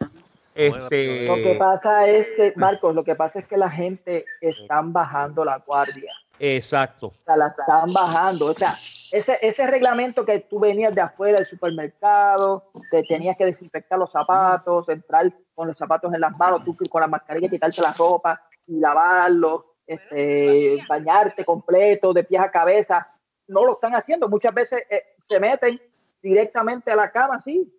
[0.55, 4.93] este lo que pasa es que, Marcos, lo que pasa es que la gente están
[4.93, 6.13] bajando la guardia.
[6.41, 8.47] exacto O sea, la están bajando.
[8.47, 8.77] O sea,
[9.13, 14.11] ese, ese reglamento que tú venías de afuera del supermercado, que tenías que desinfectar los
[14.11, 18.41] zapatos, entrar con los zapatos en las manos, tú con la mascarilla, quitarte la ropa
[18.67, 23.09] y lavarlos, este, bañarte completo, de pies a cabeza,
[23.47, 24.29] no lo están haciendo.
[24.29, 25.81] Muchas veces eh, se meten
[26.23, 27.73] directamente a la cama, así.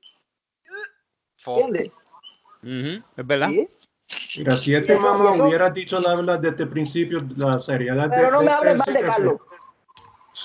[1.45, 1.91] ¿Entiendes?
[3.15, 3.69] Es verdad Sí.
[4.39, 8.31] Mira, si este mamá hubiera dicho la verdad desde el principio, la seriedad de, Pero
[8.31, 9.41] no me hables este mal de Carlos.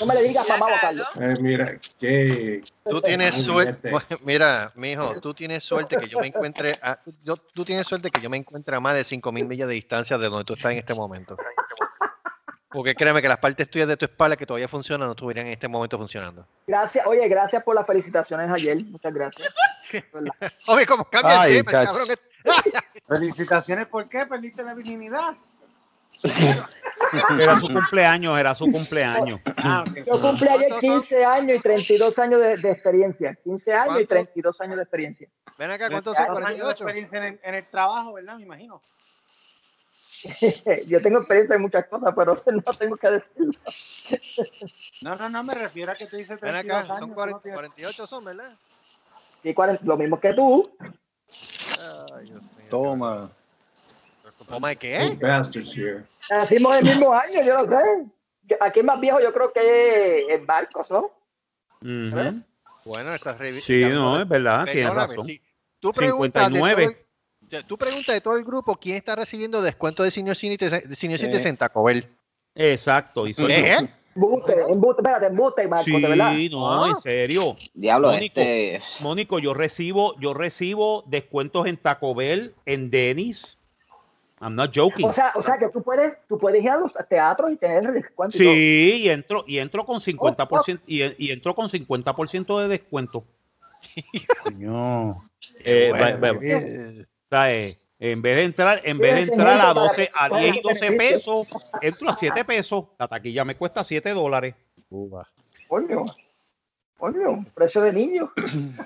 [0.00, 1.06] No me le digas mamá o Carlos.
[1.20, 3.92] eh, mira, que Tú tienes suerte.
[4.24, 6.76] Mira, mijo, tú tienes suerte que yo me encuentre.
[6.82, 9.74] A, yo, tú tienes suerte que yo me encuentre a más de 5000 millas de
[9.74, 11.36] distancia de donde tú estás en este momento.
[12.68, 15.52] Porque créeme que las partes tuyas de tu espalda que todavía funcionan no estuvieran en
[15.52, 16.44] este momento funcionando.
[16.66, 18.84] Gracias, oye, gracias por las felicitaciones ayer.
[18.86, 19.48] Muchas gracias.
[20.66, 22.08] Oye, como cambia el tema, cabrón.
[23.08, 24.26] Felicitaciones, ¿por qué?
[24.26, 25.34] Perdiste la virginidad.
[27.40, 29.98] era su cumpleaños era su cumpleaños Ah, ok.
[30.06, 31.00] Yo cumplí ayer ¿Cuántos son?
[31.02, 33.34] 15 años y 32 años de, de experiencia.
[33.44, 34.08] 15 años y ¿Cuántos?
[34.08, 35.28] 32 años de experiencia.
[35.58, 36.26] Ven acá, ¿cuántos son?
[36.26, 36.84] Dos años de 48.
[36.84, 38.36] experiencia en el, en el trabajo, ¿verdad?
[38.36, 38.80] Me imagino.
[40.86, 43.52] Yo tengo experiencia en muchas cosas, pero no tengo que decirlo.
[45.02, 46.98] No, no, no, me refiero a que tú dices Ven 32 acá, años.
[46.98, 48.52] son tú 40 no tienes- 48 son, ¿verdad?
[49.42, 50.70] Y cuaren- lo mismo que tú.
[52.14, 52.66] Ay, Dios mío.
[52.70, 53.30] Toma.
[54.48, 55.26] ¿Toma de hey, qué?
[55.26, 56.04] bastards here.
[56.30, 57.76] Nacimos el mismo año, yo lo sé.
[58.44, 61.10] Yo- Aquí el más viejo yo creo que es Marcos, ¿no?
[61.82, 62.42] Ujú.
[62.84, 65.40] Bueno, estás revi- sí no es verdad tienes razón si
[65.80, 66.84] tú preguntas de todo 59.
[66.84, 71.26] el- o sea, tú preguntas de todo el grupo quién está recibiendo descuento de Sí.
[71.26, 72.06] citizen Taco Bell.
[72.54, 73.54] exacto y soy yo.
[73.54, 73.76] ¿Eh?
[74.14, 76.32] Embuste, embuste, espérate, embuste, Marco, de verdad.
[76.36, 77.56] Sí, no, en serio.
[77.74, 78.80] Diablo, Mónico, este.
[79.02, 83.58] Mónico, yo recibo, yo recibo descuentos en Taco Bell, en Dennis.
[84.44, 85.06] I'm not joking.
[85.08, 87.90] O sea, o sea que tú puedes, tú puedes ir a los teatros y tener
[87.92, 88.36] descuento.
[88.36, 93.24] Sí, y entro, y entro con 50% y, y entro con 50% de descuento.
[94.44, 95.16] Señor.
[95.64, 100.10] Eh, Bueno, o sea, eh, en vez de entrar, en vez de entrar a 12,
[100.14, 102.84] a 10 y 12 pesos, entro a 7 pesos.
[102.98, 104.54] La taquilla me cuesta 7 dólares.
[105.68, 106.04] Coño,
[106.98, 108.30] coño, precio de niño.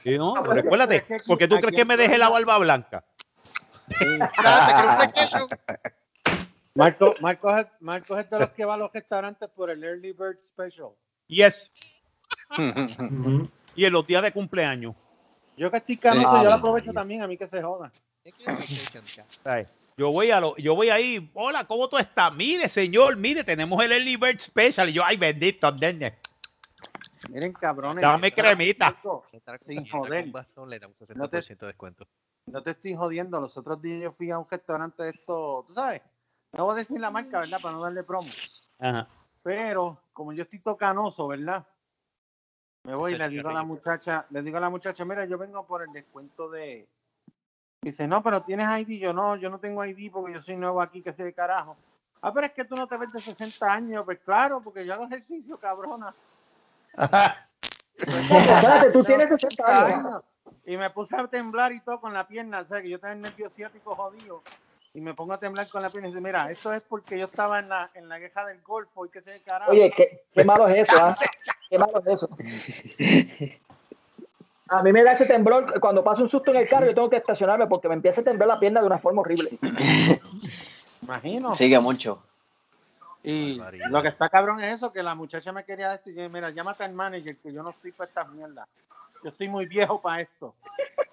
[0.04, 0.36] Sí, ¿no?
[0.36, 3.04] Ah, Pero recuérdate, aquí- porque tú crees que me dejé la barba blanca.
[6.74, 10.12] Marco, Marco, es, Marco es de los que va a los restaurantes por el Early
[10.12, 10.90] Bird Special.
[11.26, 11.72] Yes.
[13.74, 14.94] Y en los días de cumpleaños.
[15.56, 16.54] Yo que estoy canoso, Ah, yo lo María.
[16.54, 17.90] aprovecho también, a mí que se joda.
[19.96, 22.32] Yo voy a lo, yo voy ahí, hola, ¿cómo tú estás?
[22.32, 24.88] Mire, señor, mire, tenemos el Early Bird Special.
[24.88, 26.18] Y yo, ay, bendito, nene.
[27.28, 28.02] Miren, cabrones.
[28.02, 28.94] Dame cremita.
[29.66, 30.22] Sin joder.
[30.22, 32.06] Con bastón le da un 60% No te- de descuento.
[32.50, 33.40] No te estoy jodiendo.
[33.40, 36.02] Los otros días yo fui a un restaurante de esto, tú sabes.
[36.52, 37.58] No voy a decir la marca, ¿verdad?
[37.60, 38.30] Para no darle promo.
[38.78, 39.08] Ajá.
[39.42, 41.66] Pero como yo estoy tocanoso, ¿verdad?
[42.84, 45.36] Me voy y le digo a la muchacha, le digo a la muchacha, mira, yo
[45.36, 46.88] vengo por el descuento de.
[47.82, 49.00] Dice, no, pero tienes ID.
[49.00, 51.76] Yo no, yo no tengo ID porque yo soy nuevo aquí, que soy de carajo.
[52.20, 54.04] Ah, pero es que tú no te ves de 60 años.
[54.04, 56.14] Pues claro, porque yo hago ejercicio, cabrona.
[57.98, 60.22] Espérate, tú tienes 60 años.
[60.68, 63.14] Y me puse a temblar y todo con la pierna, o sea, que yo tengo
[63.14, 64.42] el nervio ciático jodido.
[64.92, 67.24] Y me pongo a temblar con la pierna y dice, mira, esto es porque yo
[67.24, 69.70] estaba en la, en la queja del Golfo y que se carajo.
[69.70, 71.14] Oye, qué, qué malo es eso, ¿ah?
[71.70, 72.28] Qué malo es eso.
[74.68, 77.08] A mí me da ese temblor, cuando paso un susto en el carro, yo tengo
[77.08, 79.48] que estacionarme porque me empieza a temblar la pierna de una forma horrible.
[81.00, 81.54] Imagino.
[81.54, 82.22] Sigue mucho.
[83.22, 83.58] Y
[83.88, 86.84] lo que está cabrón es eso, que la muchacha me quería decir, yo, mira, llámate
[86.84, 88.68] al manager, que yo no estoy para esta mierda.
[89.22, 90.54] Yo estoy muy viejo para esto.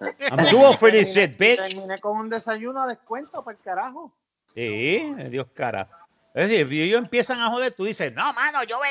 [0.00, 1.56] I'm too old for this shit, bitch.
[1.58, 4.12] Terminé con un desayuno a descuento para el carajo.
[4.54, 5.88] Sí, Dios cara.
[6.34, 8.88] Es decir, si ellos empiezan a joder, tú dices, no, mano, yo me,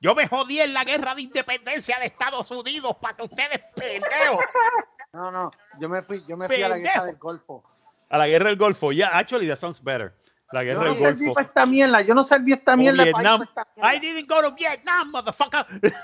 [0.00, 4.44] yo me jodí en la guerra de independencia de Estados Unidos para que ustedes pendejos.
[5.12, 7.62] No, no, yo me fui, yo me fui a la guerra del Golfo.
[8.08, 8.90] A la guerra del Golfo.
[8.90, 10.12] Yeah, actually, that sounds better.
[10.50, 11.40] La Yo guerra no del serví Golfo.
[11.40, 13.42] esta mierda, yo no serví esta mierda para Vietnam.
[13.42, 13.94] esta mierda.
[13.94, 15.66] I didn't go to Vietnam, motherfucker.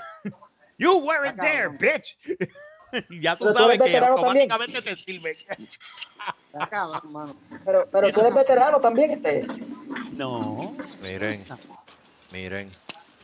[0.81, 2.17] you weren't there, bitch.
[3.21, 4.51] Ya tú Pero tú sabes eres que veterano también.
[4.51, 5.31] automáticamente te sirve.
[6.51, 7.35] Está cabrón, mano.
[7.63, 9.47] Pero, pero tú eres veterano también, este.
[10.11, 10.75] No.
[11.01, 11.45] Miren,
[12.33, 12.69] miren.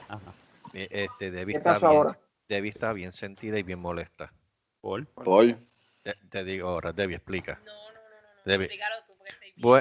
[0.08, 0.32] Ajá.
[0.74, 2.20] Este, Debbie ¿Qué está pasó bien, ahora?
[2.48, 4.32] Debbie está bien sentida y bien molesta.
[4.80, 5.06] Por.
[5.08, 5.58] Paul.
[6.04, 7.60] Te, te digo ahora, Debbie, explica.
[7.66, 8.00] No, no, no, no.
[8.00, 8.42] no.
[8.46, 8.66] Debbie.
[8.68, 8.96] Explícalo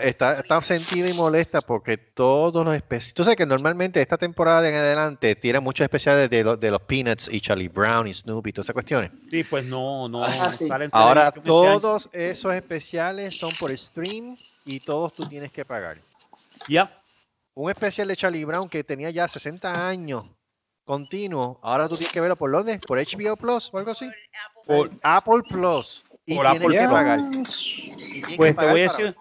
[0.02, 3.14] está, está sentida y molesta porque todos los especiales.
[3.14, 6.80] Tú sabes que normalmente esta temporada en adelante tiene muchos especiales de, los- de los
[6.82, 9.10] Peanuts y Charlie Brown y Snoopy y todas esas cuestiones.
[9.30, 10.22] Sí, pues no, no.
[10.24, 10.68] Ah, sí.
[10.92, 15.98] Ahora este todos esos especiales son por stream y todos tú tienes que pagar.
[16.68, 16.90] Ya.
[17.54, 20.24] Un especial de Charlie Brown que tenía ya 60 años
[20.84, 22.78] continuo, ahora tú tienes que verlo por dónde?
[22.78, 24.08] ¿Por HBO Plus o algo así?
[24.66, 26.04] Por- Apple Plus.
[26.24, 26.92] Y Por tienes Apple que Plus.
[26.92, 27.20] pagar.
[27.20, 29.16] Y tienes que Pues te voy a para- decir,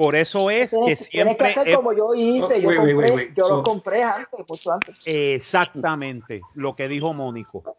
[0.00, 2.54] por eso es que Tienes, tienes que siempre hacer como yo hice.
[2.54, 3.34] Oh, Yo, wait, compré, wait, wait.
[3.36, 5.02] yo So- lo compré antes, mucho antes.
[5.06, 7.76] exactamente lo que dijo Mónico.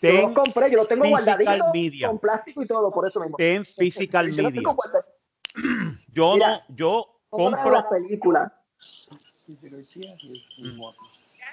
[0.00, 2.08] Yo los compré, yo los tengo Physical guardaditos media.
[2.08, 3.36] con plástico y todo, por eso mismo.
[3.36, 4.74] ten physical Yo los media.
[6.14, 8.50] Yo Mira, no, yo compro, las películas.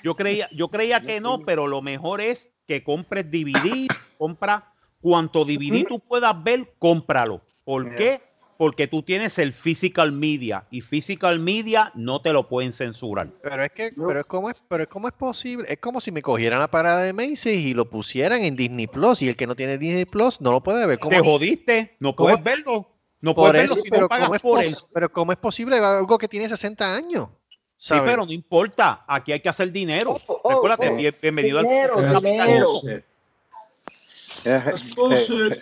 [0.02, 3.88] yo creía, yo creía que no, pero lo mejor es que compres DVD,
[4.18, 4.72] compra
[5.02, 7.42] cuanto DVD tú puedas ver, cómpralo.
[7.66, 8.31] ¿Por qué?
[8.62, 13.30] Porque tú tienes el physical media y physical media no te lo pueden censurar.
[13.42, 16.12] Pero es que, pero es como es, pero es como es posible, es como si
[16.12, 19.48] me cogieran la parada de Macy's y lo pusieran en Disney Plus y el que
[19.48, 21.00] no tiene Disney Plus no lo puede ver.
[21.00, 21.10] ¿Cómo?
[21.10, 22.30] Te jodiste, no ¿Cómo?
[22.30, 22.88] puedes verlo.
[23.20, 24.74] No Por puedes eso, verlo si pero, no pagas ¿cómo es por él.
[24.94, 27.30] pero ¿cómo es posible algo que tiene 60 años?
[27.76, 28.04] Sí, ¿sabes?
[28.12, 29.06] pero no importa.
[29.08, 30.20] Aquí hay que hacer dinero.
[30.28, 30.96] Oh, oh, Recuérdate, oh.
[30.98, 32.68] bien- bienvenido Dinero, al dinero.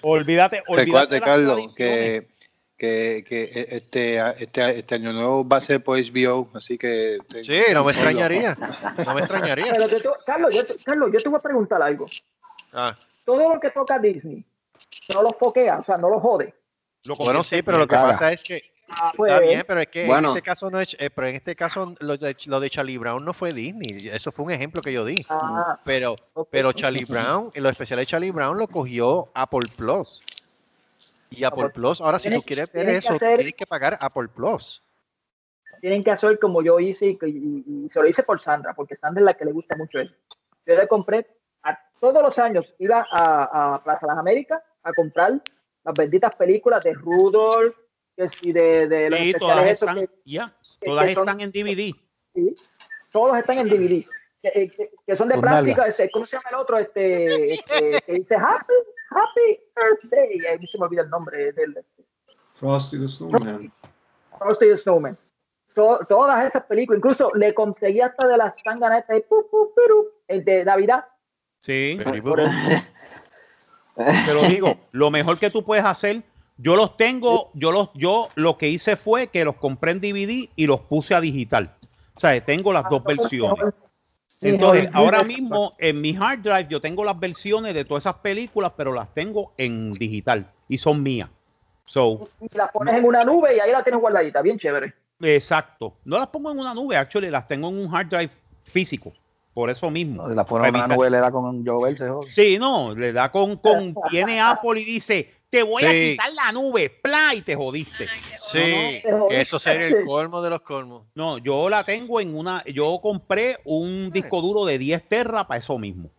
[0.01, 2.27] Olvídate, olvídate Recuerde, Carlos, que,
[2.79, 7.17] que, que este, este, este año nuevo va a ser por HBO, así que...
[7.27, 8.57] te- Sí, no me extrañaría.
[9.05, 9.73] No me extrañaría.
[9.73, 12.05] Pero yo te- Carlos, yo, te- Carlos, yo te voy a preguntar algo.
[12.73, 12.95] Ah,
[13.25, 14.43] Todo lo que toca Disney,
[15.13, 16.53] no lo foquea, o sea, no lo jode.
[17.03, 19.87] Lo bueno, sí, pero lo que pasa es que Ah, pues, está bien, pero es
[19.87, 20.31] que Bueno.
[20.31, 22.97] en este caso no es, eh, pero en este caso lo de, lo de Charlie
[22.97, 24.07] Brown no fue Disney.
[24.07, 25.15] Eso fue un ejemplo que yo di.
[25.29, 26.15] ah, Pero,
[26.49, 30.23] pero Charlie Brown, lo especial de Charlie Brown lo cogió Apple Plus.
[31.29, 34.27] Y Apple Apple- Plus, ahora si tú quieres ver eso, hacer- tienes que pagar Apple
[34.29, 34.83] Plus.
[35.81, 38.95] tienen que hacer como yo hice y, y- y se lo hice por Sandra, porque
[38.97, 40.13] Sandra es la que le gusta mucho eso.
[40.65, 41.25] Yo le compré,
[41.63, 45.39] a, todos los años iba a, a Plaza Las Américas a comprar
[45.85, 47.75] las benditas películas de Rudolph
[48.17, 51.41] que si de, de los Sí, todas especiales esos están, que- todas que son- están
[51.41, 51.95] en DVD.
[52.33, 52.55] sí,
[53.13, 54.05] todos están en DVD.
[54.41, 55.35] Que, que- que son de
[55.87, 56.77] ese, ¿cómo se llama el otro?
[56.77, 58.73] Este, este, que dice Happy,
[59.09, 60.45] Happy Birthday.
[60.45, 61.83] Ahí se me olvida el nombre del,
[62.55, 63.71] Frosty the Snowman.
[64.37, 65.17] Frosty the Snowman.
[65.73, 69.71] To- todas esas películas, incluso le conseguí hasta de las sanganetas de pu, pu,
[70.27, 71.05] el de Navidad.
[71.61, 71.97] Sí,
[74.25, 76.23] te lo digo, lo mejor que tú puedes hacer,
[76.57, 80.49] yo los tengo, yo los, yo lo que hice fue que los compré en DVD
[80.55, 81.75] y los puse a digital.
[82.15, 83.73] O sea, tengo las dos versiones.
[84.41, 88.71] Entonces, ahora mismo en mi hard drive yo tengo las versiones de todas esas películas,
[88.75, 91.29] pero las tengo en digital y son mías.
[91.85, 94.93] So, Y las pones en una nube y ahí la tienes guardadita, bien chévere.
[95.21, 95.95] exacto.
[96.05, 98.31] No las pongo en una nube, actually las tengo en un hard drive
[98.63, 99.11] físico.
[99.53, 100.21] Por eso mismo.
[100.21, 101.65] No, si la pone en una nube, le da con
[101.97, 102.27] se jode.
[102.27, 106.11] Sí, no, le da con, con viene Apple y dice, te voy a Sí.
[106.11, 108.07] quitar la nube, pla, y te jodiste.
[108.37, 109.29] Sí, No, no.
[109.29, 111.07] eso sería el colmo de los colmos.
[111.15, 115.59] No, yo la tengo en una, yo compré un disco duro de 10 terra para
[115.59, 116.09] eso mismo.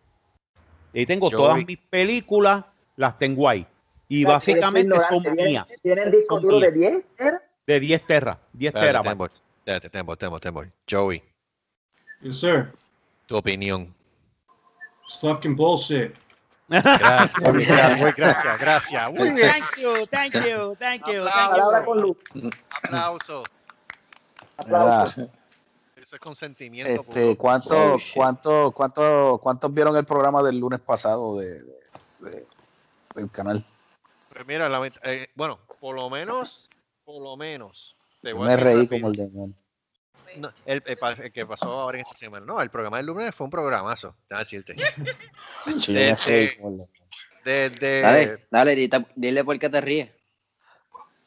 [0.93, 2.65] Y tengo Yo todas vi- mis películas,
[2.97, 3.65] las tengo ahí.
[4.09, 6.91] Y básicamente son ignorante, mías, Tienen, tienen disco Son duro de mías.
[6.91, 7.41] 10, ¿era?
[7.65, 9.09] de 10 terra, 10 Espérate, terabytes.
[9.11, 9.25] Tembo,
[9.59, 10.63] espérate, Tembo, Tembo, Tembo.
[10.89, 11.23] Joey,
[12.19, 12.73] Yes, sir.
[13.27, 13.93] tu opinión.
[15.07, 16.11] It's fucking bullshit.
[16.71, 19.11] Gracias, muy gracias, muy gracias, gracias.
[19.11, 19.49] Muy bien.
[19.51, 21.85] Thank you, thank you, thank you, thank Palabra you.
[21.85, 22.51] con.
[22.83, 23.43] Aplausos.
[24.65, 25.05] ¿Verdad?
[25.95, 27.01] Eso es consentimiento.
[27.01, 27.37] Este.
[27.37, 31.79] ¿cuánto, Oh, cuánto, cuánto, ¿Cuántos vieron el programa del lunes pasado de, de-
[32.19, 32.47] de-
[33.15, 33.65] del canal?
[34.33, 36.69] Pues mira, la eh, bueno, por lo menos,
[37.03, 37.95] por lo menos.
[38.21, 39.55] te voy a Me decir reí como el demonio.
[40.37, 42.45] No, el, el pa- el que pasó ahora en esta semana.
[42.45, 44.75] No, el programa del lunes fue un programazo, te voy a decirte.
[47.43, 48.01] Este.
[48.01, 50.09] Dale, dale, dita- dile por qué te ríes.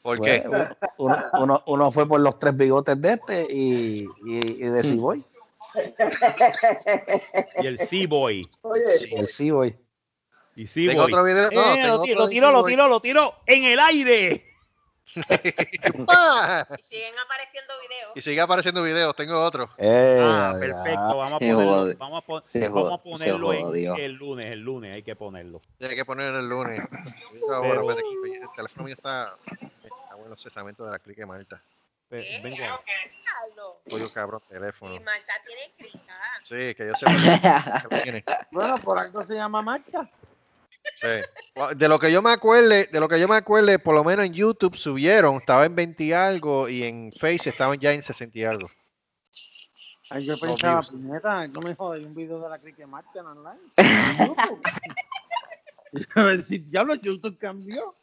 [0.02, 0.44] ¿Por qué?
[0.47, 4.82] Bueno, uno, uno, uno fue por los tres bigotes de este y, y, y de
[4.85, 5.24] Ciboy.
[7.62, 8.48] Y el Seaboy.
[9.10, 9.76] Y el Ciboy.
[10.55, 11.12] Y Tengo Seaboy.
[11.12, 11.51] otro video.
[11.51, 12.70] No, Eh, tengo lo, ti- otro lo tiró, lo Seaboy.
[12.72, 14.53] tiró, lo tiró en el aire.
[15.14, 18.12] Y siguen apareciendo videos.
[18.16, 19.70] Y sigue apareciendo videos, tengo otro.
[19.78, 21.16] Eh, Ah, perfecto.
[21.18, 25.02] Vamos a ponerlo, vamos a pon- vamos a ponerlo en- el lunes, el lunes hay
[25.02, 25.60] que ponerlo.
[25.81, 26.81] Hay que poner el lunes.
[27.52, 29.36] Ahora, Pero- el teléfono mío está.
[29.51, 31.62] Está bueno, cesamiento de la clique Marta.
[32.10, 32.56] Vengo.
[32.56, 33.74] Carlos.
[33.90, 34.94] Oye, cabrón, teléfono.
[34.94, 36.16] Y Marta tiene cristal.
[36.44, 38.24] Sí, que yo sé que lo tiene.
[38.52, 40.09] Bueno, por algo se llama marcha.
[40.97, 41.77] Sí.
[41.77, 44.27] De lo que yo me acuerde, de lo que yo me acuerde, por lo menos
[44.27, 48.39] en YouTube subieron, estaba en 20 y algo y en Face estaban ya en 60
[48.39, 48.69] y algo.
[50.11, 53.27] Ay, yo pensaba, puñeta, no me jodas, hay un video de la cricket marcha en
[53.27, 53.61] online.
[53.77, 54.62] en YouTube.
[55.93, 57.94] Y a ver si diablo YouTube cambió.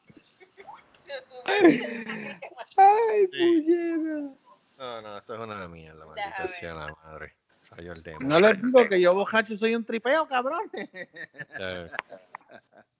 [1.45, 3.61] Ay, Sí.
[3.65, 4.35] puñeta.
[4.77, 7.35] No, no, esto es una mierda, maldita sea la madre.
[7.69, 8.17] Falló el tema.
[8.21, 10.69] No les digo que yo bojacho soy un tripeo, cabrón.
[10.73, 11.91] Eh,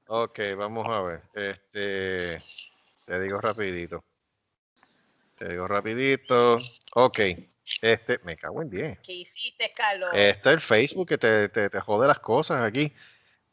[0.07, 1.21] Ok, vamos a ver.
[1.33, 2.41] Este,
[3.05, 4.03] te digo rapidito.
[5.37, 6.57] Te digo rapidito.
[6.95, 7.19] Ok,
[7.81, 8.99] este, me cago en 10.
[8.99, 10.09] ¿Qué hiciste, Carlos?
[10.13, 12.93] Este es el Facebook que te, te, te jode las cosas aquí.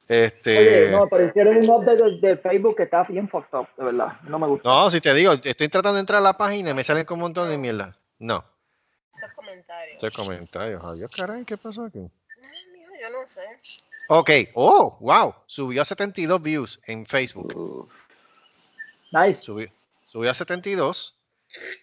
[0.08, 3.68] Este, Oye, no, pero hicieron un update de, de Facebook que está bien fucked up,
[3.76, 4.20] de verdad.
[4.22, 4.68] No me gusta.
[4.68, 7.16] no, si te digo, estoy tratando de entrar a la página y me salen con
[7.16, 7.94] un montón de mierda.
[8.18, 8.42] No,
[9.14, 10.02] Esos comentarios.
[10.02, 10.82] esos comentarios.
[10.82, 11.98] Adiós, caray, ¿qué pasó aquí?
[12.00, 13.42] Ay, mijo, yo no sé.
[14.10, 17.93] Ok, oh, wow, subió a 72 views en Facebook.
[19.12, 19.43] Nice.
[19.43, 19.70] Subió,
[20.06, 21.14] subió a 72.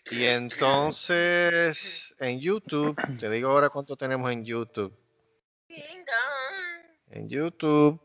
[0.09, 4.91] Y entonces en YouTube, te digo ahora cuánto tenemos en YouTube.
[5.69, 8.01] Ding dong, En YouTube,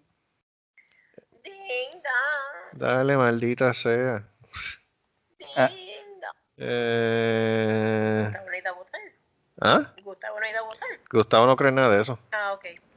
[1.43, 4.29] ding dong, dale, maldita sea.
[5.57, 5.69] Ah.
[5.69, 6.37] ding dong.
[6.59, 9.01] Eh, Gustavo no ha ido a votar.
[9.63, 9.95] ¿Ah?
[10.03, 10.89] Gustavo no ha ido a votar.
[11.11, 12.19] Gustavo no cree nada de eso.
[12.33, 12.90] Ah, ok.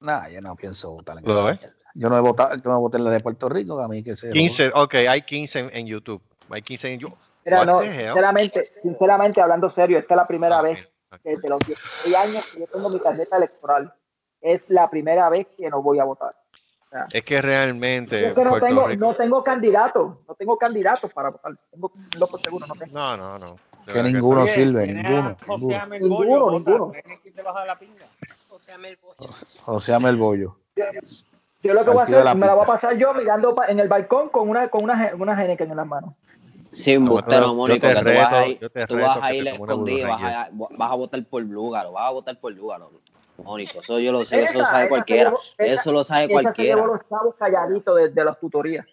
[0.00, 1.70] Nah, yo no pienso votar en ¿Lo esa.
[1.94, 4.14] Yo no he votado, yo no voté en la de Puerto Rico, a mí que
[4.14, 6.22] se 15, ok, hay 15 en, en YouTube.
[6.50, 7.18] Hay 15 en YouTube.
[7.44, 10.78] Mira, no, sinceramente, sinceramente, hablando serio, esta es la primera Ah, vez
[11.24, 13.94] desde los 16 años que yo tengo mi tarjeta electoral.
[14.40, 16.32] Es la primera vez que no voy a votar.
[17.12, 19.06] Es que realmente Es que no Puerto tengo, Rico.
[19.06, 21.52] no tengo candidato, no tengo candidatos para votar.
[21.70, 22.92] Tengo lo por seguro, no tengo.
[22.94, 23.56] No, no, no.
[23.92, 25.86] Que ninguno sirve, ninguno, ninguno.
[25.98, 26.92] Ninguno, ninguno.
[28.66, 29.62] Ven aquí te baja la pinga.
[29.66, 30.56] O sea, me el bollo.
[30.56, 31.16] O sea, el bollo.
[31.62, 33.66] Yo lo que voy a hacer, la me la voy a pasar yo mirando pa-
[33.66, 36.14] en el balcón con una, con una, una Heineken en las manos.
[36.70, 39.48] Sí, No, embustero, yo Mónico, que tú vas a reto- ir, tú vas a ir
[39.48, 42.90] escondido, vas a, vas a votar por Lúgaro, vas a votar por Lúgaro.
[43.38, 46.84] Mónico, eso yo lo sé, eso lo sabe esa cualquiera, esa- eso lo sabe cualquiera.
[46.86, 48.86] los chavos calladitos de, de las tutorías.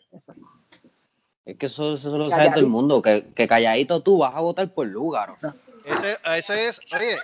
[1.46, 4.40] Es que eso, eso lo sabe todo el mundo, que, que calladito tú vas a
[4.42, 5.38] votar por Lúgaro.
[5.84, 7.18] Ese, ese es, oye,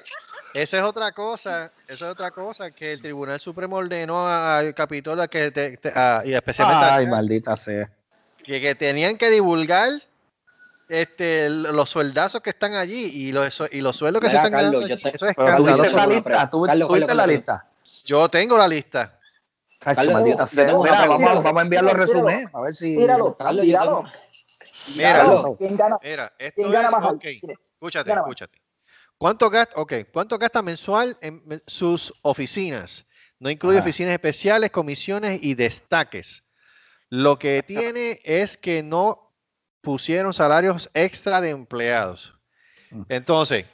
[0.54, 5.28] esa es otra cosa, esa es otra cosa que el Tribunal Supremo ordenó al Capitolio
[5.30, 7.90] que te- te- a- y especialmente Ay, al- maldita sea.
[8.44, 9.90] que, que tenían que divulgar
[10.88, 14.52] este los sueldazos que están allí y los y los sueldos que Mira, se están
[14.60, 15.04] Carlos, ganando yo allí.
[15.04, 16.50] te- Eso es tuviste una lista, pregunta.
[16.50, 17.28] ¿tú, Carlos, la Carlos.
[17.28, 17.66] lista.
[18.06, 19.20] Yo tengo la lista.
[19.80, 20.66] Carlos, maldita sea.
[20.66, 21.08] Mira, pregunta.
[21.08, 23.80] vamos, vamos a enviar los resúmenes, a ver si Tíralo, Carlos, Mira,
[25.18, 25.98] Carlos, ¿Quién gana?
[26.02, 27.06] mira, esto ¿Quién gana es, más?
[27.06, 28.36] ok, ¿Quién escúchate, gana más?
[29.20, 33.06] ¿Cuánto gasta, okay, ¿cuánto gasta mensual en sus oficinas?
[33.38, 33.84] No incluye Ajá.
[33.84, 36.46] oficinas especiales, comisiones y destaques.
[37.10, 39.34] Lo que tiene es que no
[39.82, 42.34] pusieron salarios extra de empleados.
[42.92, 43.02] Mm.
[43.10, 43.66] Entonces,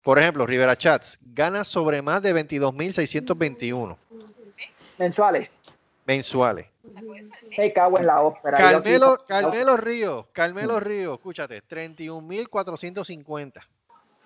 [0.00, 3.98] por ejemplo, Rivera Chats gana sobre más de 22.621
[4.96, 5.50] Mensuales.
[6.06, 6.66] mensuales.
[7.58, 8.56] Me cago en la ópera.
[8.56, 13.62] Carmelo, Carmelo Río, Carmelo Río, escúchate, 31.450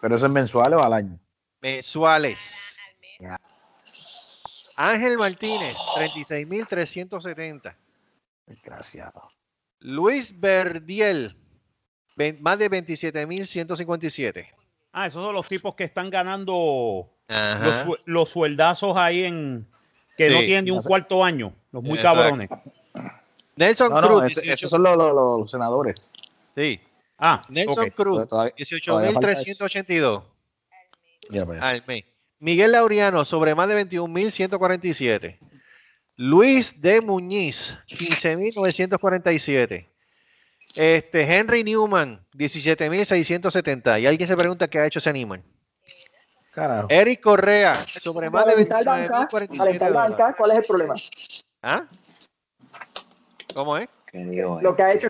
[0.01, 1.19] Pero eso es mensual o al año.
[1.61, 2.79] mensuales.
[4.77, 7.75] Ángel Martínez, 36.370.
[8.47, 9.31] Desgraciado.
[9.81, 11.35] Luis Verdiel,
[12.15, 14.47] ve- más de 27.157.
[14.93, 17.09] Ah, esos son los tipos que están ganando
[18.07, 19.67] los, sueldazos ahí en
[20.17, 22.21] que no tienen ni un cuarto año, los muy Exacto.
[22.21, 22.51] cabrones.
[23.57, 25.97] Nelson No, no, Cruz, ese- 18 esos son los, los- los senadores.
[26.55, 26.81] sí.
[27.19, 27.95] Ah, Nelson ok.
[27.95, 29.43] Cruz, Todavía- todavía falta eso.
[29.45, 30.23] 18.382
[31.31, 31.69] Mira para allá.
[31.71, 32.05] al mes.
[32.39, 35.39] Miguel Laureano, sobre más de 21.147.
[36.19, 39.89] Luis de Muñiz, 15.947.
[40.75, 43.99] Este, Henry Newman, 17.670.
[44.01, 45.43] Y alguien se pregunta qué ha hecho ese animal.
[46.53, 46.89] Carajo.
[46.91, 50.17] Eric Correa, sobre más de Calentar banca, 29.047 calentar dólares.
[50.19, 50.95] banca, ¿cuál es el problema?
[51.63, 51.85] ¿Ah?
[53.55, 53.89] ¿Cómo es?
[54.11, 55.09] ¿Qué digo, Lo que ha hecho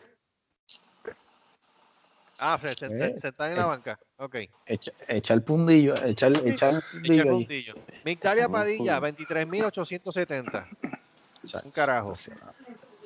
[2.39, 3.67] Ah, se, se- Eh, se está en la eh.
[3.67, 3.99] banca.
[4.19, 4.37] Ok.
[4.67, 7.75] Echa, echa el pundillo, echa el, echa el Echa puntillo.
[8.05, 10.67] Migdalia Padilla, fue- 23.870.
[11.43, 12.13] Echa- Un carajo.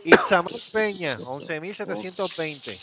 [0.04, 2.78] Itzamar Peña, 11.720.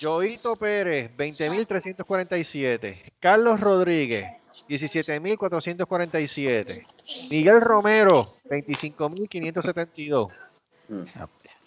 [0.00, 3.12] Joito Pérez, 20.347.
[3.20, 4.26] Carlos Rodríguez,
[4.68, 6.84] 17.447.
[7.30, 10.30] Miguel Romero, 25.572.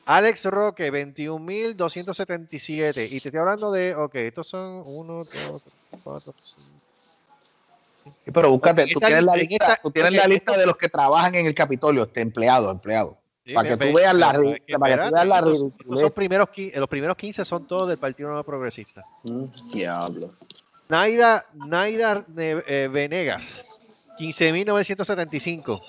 [0.06, 3.06] Alex Roque, 21.277.
[3.08, 5.44] Y te estoy hablando de, ok, estos son 1, 2, 3,
[6.04, 6.62] 4, 5.
[8.26, 10.76] Sí, Pero búscate, tú tienes, la lista, esta- tú tienes ok, la lista de los
[10.76, 13.18] que trabajan en el Capitolio, este empleado, empleado.
[13.46, 16.02] Sí, para que tú veas la, es que para que tú veas la estos ridiculez.
[16.02, 19.04] son primeros, los primeros 15 son todos del Partido Nuevo Progresista.
[19.72, 20.34] Diablo.
[20.90, 23.66] Naida, Naida eh, Venegas,
[24.20, 25.80] 15.975.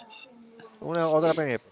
[0.81, 1.65] Una otra PNP.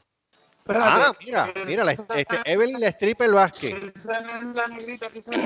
[0.77, 3.93] Ah, mira, mira, la, este, Evelyn La Stripper Vázquez.
[3.97, 5.39] Esa no es la negrita que hizo de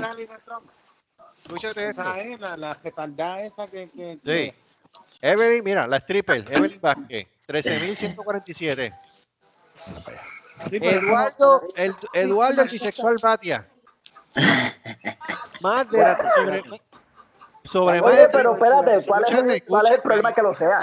[0.45, 0.71] Trump.
[1.43, 2.03] Escúchate esto.
[2.03, 3.91] Esa es la, la retardada esa que...
[3.91, 4.21] que, Sí.
[4.23, 4.55] que-
[5.21, 8.95] Evelyn, mira, la stripper, Evelyn Vázquez, 13.147.
[10.71, 13.69] Sí, pero Eduardo, el, Eduardo el bisexual Batia.
[15.61, 16.63] Más de sobre,
[17.65, 20.57] sobre más Oye, de pero espérate, ¿cuál es, el, cuál es el problema que lo
[20.57, 20.81] sea?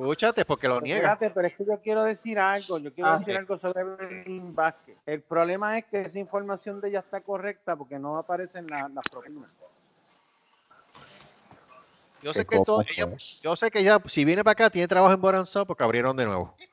[0.00, 1.12] Escúchate, porque lo niega.
[1.12, 3.38] Espérate, pero es que yo quiero decir algo, yo quiero Ah, decir sí.
[3.38, 4.96] algo sobre Evelyn Vázquez.
[5.04, 9.04] El problema es que esa información de ella está correcta porque no aparecen la- las
[9.10, 9.50] propinas.
[12.22, 13.08] Yo sé ¿Qué que todo, ella,
[13.42, 16.26] yo sé que ella, si viene para acá, tiene trabajo en Boranzón porque abrieron de
[16.26, 16.54] nuevo.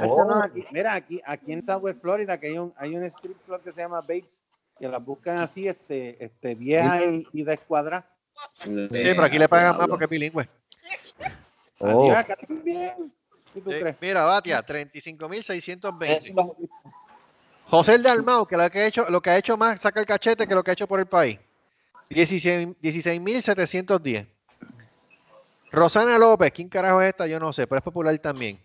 [0.00, 0.66] No aquí.
[0.70, 3.82] Mira, aquí, aquí en Southwest Florida, que hay un, hay un strip club que se
[3.82, 4.40] llama Bakes,
[4.78, 8.10] que las buscan así, este, este, vieja y, y descuadrada.
[8.64, 10.48] Sí, pero aquí le pagan más porque es bilingüe.
[11.82, 13.12] Oh, Adiós, acá también.
[13.52, 13.96] ¿Qué tú Sí, crees?
[14.00, 16.56] Mira, Batia, 35.620.
[17.68, 20.06] José el Dalmau, que lo que ha hecho, lo que ha hecho más, saca el
[20.06, 21.38] cachete que lo que ha hecho por el país.
[22.10, 24.26] 16 16.710.
[25.70, 27.26] Rosana López, ¿quién carajo es esta?
[27.26, 28.60] Yo no sé, pero es popular también.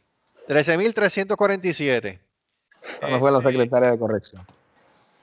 [0.49, 2.19] 13.347.
[2.84, 4.45] esa no fue la secretaria de corrección.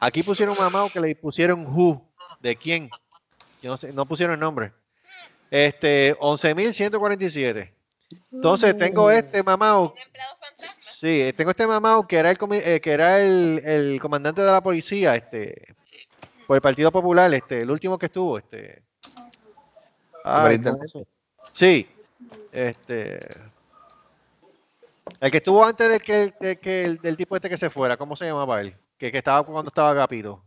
[0.01, 2.03] Aquí pusieron un mamado que le pusieron who.
[2.41, 2.91] ¿De quién?
[3.63, 4.73] Yo no sé, no pusieron el nombre.
[5.51, 7.74] Este, 11.147.
[8.33, 9.95] Entonces tengo este mamado.
[10.81, 14.61] Sí, tengo este mamado que era el eh, que era el, el comandante de la
[14.61, 15.75] policía, este,
[16.47, 18.83] por el Partido Popular, este, el último que estuvo, este.
[20.25, 20.89] Ay, ¿cómo Superintendente.
[20.89, 21.07] se-
[21.53, 21.89] Sí,
[22.53, 23.21] este.
[25.21, 27.97] El que estuvo antes de que, de que el, del tipo este que se fuera,
[27.97, 28.75] ¿cómo se llamaba él?
[28.99, 30.43] Que, que estaba cuando estaba Agapito.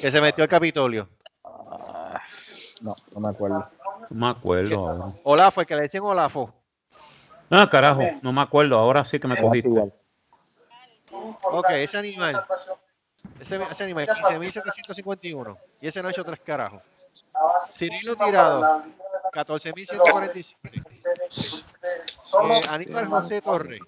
[0.00, 1.08] que se metió al Capitolio?
[2.80, 3.64] No, no me acuerdo.
[4.10, 5.14] No me acuerdo.
[5.24, 6.52] Olafo, el que le decían Olafo.
[7.50, 8.78] Ah, carajo, no me acuerdo.
[8.78, 9.70] Ahora sí que me cogiste.
[11.42, 12.44] Ok, ese animal.
[13.40, 15.56] Ese, ese animal, 15.751.
[15.80, 16.82] Y ese no ha hecho tres carajos.
[17.72, 18.84] Cirilo Tirado,
[19.32, 20.56] 14.147.
[21.82, 23.80] Eh, Aníbal José Torres,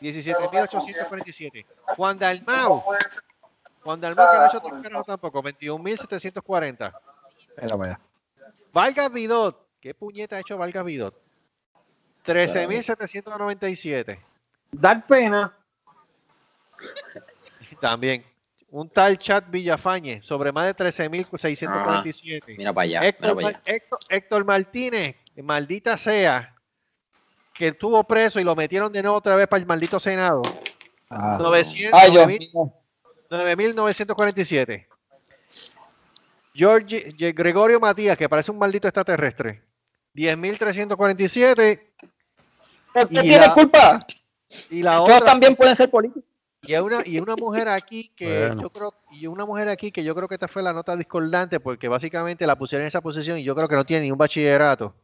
[0.00, 1.66] 17.847.
[1.96, 2.84] Juan Dalmau.
[3.82, 6.92] Juan Dalmau que no ha hecho tres carajos tampoco, 21.740.
[7.60, 8.00] Mira, vaya.
[8.72, 9.66] Valga Vidot.
[9.80, 11.14] ¿Qué puñeta ha hecho Valga Vidot?
[12.24, 14.18] 13.797.
[14.70, 15.56] Dar pena.
[17.80, 18.24] También.
[18.70, 22.56] Un tal Chat Villafañe sobre más de 13.647.
[22.56, 23.62] Mira para allá, Héctor, mira para allá.
[23.66, 26.54] Héctor- Héctor Martínez, maldita sea,
[27.52, 30.40] que estuvo preso y lo metieron de nuevo otra vez para el maldito Senado.
[31.10, 31.36] Ah.
[31.38, 32.72] 900, Ay, Dios 9.000
[33.74, 34.86] 9.947.
[36.54, 39.62] George Gregorio Matías, que parece un maldito extraterrestre.
[40.14, 41.80] 10.347.
[42.94, 44.06] ¿Usted Y tiene la- culpa?
[44.70, 46.24] Y la otra, también pueden ser políticos.
[46.64, 48.62] y una, y una mujer aquí que Bueno.
[48.62, 51.58] yo creo, y una mujer aquí que yo creo que esta fue la nota discordante
[51.58, 54.18] porque básicamente la pusieron en esa posición y yo creo que no tiene ni un
[54.18, 54.94] bachillerato.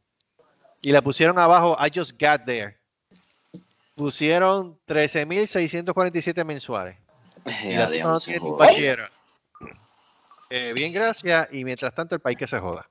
[0.83, 2.77] Y la pusieron abajo, I just got there.
[3.97, 6.97] Pusieron 13.647 mensuales.
[7.65, 9.13] Y la Eh, tipa no adiós, tiene ni un bachillerato.
[10.51, 11.49] Eh, bien, gracias.
[11.53, 12.89] Y mientras tanto el país que se joda.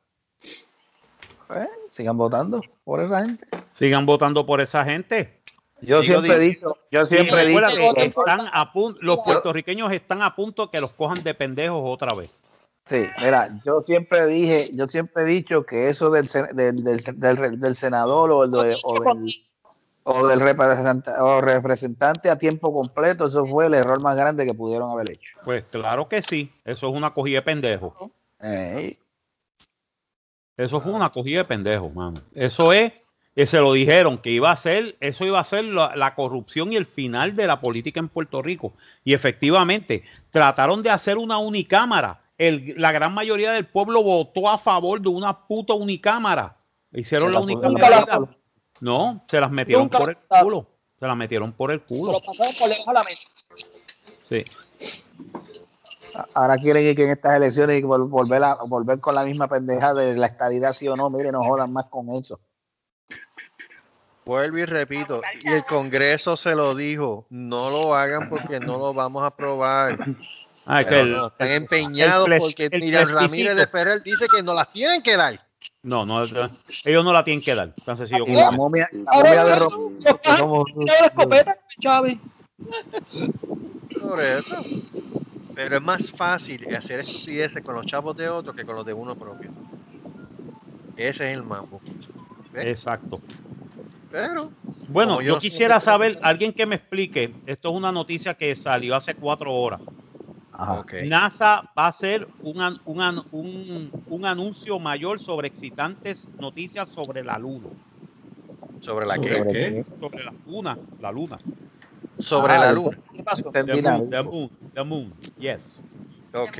[1.48, 3.46] Pues, sigan votando por esa gente.
[3.78, 5.42] Sigan votando por esa gente.
[5.82, 10.24] Yo Sigo siempre he dicho, yo siempre he dicho están a punto, los puertorriqueños están
[10.24, 12.32] a punto que los cojan de pendejos otra vez.
[12.86, 17.04] Sí, mira, yo siempre dije, yo siempre he dicho que eso del, sen- del, del,
[17.04, 19.34] del- del senador o, el de- o del,
[20.04, 24.54] o del representante, o representante a tiempo completo, eso fue el error más grande que
[24.54, 25.38] pudieron haber hecho.
[25.44, 27.94] Pues claro que sí, eso es una cogida de pendejos.
[28.40, 28.98] Ey,
[30.56, 32.22] Eso fue una cogida de pendejos, mano.
[32.34, 32.94] Eso es,
[33.38, 36.74] que se lo dijeron que iba a ser, eso iba a ser la, la corrupción
[36.74, 38.74] y el final de la política en Puerto Rico.
[39.04, 42.20] Y efectivamente, trataron de hacer una unicámara.
[42.40, 46.58] El- la gran mayoría del pueblo votó a favor de una puta unicámara.
[46.92, 47.42] Hicieron Se la
[48.08, 48.30] por-
[48.80, 50.68] No, se las metieron Nunca por el la- culo.
[51.00, 52.14] Se las metieron por el Se culo.
[52.14, 53.22] lo pasaron por debajo de la mesa.
[54.24, 54.44] Sí.
[56.34, 59.48] ahora quieren ir que en estas elecciones y vol- volver, a, volver con la misma
[59.48, 62.40] pendeja de la estadidad, sí o no, mire, no jodan más con eso.
[64.28, 68.94] Vuelvo y repito, y el Congreso se lo dijo, no lo hagan porque no lo
[68.94, 69.98] vamos a aprobar.
[70.66, 74.44] Ah, Pero el- no, están empeñados el porque el Miriam Ramírez de Ferrer dice que
[74.44, 75.40] nos las tienen que dar.
[75.82, 77.74] No, no, ellos no la tienen que dar.
[77.86, 79.70] Tan sencillo Y como la momia, la momia de no,
[80.38, 82.18] no, no, Chávez.
[84.02, 84.56] Por eso.
[85.56, 88.94] Pero es más fácil hacer estupideces con los chavos de otro que con los de
[88.94, 89.52] uno propio.
[90.98, 91.80] Ese es el mambo.
[92.52, 92.66] ¿Ves?
[92.66, 93.22] Exacto.
[94.10, 94.52] Pero,
[94.88, 98.34] Bueno, yo yo, no sé quisiera saber, alguien que me explique, esto es una noticia
[98.36, 99.82] que salió hace cuatro horas.
[100.70, 100.94] Ok.
[101.04, 106.90] NASA va a hacer un, an- un, an- un- un anuncio mayor sobre excitantes noticias
[106.90, 107.70] sobre la luna.
[108.80, 109.36] ¿Sobre la ¿Sobre qué?
[109.38, 109.84] ¿Sobre qué?
[109.84, 109.86] qué?
[110.00, 111.38] Sobre la luna, la luna.
[112.20, 112.98] Sobre Ah, la luna.
[113.14, 113.52] ¿Qué pasó?
[113.52, 115.82] The moon, the moon, the moon, yes.
[116.34, 116.58] Ok.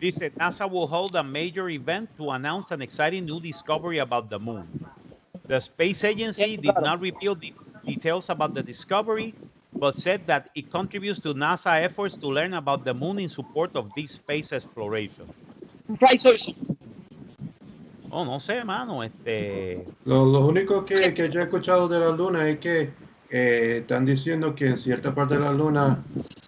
[0.00, 4.38] Dice, NASA will hold a major event to announce an exciting new discovery about the
[4.38, 4.68] moon.
[5.52, 7.52] The space agency did not reveal the
[7.84, 9.34] details about the discovery,
[9.74, 13.76] but said that it contributes to NASA efforts to learn about the moon in support
[13.76, 15.28] of this space exploration.
[18.10, 19.84] Oh, no sé, mano, este...
[20.06, 22.90] Lo, lo único que, que yo he escuchado de la luna es que
[23.28, 26.02] eh, están diciendo que en cierta parte de la luna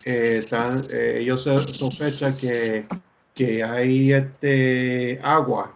[0.07, 2.87] eh, están, eh, ellos sospechan que,
[3.35, 5.75] que hay este agua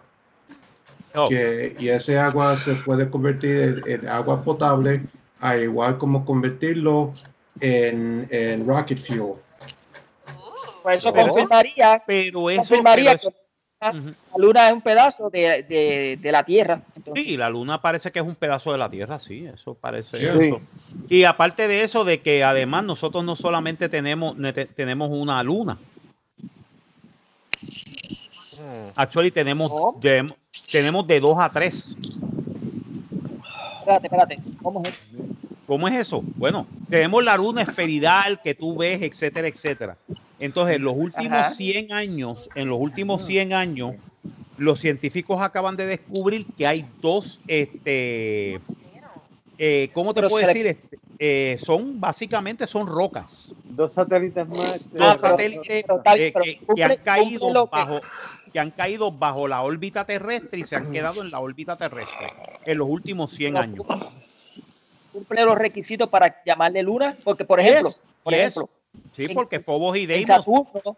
[1.15, 5.01] oh, que, y ese agua se puede convertir en, en agua potable,
[5.39, 7.13] al igual como convertirlo
[7.59, 9.33] en, en rocket fuel.
[10.83, 11.13] Pues eso Oh.
[11.13, 12.59] confirmaría, pero eso...
[12.61, 13.35] confirmaría pero que
[13.81, 16.81] la luna es un pedazo de, de, de la Tierra.
[16.95, 20.17] Entonces, Sí, la luna parece que es un pedazo de la Tierra, sí, eso parece
[20.17, 20.25] Sí.
[20.25, 20.61] eso.
[21.09, 24.35] Y aparte de eso, de que además nosotros no solamente tenemos,
[24.75, 25.77] tenemos una luna,
[28.59, 28.89] Mm.
[28.95, 29.71] actually tenemos.
[30.71, 31.95] Tenemos de dos a tres.
[33.79, 34.39] espérate, espérate.
[34.61, 35.01] ¿Cómo es eso?
[35.67, 36.23] ¿Cómo es eso?
[36.37, 39.97] Bueno, tenemos la luna esferidal que tú ves, etcétera, etcétera.
[40.39, 41.53] Entonces, en los últimos Ajá.
[41.55, 43.95] 100 años, en los últimos 100 años,
[44.57, 48.59] los científicos acaban de descubrir que hay dos, este,
[49.57, 50.67] eh, ¿cómo te Pero puedo decir?
[50.67, 53.53] Este, eh, son, básicamente son rocas.
[53.65, 54.87] dos satélites más.
[54.99, 57.99] Ah, satélites pero eh, pero que, que cumple- han caído que- bajo
[58.51, 62.29] que han caído bajo la órbita terrestre y se han quedado en la órbita terrestre
[62.65, 63.85] en los últimos 100 No, años.
[65.11, 68.39] cumple los requisitos para llamarle luna, porque por ejemplo, Yes, por yes.
[68.41, 68.69] ejemplo,
[69.15, 70.27] Sí, en- porque Fobos y en Deimos.
[70.27, 70.97] Saturno,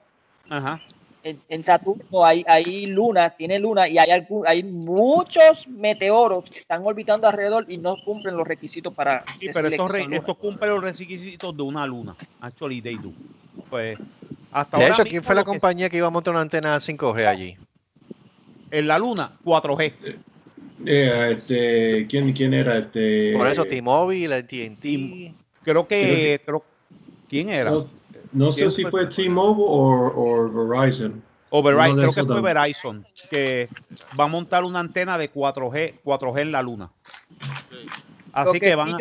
[0.49, 0.81] Ajá.
[1.23, 6.59] En, en Saturno hay, hay lunas, tiene luna y hay algún- hay muchos meteoros que
[6.59, 10.83] están orbitando alrededor y no cumplen los requisitos para Sí, pero estos, estos cumplen los
[10.83, 12.15] requisitos de una luna.
[12.41, 13.11] Actually, they do.
[13.69, 13.97] Pues,
[14.51, 16.79] hasta De ahora hecho, ¿quién fue la que- compañía que iba a montar una antena
[16.79, 17.57] 5G allí?
[18.71, 19.93] En la luna, 4G.
[20.85, 22.77] Eh, este, ¿quién, ¿Quién era?
[22.77, 25.35] Este, Por eso T-Mobile, AT&T.
[25.63, 26.63] Creo que, creo,
[27.27, 27.69] ¿quién era?
[27.71, 27.85] No,
[28.31, 29.07] no sé ¿Quién si fue?
[29.07, 29.65] T-Mobile
[30.15, 31.21] o, Verizon.
[31.49, 32.41] O Verizon, creo que fue.
[32.53, 33.67] Verizon, que
[34.19, 36.89] va a montar una antena de 4G, 4G en la luna.
[38.33, 38.95] Así que, que van,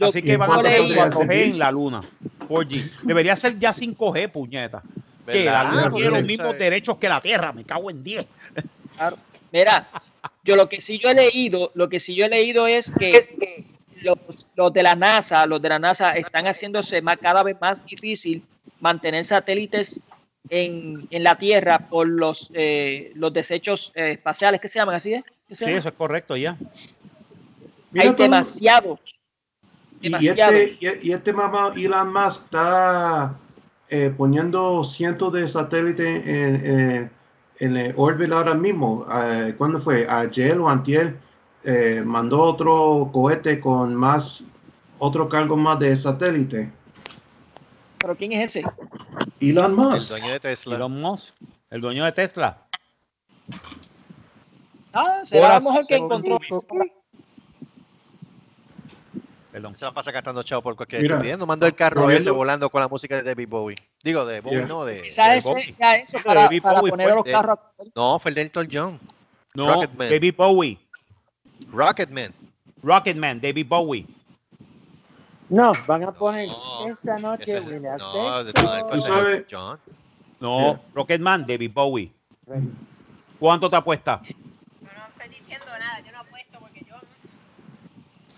[0.00, 2.00] así que van a leí- 4G en la luna.
[2.48, 2.90] 4G.
[3.02, 4.82] Debería ser ya 5G, puñeta.
[5.26, 7.90] Que la luna Pues, tiene los o mismos sea, derechos que la Tierra, me cago
[7.90, 8.26] en 10.
[8.96, 9.16] Claro.
[9.50, 9.88] Mira,
[10.44, 13.64] yo lo que sí yo he leído, lo que sí yo he leído es que
[14.02, 14.18] los,
[14.54, 18.42] los de la NASA, los de la NASA están haciéndose más, cada vez más difícil
[18.84, 19.98] mantener satélites
[20.50, 25.14] en, en la Tierra por los eh, los desechos eh, espaciales que se llaman así,
[25.14, 25.24] ¿eh?
[25.48, 26.58] ¿Qué se Sí, eso es correcto ya.
[27.90, 29.00] Mira Hay demasiados.
[30.02, 33.34] Y este, y, y este mamá Elon Musk está
[33.88, 37.10] eh, poniendo cientos de satélites en, en,
[37.60, 39.06] en el órbita ahora mismo.
[39.10, 40.06] Eh, ¿Cuándo fue?
[40.06, 41.16] Ayer o antier
[41.64, 44.44] eh, mandó otro cohete con más,
[44.98, 46.70] otro cargo más de satélite.
[48.04, 48.68] ¿Pero quién es ese?
[49.40, 50.10] Elon El Musk.
[50.10, 50.76] dueño de Tesla.
[50.76, 51.32] Elon Musk,
[51.70, 52.58] el dueño de Tesla.
[54.92, 56.38] Ah, será la mujer que encontró.
[59.50, 59.74] Perdón.
[59.74, 61.38] Se va a pasar gastando chavo por cualquier Mira, estupidez.
[61.38, 63.76] No mandó el carro ese volando con la música de David Bowie.
[64.02, 64.66] Digo, de Bowie, Yeah.
[64.66, 65.72] no, de, Quizá de ese, Bowie.
[65.72, 67.58] sea eso para, David para Bowie poner fue los de- carros.
[67.94, 69.00] No, fue el de Elton John.
[69.54, 70.10] No, Rocketman.
[70.10, 70.78] David Bowie.
[71.72, 72.34] Rocketman.
[72.82, 74.06] Rocketman, David Bowie.
[75.48, 77.60] No, van a poner No, esta noche a
[77.98, 79.78] no, de John.
[80.40, 80.80] No, Yeah.
[80.94, 82.12] Rocketman, David Bowie.
[83.38, 84.20] ¿Cuánto te apuesta?
[84.82, 86.94] No, no estoy diciendo nada, yo no apuesto porque yo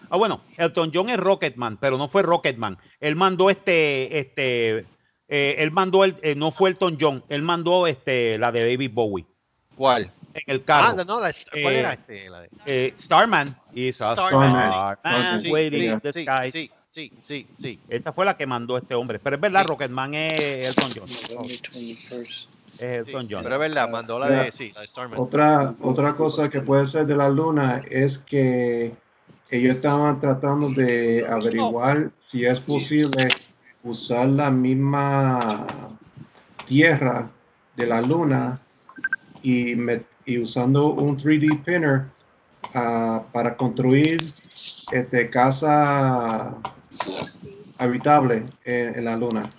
[0.09, 2.79] Ah, bueno, Elton John es Rocketman, pero no fue Rocketman.
[3.01, 4.87] Él mandó este, este,
[5.29, 8.91] eh, él mandó el, eh, no fue Elton John, él mandó este, la de David
[8.93, 9.27] Bowie
[9.75, 10.13] ¿Cuál?
[10.33, 10.97] en el Ah, carro.
[10.99, 12.31] no, no, la, ¿cuál Eh, era este?
[12.31, 15.51] La de- Eh, Starman is a Starman, Starman sí.
[15.51, 16.71] waiting sí, in the sí, sky.
[16.97, 17.79] Sí, sí, sí.
[17.91, 19.19] Esta fue la que mandó este hombre.
[19.19, 19.69] Pero es verdad, Sí.
[19.69, 21.09] Rocketman es Elton John.
[21.09, 23.43] Es Elton Sí, John.
[23.43, 25.21] Pero es verdad, mandó la de, sí, la de Starman.
[25.21, 28.95] Otra, otra cosa que puede ser de la luna es que
[29.51, 33.29] ellos estaban tratando de averiguar si es posible
[33.83, 35.67] usar la misma
[36.67, 37.29] tierra
[37.77, 38.59] de la luna
[39.43, 42.05] y, met- y usando un 3D printer
[42.75, 44.19] ah, para construir
[44.91, 46.57] este, casa
[47.79, 49.51] habitable en, en la luna.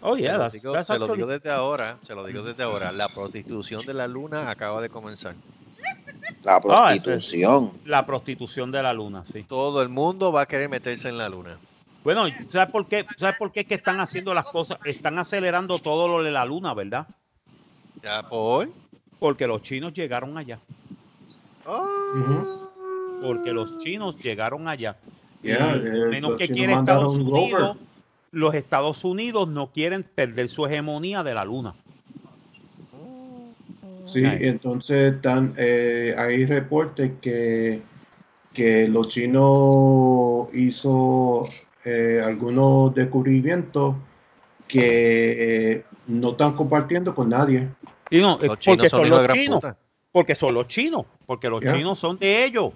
[0.00, 2.42] Oh, Se yeah, lo that's- digo, that's se lo digo desde ahora, se lo digo
[2.42, 2.90] desde ahora.
[2.92, 5.34] La prostitución de la luna acaba de comenzar.
[6.44, 7.72] La Ah, prostitución.
[7.84, 9.44] la prostitución de la luna, sí.
[9.44, 11.56] Todo el mundo va a querer meterse en la luna.
[12.02, 13.06] Bueno, ¿sabes por qué?
[13.16, 14.78] ¿Sabes por qué es que están haciendo las cosas?
[14.84, 17.06] Están acelerando todo lo de la luna, ¿verdad?
[18.02, 18.68] ¿Ya por?
[19.20, 20.58] Porque los chinos llegaron allá.
[23.22, 24.96] Porque los chinos llegaron allá.
[25.42, 27.76] Yeah, eh, menos los que quiere Estados un Unidos,
[28.30, 31.74] los Estados Unidos no quieren perder su hegemonía de la luna.
[34.06, 35.14] Sí, entonces
[35.56, 37.80] eh, hay reportes que,
[38.52, 41.44] que los chinos hizo
[41.84, 43.96] eh, algunos descubrimientos
[44.68, 47.68] que eh, no están compartiendo con nadie.
[48.10, 49.62] Y no, chinos porque son los chinos.
[50.10, 51.06] Porque son los chinos.
[51.24, 52.72] Porque los chinos son de ellos.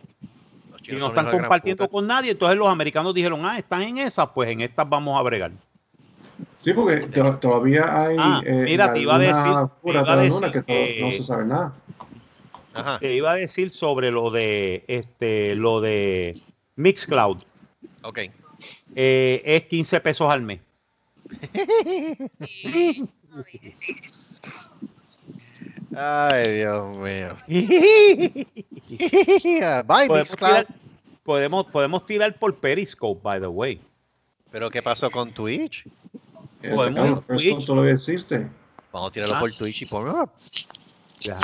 [0.86, 2.30] Chinos no están compartiendo con nadie.
[2.32, 5.50] Entonces los americanos dijeron, ah, están en esas, pues en estas vamos a bregar.
[6.58, 10.62] Sí, porque to- todavía hay Ah, eh, mira, te iba a decir- pura iba a
[10.64, 11.74] que no se sabe nada.
[12.74, 12.98] Ajá.
[12.98, 16.40] Te iba a decir sobre lo de este, lo de
[16.76, 17.42] Mixcloud.
[18.02, 18.18] Ok.
[18.94, 20.60] Eh, es 15 pesos al mes.
[25.96, 27.36] Ay, Dios mío.
[29.86, 30.66] Bye, podemos, tirar,
[31.24, 33.80] podemos, podemos tirar por Periscope, by the way.
[34.50, 35.86] Pero ¿qué pasó con Twitch?
[36.62, 37.66] Eh, Podemos Twitch.
[37.66, 38.48] todavía existe.
[38.92, 39.40] Vamos a tirarlo Ah.
[39.40, 40.28] por Twitch y por
[41.20, 41.38] Ya.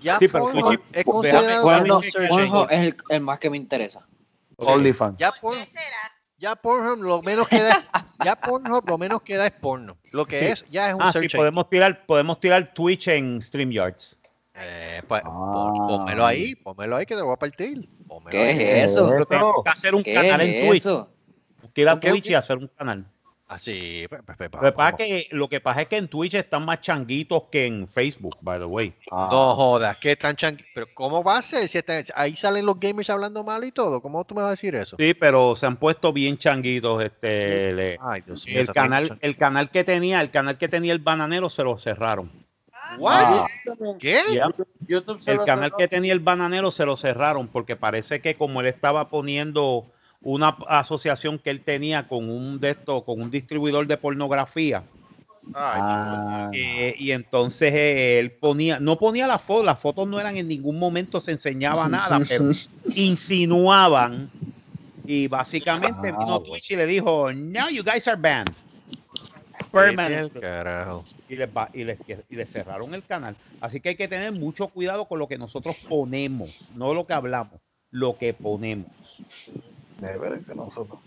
[0.00, 2.00] Ya Sí, pero Pornhub Twitch- es considerado Bueno,
[2.70, 4.06] es el, el más que me interesa.
[4.56, 5.16] OnlyFans.
[5.18, 6.12] Ya, por, ¿Qué será?
[6.40, 7.84] Ya Pornhub lo menos que da,
[8.24, 9.96] ya Pornhub lo menos queda es porno.
[10.12, 10.46] Lo que Sí.
[10.46, 11.38] es, ya es un Ah, sí, search engine.
[11.40, 14.16] podemos tirar, podemos tirar Twitch en StreamYards.
[14.54, 15.72] Eh, pues, Ah.
[15.88, 17.88] pónmelo ahí, pónmelo ahí que te lo voy a partir.
[18.08, 18.58] Pónmelo ¿Qué ahí.
[18.58, 19.24] es eso?
[19.28, 20.80] Pero que hacer un ¿Qué canal es en Twitch.
[20.80, 21.08] eso?
[21.74, 23.04] Que ir a ¿Un qué, un Twitch y hacer un canal.
[23.50, 25.00] Así, pues, pues, pues, Lo que, pasa vamos.
[25.00, 28.36] es que, lo que pasa es que en Twitch están más changuitos que en Facebook,
[28.42, 28.94] by the way.
[29.10, 30.56] Ah, No jodas, que están chan...
[30.72, 31.66] Pero ¿cómo va a ser?
[31.66, 34.00] Si están- ahí salen los gamers hablando mal y todo.
[34.00, 34.96] ¿Cómo tú me vas a decir eso?
[35.00, 37.02] Sí, pero se han puesto bien changuitos.
[37.02, 38.60] Este, le- Ay, Dios mío.
[38.60, 42.30] el canal, el canal que tenía, el canal que tenía el bananero se lo cerraron.
[42.98, 43.46] What?
[43.98, 44.20] ¿Qué?
[44.32, 44.48] Yeah.
[45.26, 45.76] El canal cerró.
[45.76, 49.90] que tenía el bananero se lo cerraron porque parece que como él estaba poniendo
[50.22, 54.82] una asociación que él tenía con un de estos, con un distribuidor de pornografía,
[55.54, 60.36] ah, eh, y entonces eh, él ponía, no ponía las fotos, las fotos no eran
[60.36, 62.44] en ningún momento se enseñaba nada, pero
[62.94, 64.30] insinuaban
[65.06, 66.40] y básicamente Ah, vino.
[66.40, 68.52] Twitch y le dijo, now you guys are banned.
[69.72, 70.40] Vete al Permanently".
[70.40, 71.04] carajo.
[71.28, 71.98] Y les, va- y, les,
[72.28, 73.36] y les cerraron el canal.
[73.60, 77.12] Así que hay que tener mucho cuidado con lo que nosotros ponemos, no lo que
[77.12, 77.60] hablamos,
[77.90, 78.90] lo que ponemos.
[80.00, 80.98] De ver que nosotros.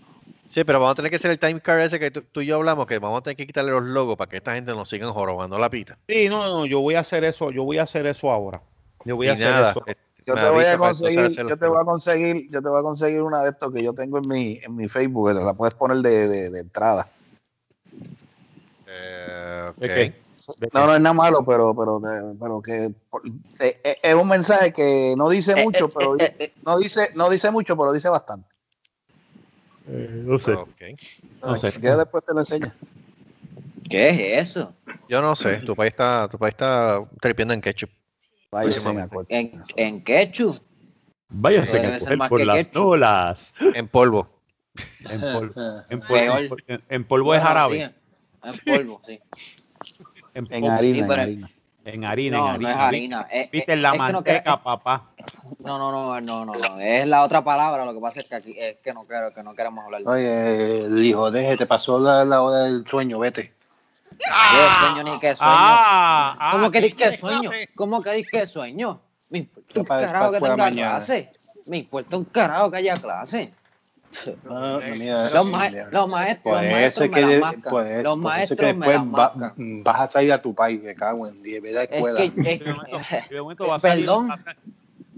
[0.48, 2.46] Sí, pero vamos a tener que hacer el time card ese que tú, tú y
[2.46, 4.88] yo hablamos, que vamos a tener que quitarle los logos para que esta gente nos
[4.88, 5.98] sigan jorobando la pita.
[6.06, 8.60] Sí, no, no, yo voy a hacer eso, yo voy a hacer eso ahora.
[9.04, 9.82] Yo voy a hacer nada, eso.
[9.86, 9.96] eh,
[10.26, 13.22] Yo te voy a conseguir, yo te voy a conseguir, yo te voy a conseguir
[13.22, 15.98] una de estos que yo tengo en mi, en mi Facebook, que la puedes poner
[15.98, 17.08] de, de, de entrada.
[18.86, 19.76] Eh, ok.
[19.80, 20.24] ¿De qué?
[20.60, 22.00] ¿De No, no es nada malo, pero, pero,
[22.38, 22.84] pero que
[23.60, 26.16] eh, eh, es un mensaje que no dice mucho, pero
[26.64, 28.53] no dice, no dice mucho, pero dice bastante.
[29.88, 30.52] Eh, no sé.
[30.52, 30.82] Ok.
[31.42, 31.72] No sé.
[31.72, 32.72] Si quieres, después te lo enseño.
[33.88, 34.74] ¿Qué es eso?
[35.08, 37.90] Yo no sé, tu país está, tu país está tripiendo en ketchup.
[38.50, 38.74] Vaya.
[39.28, 40.58] ¿En, en ketchup?
[41.28, 42.74] Váyase a coger por que las ketchup.
[42.74, 43.38] nolas.
[43.74, 44.28] En polvo.
[45.00, 45.54] En polvo,
[45.90, 47.76] en polvo, en, en polvo es jarabe.
[47.76, 47.94] sí,
[48.48, 49.20] en polvo, sí.
[50.34, 51.50] En, En polvo, harina, Sí, en harina.
[51.84, 52.70] En harina, No, en no harina.
[52.72, 53.28] es harina.
[53.52, 55.02] Viste, en la es que no manteca, quiero- papá.
[55.60, 56.80] No, no, no, no, no, no.
[56.80, 57.84] Es la otra palabra.
[57.84, 60.08] Lo que pasa es que aquí es que no quiero, que no queremos hablar de
[60.10, 63.52] Oye, el hijo, deje, te pasó la, la hora del sueño, vete.
[64.18, 64.24] qué
[64.80, 65.52] sueño ni qué sueño.
[65.54, 67.50] Ah, ah, ¿Cómo que ¿qué dices que sueño?
[67.50, 67.68] clase?
[67.74, 69.00] ¿Cómo que dices que sueño?
[69.30, 70.90] Me importa un carajo que tenga mañana.
[70.96, 71.30] clase.
[71.66, 73.52] Me importa un carajo que haya clase.
[74.44, 75.88] No, no, Los, ma- mira.
[75.90, 77.70] los maestros, Por los maestros es me que, las de- mascan.
[77.72, 79.82] por eso- Los por eso maestros que me después las va- mascan.
[79.82, 81.82] vas a salir a tu país, me cago en 10, ¿verdad?
[81.84, 82.18] Es Escuela.
[82.20, 82.34] que, es
[82.64, 82.98] De momento,
[83.30, 84.28] de momento va a salir, Perdón.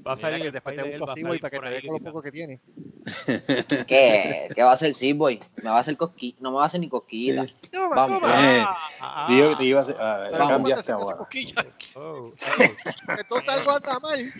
[0.07, 2.31] va a salir- después te de busco para que te dé con lo poco que
[2.33, 2.61] tiene.
[3.87, 4.49] ¿Qué?
[4.55, 5.39] ¿Qué va a hacer Silboy?
[5.63, 6.37] Me va a hacer cosquilla.
[6.41, 7.47] No me va a hacer ni cosquilla.
[7.95, 8.21] Vamos.
[8.25, 8.65] Eh,
[9.01, 9.97] Ah, digo que te iba a hacer.
[10.01, 10.29] ah,
[10.97, 11.27] oh,
[11.95, 12.33] oh.
[13.19, 14.33] Entonces algo anda mal.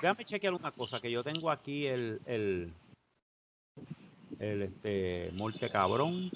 [0.00, 2.72] Déjame chequear una cosa, que yo tengo aquí el, el,
[4.38, 6.30] el este, morte cabrón.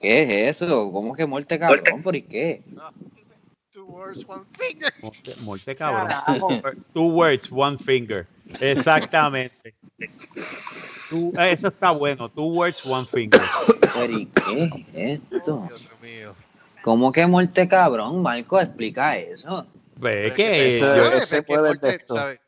[0.00, 0.92] ¿Qué es eso?
[0.92, 2.02] ¿Cómo que muerte cabrón?
[2.02, 2.62] ¿Por qué?
[3.72, 4.92] Two words, one finger.
[5.02, 6.08] Morte, morte cabrón.
[6.92, 8.26] Two words, one finger.
[8.60, 9.74] Exactamente.
[11.08, 12.28] Two- eh, eso está bueno.
[12.28, 13.40] Two words, one finger.
[13.94, 14.64] ¿Pero y qué
[14.94, 15.64] es esto?
[15.66, 16.34] Dios mío.
[16.82, 18.20] ¿Cómo que muerte cabrón?
[18.22, 19.66] Marco, explica eso.
[19.96, 22.14] Ve Pero que ese- yo- ese Es puede Morte, de esto.
[22.16, 22.40] ¿sabes?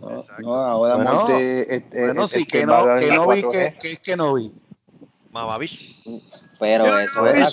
[0.00, 1.74] No, no, ahora Bueno, muerte.
[1.76, 3.50] este, Bueno, este, sí, este, que no, que no vi, 4G.
[3.50, 4.52] que, que, que no vi.
[5.30, 5.94] Mamabicho.
[6.60, 7.50] Pero eso Pues, era.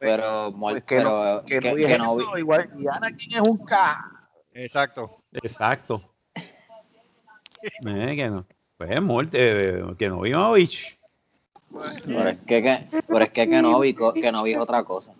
[0.00, 2.40] Pero, pues que no, que que, no vi que no vi.
[2.40, 2.70] igual.
[2.76, 4.28] Y Anakin es un K.
[4.54, 5.22] Exacto.
[5.32, 6.02] Exacto.
[7.62, 8.46] Eh, que no.
[8.76, 10.78] Pues muerte, eh, que no vimos bicho.
[12.06, 14.58] Pero es que, que, pero es que, que no vi, co- que no vi es
[14.60, 15.12] otra cosa.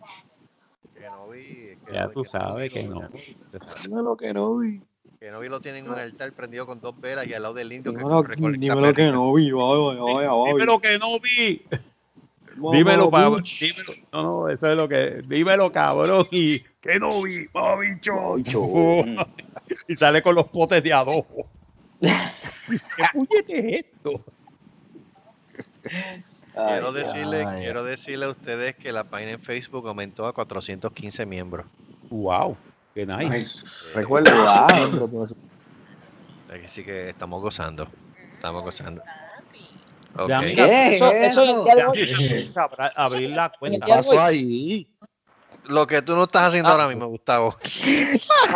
[0.94, 1.42] Que no vi.
[1.44, 3.10] Que Ya no- tú que sabes que lo- no.
[3.84, 4.80] Dímelo que no vi.
[5.20, 7.54] Que no vi lo tienen en un altar prendido con dos velas y al lado
[7.54, 9.44] del indio que Dímelo, recolecta dímelo que no vi.
[9.46, 11.62] Dímelo que no vi.
[12.54, 13.42] Dímelo, dímelo.
[14.12, 15.22] No, no, eso es lo que.
[15.26, 16.26] Dímelo, cabrón.
[16.30, 18.34] Y que no vi, va, bicho.
[19.88, 21.48] y sale con los potes de adobo.
[22.00, 24.24] ¿Qué puñete es esto?
[26.66, 27.60] Quiero decirle, ay.
[27.62, 31.66] quiero decirle a ustedes que la página en Facebook aumentó a 415 miembros.
[32.10, 32.56] Wow,
[32.94, 33.38] qué nice.
[33.38, 33.60] Nice.
[33.94, 35.24] Recuerda, Wow.
[36.64, 37.88] Así que estamos gozando.
[38.34, 39.02] Estamos gozando.
[40.16, 40.44] Ya, Ok.
[40.44, 41.64] mira, ¿Qué Eso, es eso
[41.94, 42.60] eso?
[42.60, 43.86] abra- abrir la ¿Qué cuenta.
[43.86, 44.88] Ya pasó ahí?
[45.64, 46.72] Lo que tú no estás haciendo Ah.
[46.72, 47.56] ahora mismo, Gustavo.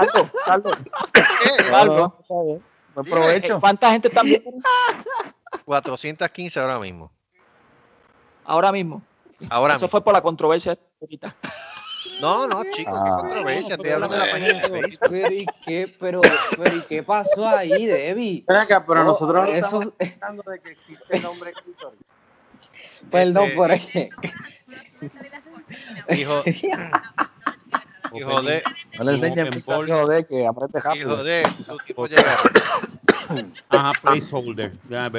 [0.47, 0.73] Carlos,
[1.71, 2.09] Carlos.
[2.95, 3.61] Buen provecho.
[3.61, 4.51] ¿cuánta gente está viendo
[5.65, 7.13] 415 ahora mismo.
[8.45, 9.03] Ahora mismo?
[9.51, 9.89] Ahora Eso mismo.
[9.91, 11.35] fue por la controversia ahorita.
[12.21, 13.17] No, no, chicos, Ah.
[13.17, 13.75] qué controversia.
[13.75, 15.09] Estoy hablando de la página de Facebook.
[15.11, 16.21] Pero ¿y qué, pero,
[16.63, 18.45] pero, ¿y qué pasó ahí, Debbie?
[18.49, 22.01] Acá, pero Oh, nosotros no eso- estamos hablando de que existe el hombre clítoris.
[23.11, 24.11] Perdón Este, por ahí.
[26.11, 26.43] Hijo,
[28.15, 28.63] hijo de,
[28.99, 31.13] No le enseñes hijo de que aprende rápido.
[31.15, 32.37] hijo de, tu tipo llega.
[33.69, 34.73] Ajá, placeholder.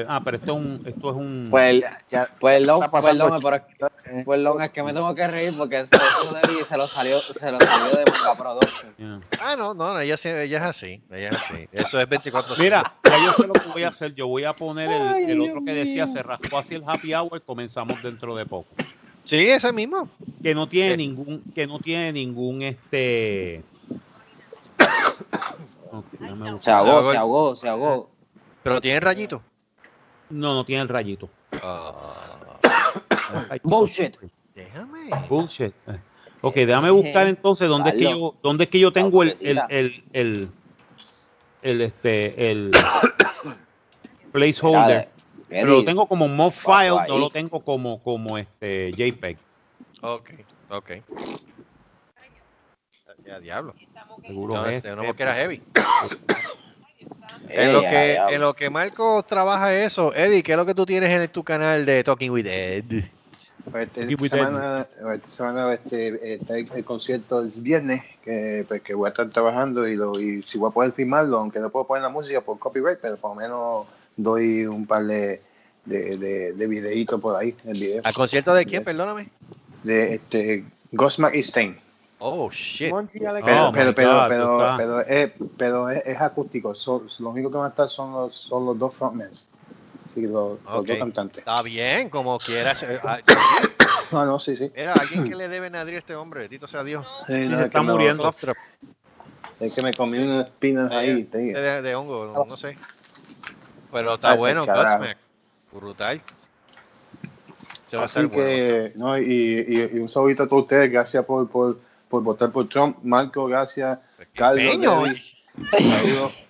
[0.07, 1.47] Ah, pero esto es un, esto es un.
[1.49, 3.55] Pues, Ya, ya, perdón, perdón, pero
[4.05, 7.19] eh, perdón, es que me tengo que reír porque eso, eso Debbie se lo salió,
[7.19, 8.93] se lo salió de Manga Production.
[8.97, 9.19] Yeah.
[9.41, 11.01] Ah, no, no, ella, sí- ella es así.
[11.11, 11.67] Ella es así.
[11.71, 14.13] Eso es 24 Mira, ya yo sé lo que voy a hacer.
[14.15, 16.13] Yo voy a poner el, Ay, el Dios otro que decía mío.
[16.15, 17.41] se raspó así el happy hour.
[17.41, 18.67] Comenzamos dentro de poco.
[19.23, 20.09] Sí, ese mismo.
[20.41, 20.97] Que no tiene Eh.
[20.97, 23.63] ningún, que no tiene ningún este.
[26.61, 28.09] Se ahogó, se ahogó, se ahogó.
[28.63, 29.41] Pero tiene rayito.
[30.29, 31.29] No, no tiene el rayito.
[31.61, 31.91] Ah,
[33.63, 34.17] Bullshit.
[34.55, 35.09] déjame.
[35.29, 35.73] Bullshit.
[36.41, 39.61] Ok, déjame buscar entonces dónde es que yo, dónde es que yo tengo el, el,
[39.69, 40.49] el, el,
[41.61, 42.71] el, este, el
[44.31, 45.09] placeholder.
[45.47, 49.37] Pero lo tengo como mod file, no lo tengo como, como este JPEG.
[50.01, 50.31] Ok,
[50.69, 50.91] ok.
[53.25, 53.73] Ya, diablo.
[54.25, 55.07] Seguro No, es este, no este.
[55.07, 55.61] porque era heavy.
[57.49, 60.87] En lo, que, en lo que Marco trabaja eso, Eddie, ¿qué es lo que tú
[60.87, 63.03] tienes en tu canal de Talking with Ed?
[63.69, 68.65] Pues, este, esta semana, esta semana este, eh, está el, el concierto el viernes, que,
[68.67, 71.59] pues, que voy a estar trabajando y, lo, y si voy a poder filmarlo, aunque
[71.59, 73.87] no puedo poner la música por copyright, pero por lo menos
[74.17, 75.41] doy un par de,
[75.85, 78.01] de, de, de videitos por ahí, el video.
[78.03, 78.83] ¿Al concierto de quién?
[78.83, 79.29] Perdóname.
[79.83, 81.77] De este, Gosmack y Stein.
[82.19, 82.91] Oh, shit.
[82.91, 83.05] Le Oh,
[83.43, 86.73] Pero, pero, pero, pero, pero, es, pero es, es acústico.
[87.19, 89.29] Lo único que van a estar son los, son los dos frontmen.
[89.33, 91.39] Sí, los, dos cantantes.
[91.39, 92.83] Está bien, como quieras.
[92.83, 93.19] Eh, ah,
[94.15, 94.71] Ah, no, sí, sí.
[94.75, 97.03] Mira, alguien que le debe nadie a este hombre, bendito sea Dios.
[97.25, 98.31] Sí, Sí, no, se es está muriendo.
[99.59, 101.23] Es que me comí unas espinas ahí.
[101.23, 101.59] te De, digo.
[101.59, 102.77] de- de hongo, no, no sé.
[103.91, 104.65] Pero está bueno.
[104.65, 105.17] Godsmack.
[105.71, 106.21] Brutal.
[107.87, 110.91] Se va a Así que, no, y, y, y un saludito a todos ustedes.
[110.91, 111.79] Gracias por, por,
[112.13, 112.97] por votar por Trump.
[113.01, 113.97] Marco, gracias.
[114.35, 114.75] Carlos,
[115.71, 116.45] saludos.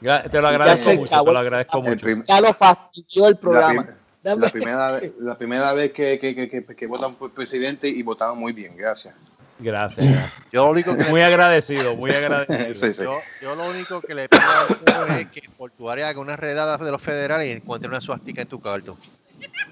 [0.00, 2.00] Ya, te lo agradezco mucho, te lo agradezco mucho.
[2.00, 3.84] prim- Ya lo fastidió el la, programa.
[4.22, 7.86] prim- la primera, vez- la primera vez que, que, que, que, que votan por presidente
[7.86, 8.74] y votaron muy bien.
[8.74, 9.14] Gracias.
[9.58, 9.98] Gracias.
[10.10, 10.32] gracias.
[10.50, 12.72] Yo lo único que le- Muy agradecido, muy agradecido.
[12.74, 13.02] Sí, sí.
[13.02, 16.18] Yo, yo lo único que le pido a ustedes es que por tu área haga
[16.18, 18.96] unas redadas de los federales y encuentre una suástica en tu cuarto.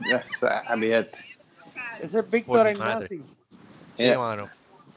[0.05, 0.45] Yes.
[2.03, 3.23] Ese es Víctor el nazi.
[3.97, 4.49] Sí, hermano.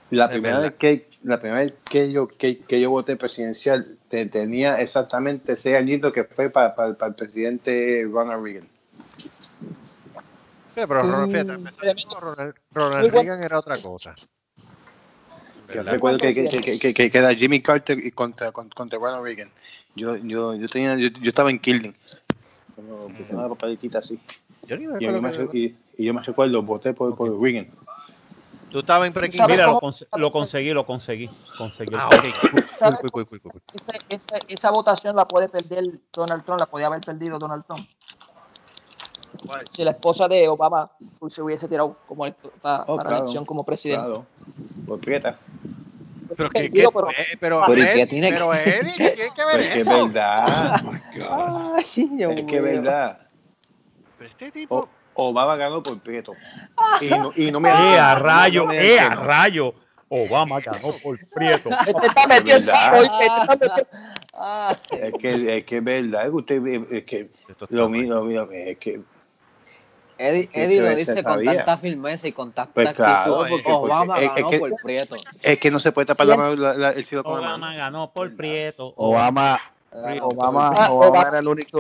[0.10, 4.28] La primera, vez que, la primera vez que yo, que, que yo voté presidencial te-
[4.28, 8.68] tenía exactamente seis añitos que fue para el presidente Ronald Reagan.
[10.76, 14.14] Sí, pero Ronald, fíjate, Mm, empezando, Ronald, Ronald Muy buen- Reagan era otra cosa.
[14.16, 15.94] Yo ¿Verdad?
[15.94, 19.50] recuerdo que, que, que, que, era Jimmy Carter y contra, contra, contra Ronald Reagan.
[19.96, 21.96] Yo, yo, yo, tenía, yo, yo estaba en Killing.
[23.32, 24.20] La papelita así.
[24.68, 25.32] Yo Y yo, me,
[25.98, 27.68] y yo me recuerdo, voté por, por Reagan.
[28.74, 29.80] Tú estabas en pre ¿Sabes Mira, lo,
[30.32, 31.30] conseguí, lo conseguí.
[31.60, 32.32] conseguí Ah, papel.
[32.32, 32.60] ok.
[32.80, 33.62] ¿Sabes Cool, cool, cool, cool, cool.
[33.72, 37.88] Esa, esa, esa votación la puede perder Donald Trump, la podía haber perdido Donald Trump.
[39.72, 40.90] Si la esposa de Obama
[41.20, 44.06] pues, se hubiese tirado como el- pa- Oh, para claro, la elección como presidente.
[44.06, 44.26] Claro.
[44.88, 45.38] Por Prieta.
[46.36, 47.08] Pero que, que- pero-
[47.40, 49.74] pero, Pero ¿y Ed- qué tiene pero que- Eddie, ¿qué tiene que ver Pero es
[49.74, 50.82] que es verdad.
[51.76, 51.86] Ay,
[52.20, 53.18] Es que es verdad.
[54.18, 56.34] Pero este tipo, O- Obama ganó por Prieto.
[57.02, 58.65] Y no, y no me ¡Eh, a rayo!
[58.65, 59.73] no ¡Eh, a rayo!
[60.10, 61.69] Obama ganó por Prieto.
[61.88, 63.03] Este está todo,
[64.72, 67.30] este Es que es que es verdad, que usted es que
[67.69, 69.02] lo mío, lo mío, es que
[70.18, 71.56] Eddie, Eddie se- lo dice con sabía.
[71.56, 73.03] tanta firmeza y con tanta Pues actitud.
[73.03, 75.15] claro, porque- porque- Obama porque es- es ganó que- por Prieto.
[75.41, 77.56] es que no se puede tapar la, mano- la- la- el cielo con la mano.
[77.56, 78.94] Obama ganó por Prieto.
[78.95, 79.60] Obama,
[79.91, 81.27] Ganó Obama, Obama Obama.
[81.30, 81.80] era el único.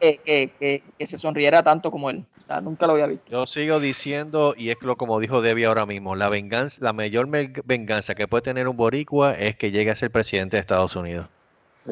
[0.00, 2.24] Que, que, que, que se sonriera tanto como él.
[2.38, 3.24] O sea, nunca lo había visto.
[3.30, 7.28] Yo sigo diciendo, y es lo como dijo Debbie ahora mismo, la venganza, la mayor
[7.28, 11.26] venganza que puede tener un boricua es que llegue a ser presidente de Estados Unidos.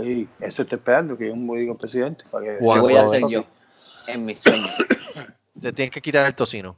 [0.00, 2.24] Sí, eso estoy esperando, que un buen presidente.
[2.30, 3.44] Para que Lo Cuando- voy a hacer yo.
[4.08, 4.76] En mis sueños.
[5.60, 6.76] Le tienen que quitar el tocino.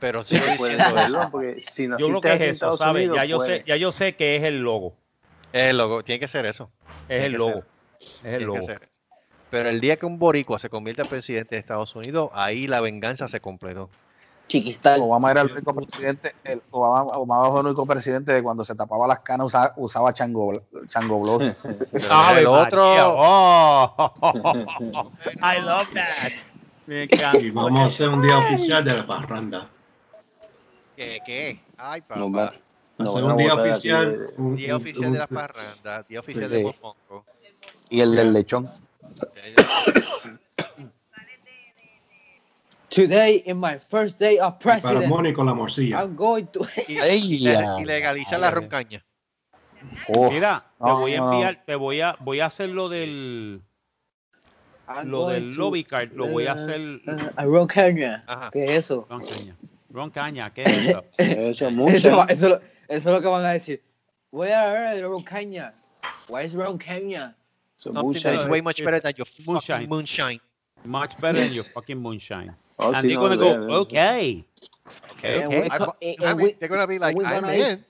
[0.00, 1.28] Pero sigo diciendo eso.
[1.32, 3.00] porque si Yo creo que es eso, ¿sabes?
[3.06, 3.58] Unidos, Ya yo, puede.
[3.58, 4.94] sé, ya yo sé que es el logo.
[5.52, 6.70] Es el logo, tiene que ser eso.
[6.84, 7.52] Es Tiene el logo.
[7.52, 7.64] ser.
[7.98, 8.60] Es Tiene el que logo.
[9.50, 12.80] Pero el día que un boricua se convierte en presidente de Estados Unidos, ahí la
[12.80, 13.88] venganza se completó.
[14.46, 15.00] Chiquistal.
[15.02, 18.74] Obama era el único presidente, el, Obama, Obama fue el único presidente de cuando se
[18.74, 21.38] tapaba las canas usaba, usaba chango, chango blow.
[22.34, 22.82] El otro,
[23.18, 24.12] oh.
[25.42, 26.32] I love that.
[26.86, 27.38] Me encanta.
[27.38, 29.68] Y vamos a hacer un día oficial de la parranda.
[30.96, 31.18] ¿qué?
[31.26, 31.60] qué?
[31.76, 32.52] Ay, papá.
[32.96, 34.30] No, un día oficial.
[34.56, 36.54] Día oficial un- de la parranda, día oficial Sí.
[36.54, 37.24] de Mofongo.
[37.90, 38.70] Y el del lechón.
[42.90, 45.06] Today is my first day of y para president.
[45.08, 46.00] Mónico la morcilla.
[46.02, 46.60] I'm going to.
[46.88, 47.76] Y, Ey, y ya.
[47.76, 49.04] le- y legalizar la roncaña.
[50.08, 53.60] Oh, Mira, te no, voy a enviar, te voy a, voy a hacer lo del,
[54.88, 56.80] I'm lo going del to- lobby card, lo voy a hacer.
[57.06, 58.24] eh, a Ron Caña.
[58.26, 58.50] Ajá.
[58.52, 59.06] ¿Qué es eso?
[59.08, 59.54] Roncaña.
[59.90, 61.04] Roncaña, ¿qué es eso?
[61.18, 61.92] Eso es mucho.
[61.94, 63.82] Eso, eso, eso es lo que van a decir.
[64.32, 65.72] Voy a ver Ron Caña.
[66.28, 66.78] Why is Ron
[67.78, 68.20] Es Something mucho.
[68.30, 69.60] that is way much better than your Moonshine.
[69.76, 70.40] fucking moonshine.
[70.84, 72.54] Much better than your fucking moonshine.
[72.80, 74.44] Oh, and they're gonna go, okay.
[75.18, 75.44] Okay.
[75.44, 75.68] Okay.
[75.68, 77.84] I- I and mean, we- they're gonna be like, we I'm gonna in.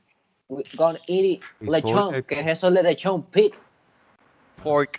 [0.48, 2.12] we gonna eat it lechón.
[2.12, 3.22] they- ¿Qué es eso de lechón?
[3.30, 3.52] Pig.
[4.62, 4.98] Pork.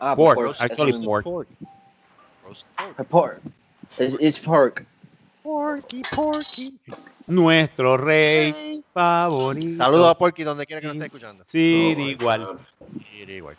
[0.00, 0.36] Ah, Pork.
[0.38, 0.56] pork.
[0.60, 1.24] Actually, es pork.
[1.24, 3.08] Roast pork.
[3.08, 3.40] pork.
[3.96, 4.84] It's, it's pork.
[5.44, 6.74] Porky, porky.
[7.28, 9.76] Nuestro rey favorito.
[9.84, 11.44] Saludos a Porky donde quiera que nos esté escuchando.
[11.52, 12.58] Sí, Oh, igual.
[13.12, 13.56] Sí, igual.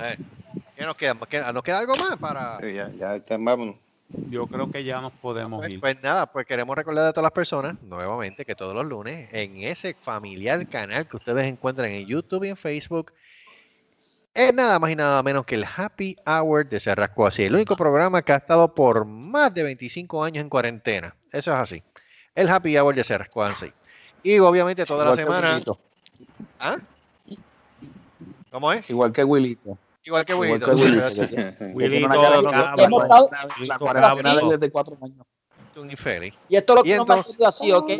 [0.00, 0.16] Eh,
[0.76, 1.14] ¿Qué nos queda?
[1.14, 2.58] ¿Nos queda- ¿Nos queda algo más para...?
[2.60, 3.76] Sí, Ya, ya está, vámonos.
[4.30, 5.80] Yo creo que ya nos podemos Pues, ir.
[5.80, 9.62] pues nada, pues queremos recordar a todas las personas, nuevamente, que todos los lunes, en
[9.64, 13.12] ese familiar canal que ustedes encuentran en YouTube y en Facebook,
[14.34, 17.76] es nada más y nada menos que el Happy Hour de Cerrasco Así, el único
[17.76, 21.14] programa que ha estado por más de 25 años en cuarentena.
[21.32, 21.82] Eso es así.
[22.34, 23.72] El Happy Hour de Cerrasco Así.
[24.22, 25.60] Y obviamente toda la Igual semana.
[26.60, 26.76] ¿Ah?
[28.54, 28.88] ¿Cómo es?
[28.88, 29.76] Igual que Wilito.
[30.04, 30.70] Igual que Igual Wilito.
[31.08, 34.48] Es que- Wilito, la- cuarentena cabrón.
[34.48, 35.26] desde cuatro años.
[35.76, 36.32] un infeliz.
[36.48, 37.90] Y esto es lo que nos entonces- mantiene así, ¿ok?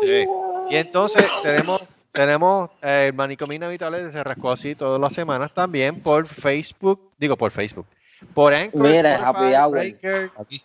[0.00, 0.26] Sí.
[0.70, 5.52] Y entonces tenemos, tenemos eh, el manicomio inevitable de se rascó así todas las semanas
[5.52, 7.84] también por Facebook, digo por Facebook,
[8.32, 9.70] por Anchor, Mira, Spotify, Happy Hour.
[9.72, 10.62] Breaker, Aquí.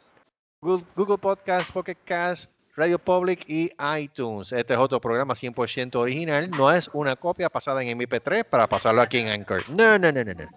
[0.61, 3.69] Google, Google Podcast, Pocket Cast, Radio Public y
[3.99, 4.53] iTunes.
[4.53, 9.01] Este es otro programa 100% original, no es una copia pasada en MP3 para pasarlo
[9.01, 9.69] aquí en Anchor.
[9.69, 10.47] No, no, no, no, no.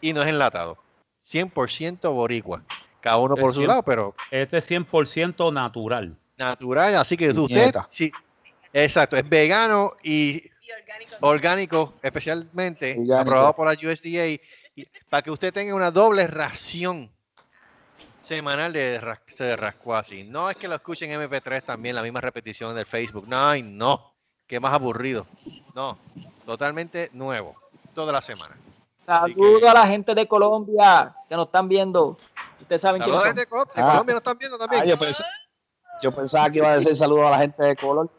[0.00, 0.78] Y no es enlatado.
[1.24, 2.62] 100% boricua.
[3.00, 6.16] Cada uno por su cien- lado, pero Este es 100% natural.
[6.38, 8.12] natural, así que usted, sí,
[8.72, 11.16] exacto, es vegano y Y orgánico.
[11.20, 13.14] orgánico, especialmente Orgánico.
[13.16, 14.40] aprobado por la USDA, y-
[15.10, 17.10] para que usted tenga una doble ración
[18.24, 20.24] semanal de, ras- de rascuasi.
[20.24, 23.26] No es que lo escuchen en MP3 también, la misma repetición del Facebook.
[23.28, 24.12] No, ay, no,
[24.46, 25.26] que más aburrido.
[25.74, 25.98] No,
[26.46, 27.54] totalmente nuevo,
[27.94, 28.56] toda la semana.
[29.06, 32.18] Así Saludo que- a la gente de Colombia que nos están viendo.
[32.60, 33.26] Ustedes saben quiénes Saludos son.
[33.28, 33.90] gente de Colombia, Ah.
[33.92, 34.82] Colombia nos están viendo también.
[34.82, 35.24] Ah, yo, pensé-
[36.02, 38.10] yo pensaba que iba a decir saludos a la gente de color.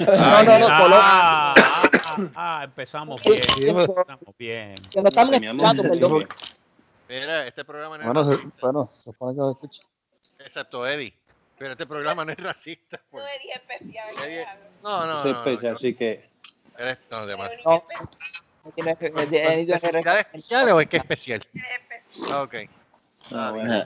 [0.00, 0.98] No, no, no, Colombia.
[1.00, 3.36] Ah, ah, ah, empezamos bien.
[3.36, 4.74] Sí, Empezamos bien.
[4.90, 6.28] Que nos están escuchando, perdón.
[7.08, 9.82] Mira, este programa no es Bueno, se, racista, bueno, se supone que lo escucha.
[10.40, 11.14] excepto Eddie.
[11.58, 12.98] Pero este programa no es racista.
[12.98, 13.24] No pues.
[13.36, 14.06] es día especial.
[14.24, 14.46] Eddie-.
[14.82, 15.40] No, no, Esto es no.
[15.40, 16.28] especial, no, así que
[16.78, 17.50] Eres- no, demás.
[17.64, 17.82] No.
[18.76, 21.40] ni especial, es es de- ¿Necesidades especiales o es que especial?
[21.54, 22.38] es especial.
[22.42, 22.54] Ok.
[23.32, 23.84] ah, bueno.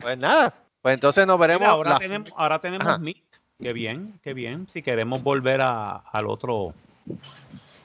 [0.00, 0.54] Pues nada.
[0.82, 1.60] Pues entonces nos veremos.
[1.62, 2.98] Mira, ahora la- tenemos, ahora tenemos Ajá.
[2.98, 3.24] Meet.
[3.60, 4.68] Qué bien, qué bien.
[4.72, 6.72] Si queremos volver a, al otro.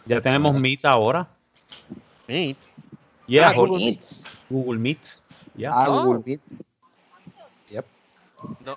[0.06, 1.26] Ya tenemos Meet ahora.
[2.28, 2.58] Meet.
[3.28, 4.04] Yeah, Ah, Google, Meet.
[4.50, 5.00] Google Meet.
[5.56, 5.72] Ya.
[5.74, 6.04] Ah, Oh.
[6.06, 6.42] Google Meet.
[8.66, 8.76] No,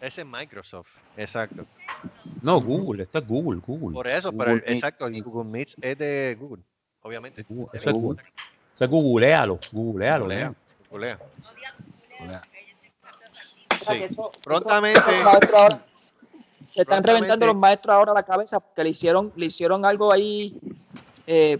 [0.00, 0.88] ese es Microsoft.
[1.16, 1.64] Exacto.
[2.42, 3.92] No, Google, esto es Google, Google.
[3.94, 6.62] Por eso, Google pero el- exacto, el Google Meet es de Google,
[7.02, 7.44] obviamente.
[7.48, 8.22] Google, Es de Google.
[8.74, 10.24] Eso es googlealo, googlealo.
[10.26, 10.54] Googlea,
[10.90, 11.18] googlea.
[12.20, 12.42] Hola.
[13.80, 14.06] Sí.
[14.44, 15.00] Prontamente.
[15.00, 15.80] Se están
[16.86, 17.12] Prontamente.
[17.12, 20.56] reventando los maestros ahora la cabeza porque le hicieron, le hicieron algo ahí
[21.26, 21.58] eh,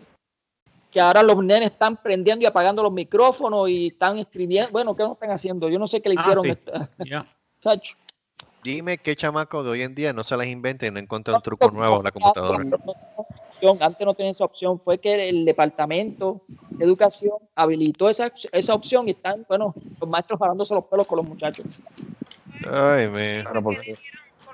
[0.94, 4.70] que ahora los nenes están prendiendo y apagando los micrófonos y están escribiendo.
[4.70, 5.68] Bueno, ¿qué no están haciendo?
[5.68, 6.44] Yo no sé qué le Ah, hicieron.
[6.44, 6.50] sí.
[6.50, 6.72] esto.
[7.04, 7.26] Ya.
[7.60, 7.96] Chacho.
[8.62, 11.42] Dime qué chamaco de hoy en día no se las inventa y no encuentra un
[11.42, 12.64] truco nuevo en la computadora.
[13.16, 14.78] opción, Antes no tenía esa opción.
[14.78, 16.40] Fue que el departamento
[16.70, 21.16] de educación habilitó esa, esa opción y están, bueno, los maestros parándose los pelos con
[21.16, 21.66] los muchachos.
[22.70, 23.42] Ay, me.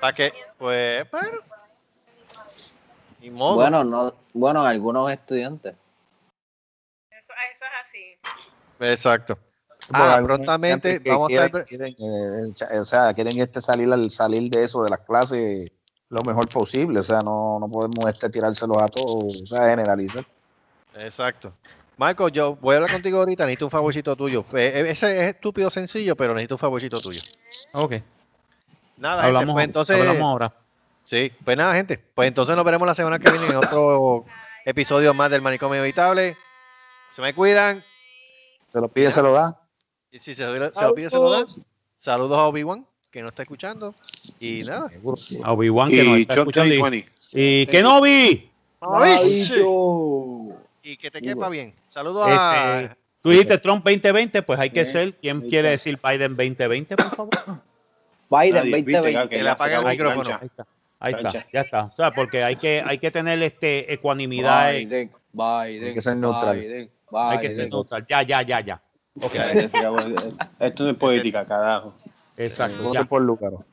[0.01, 0.33] ¿Para qué?
[0.57, 1.39] Pues, pero.
[3.21, 3.55] Ni modo.
[3.57, 5.75] Bueno, no, bueno, algunos estudiantes.
[8.81, 9.37] Exacto.
[9.89, 11.65] Bueno, Ah, algunos prontamente vamos a estar.
[11.65, 15.71] quieren, eh, o sea, quieren este salir al salir de eso de las clases
[16.09, 20.25] lo mejor posible, o sea, no, no podemos este tirárselos a todos, o sea, generalizar.
[20.95, 21.53] Exacto.
[21.97, 24.43] Marco, yo voy a hablar contigo ahorita, necesito un favorcito tuyo.
[24.53, 27.21] Eh, eh, Ese es estúpido sencillo, pero necesito un favorcito tuyo.
[27.73, 27.93] Ok.
[28.97, 29.97] Nada, gente, Hablamos, pues entonces.
[29.99, 30.53] hablamos ahora.
[31.03, 31.97] Sí, pues nada, gente.
[32.13, 34.25] Pues entonces nos veremos la semana que viene en otro
[34.65, 36.37] episodio más del Manicomio Inevitable.
[37.15, 37.83] Se me cuidan.
[38.71, 39.59] Se lo pide, se lo da.
[40.11, 41.45] Y si se, lo- se lo pide, se lo dan.
[41.97, 42.85] Saludos a Obi-Wan.
[43.11, 43.93] que nos está escuchando.
[44.39, 44.87] Y nada.
[45.43, 46.73] A Obi-Wan que nos Y está John escuchando.
[46.73, 47.11] y- 2020.
[47.33, 48.49] Y Kenobi.
[50.83, 51.73] Y que te quepa bien.
[51.89, 52.81] Saludos a.
[52.81, 55.13] Este, tú dijiste Trump 2020, pues hay que ser.
[55.15, 57.29] ¿Quién quiere decir Biden 2020, por favor?
[58.29, 59.21] Biden Nadie, viste, 2020.
[59.23, 60.23] que Que le ya apague el micrófono.
[60.23, 60.39] plancha.
[60.41, 60.65] Ahí está.
[60.99, 61.83] Ahí está, ya está.
[61.85, 64.73] O sea, porque hay que, hay que tener este ecuanimidad.
[64.75, 65.83] eh, Biden, Biden.
[65.89, 66.59] Hay que ser neutral.
[66.59, 68.05] Biden, hay que ser neutral.
[68.09, 68.81] Ya, ya, ya, ya.
[69.21, 70.21] Ok, Ya, ya, ya, bueno,
[70.59, 71.93] Esto no es política, carajo.
[72.37, 72.83] exacto.
[72.83, 73.05] Vote Ya.
[73.05, 73.65] por Lúcaro.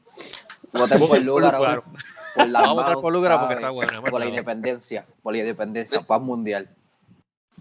[0.72, 1.20] Voten por.
[1.22, 1.84] Lugaro.
[2.34, 5.06] Por la Vamos a votar por Lugaro porque está buena, más Por la independencia.
[5.22, 6.00] Por la independencia.
[6.02, 6.68] Paz mundial.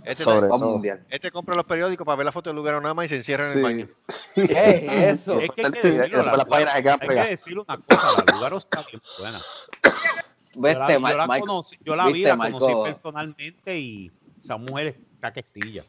[0.03, 0.69] Este, Sobre todo.
[0.73, 1.03] mundial.
[1.09, 3.45] este compra los periódicos para ver la foto de lugar nada más y se encierra
[3.47, 3.57] en Sí.
[3.57, 3.87] el baño.
[4.35, 4.91] ¿Qué es
[5.21, 5.39] eso?
[5.39, 7.29] Es que hay que pide- decirlo, después la las páginas se quedan hay pegadas.
[7.29, 9.39] que decir una cosa, la Lugaro está bien buena.
[10.53, 11.45] Yo la, Vete, yo la Marco.
[11.47, 12.59] conocí, yo la vi, la Marco.
[12.59, 14.11] conocí personalmente y
[14.47, 15.83] esa mujer está que estilla.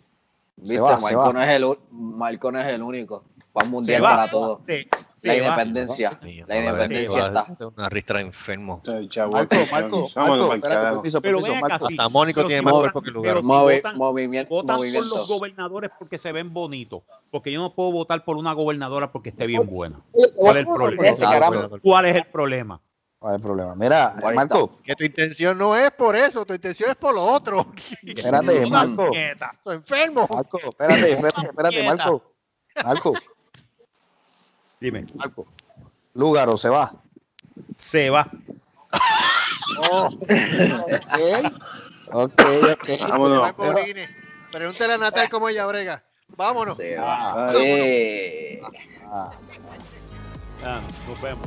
[0.57, 1.33] Viste, va, se Marco, va.
[1.33, 3.25] no es el, Marco no es el único.
[3.53, 4.59] Paz Se mundial va, para todos.
[4.67, 4.89] se-
[5.23, 5.47] La se va.
[5.49, 6.19] independencia.
[6.47, 7.47] La independencia está.
[7.77, 8.83] Una ristra enfermo.
[9.31, 11.87] Marco, Marco, Marco, espérate, permiso, Pero permiso, Marco.
[11.87, 13.43] Hasta Mónico tiene si más votan- cuerpo que lugar.
[13.43, 14.49] movimiento.
[14.55, 17.03] Votan por los gobernadores porque se ven bonitos.
[17.31, 20.01] Porque yo no puedo votar por una gobernadora porque esté bien buena.
[20.35, 21.79] ¿Cuál es el ¿cómo problema?
[21.83, 22.81] ¿Cuál es el problema?
[23.21, 23.75] No hay problema.
[23.75, 27.23] Mira, Ahí Marco, Que tu intención no es por eso, tu intención es por lo
[27.23, 27.73] otro.
[28.03, 28.67] espérate.
[28.71, 29.11] Marco.
[29.65, 30.29] Soy enfermo.
[30.31, 31.83] Marco, espérate, espérate, espérate.
[31.85, 32.33] Marco.
[32.85, 33.15] Marco,
[34.81, 35.07] Dime.
[35.15, 35.47] Marco.
[36.15, 36.93] Lúgaro se va.
[37.91, 38.29] Se va.
[42.11, 42.33] Ok,
[42.73, 42.89] ok.
[43.07, 43.53] Vámonos.
[44.51, 46.03] Pregúntale a Natal cómo ella brega.
[46.29, 46.77] Vámonos.
[46.77, 47.47] Se va.
[47.47, 47.53] Ah.
[47.55, 48.61] Eh.
[49.11, 49.31] Ah,
[50.65, 51.47] Ah, nos vemos.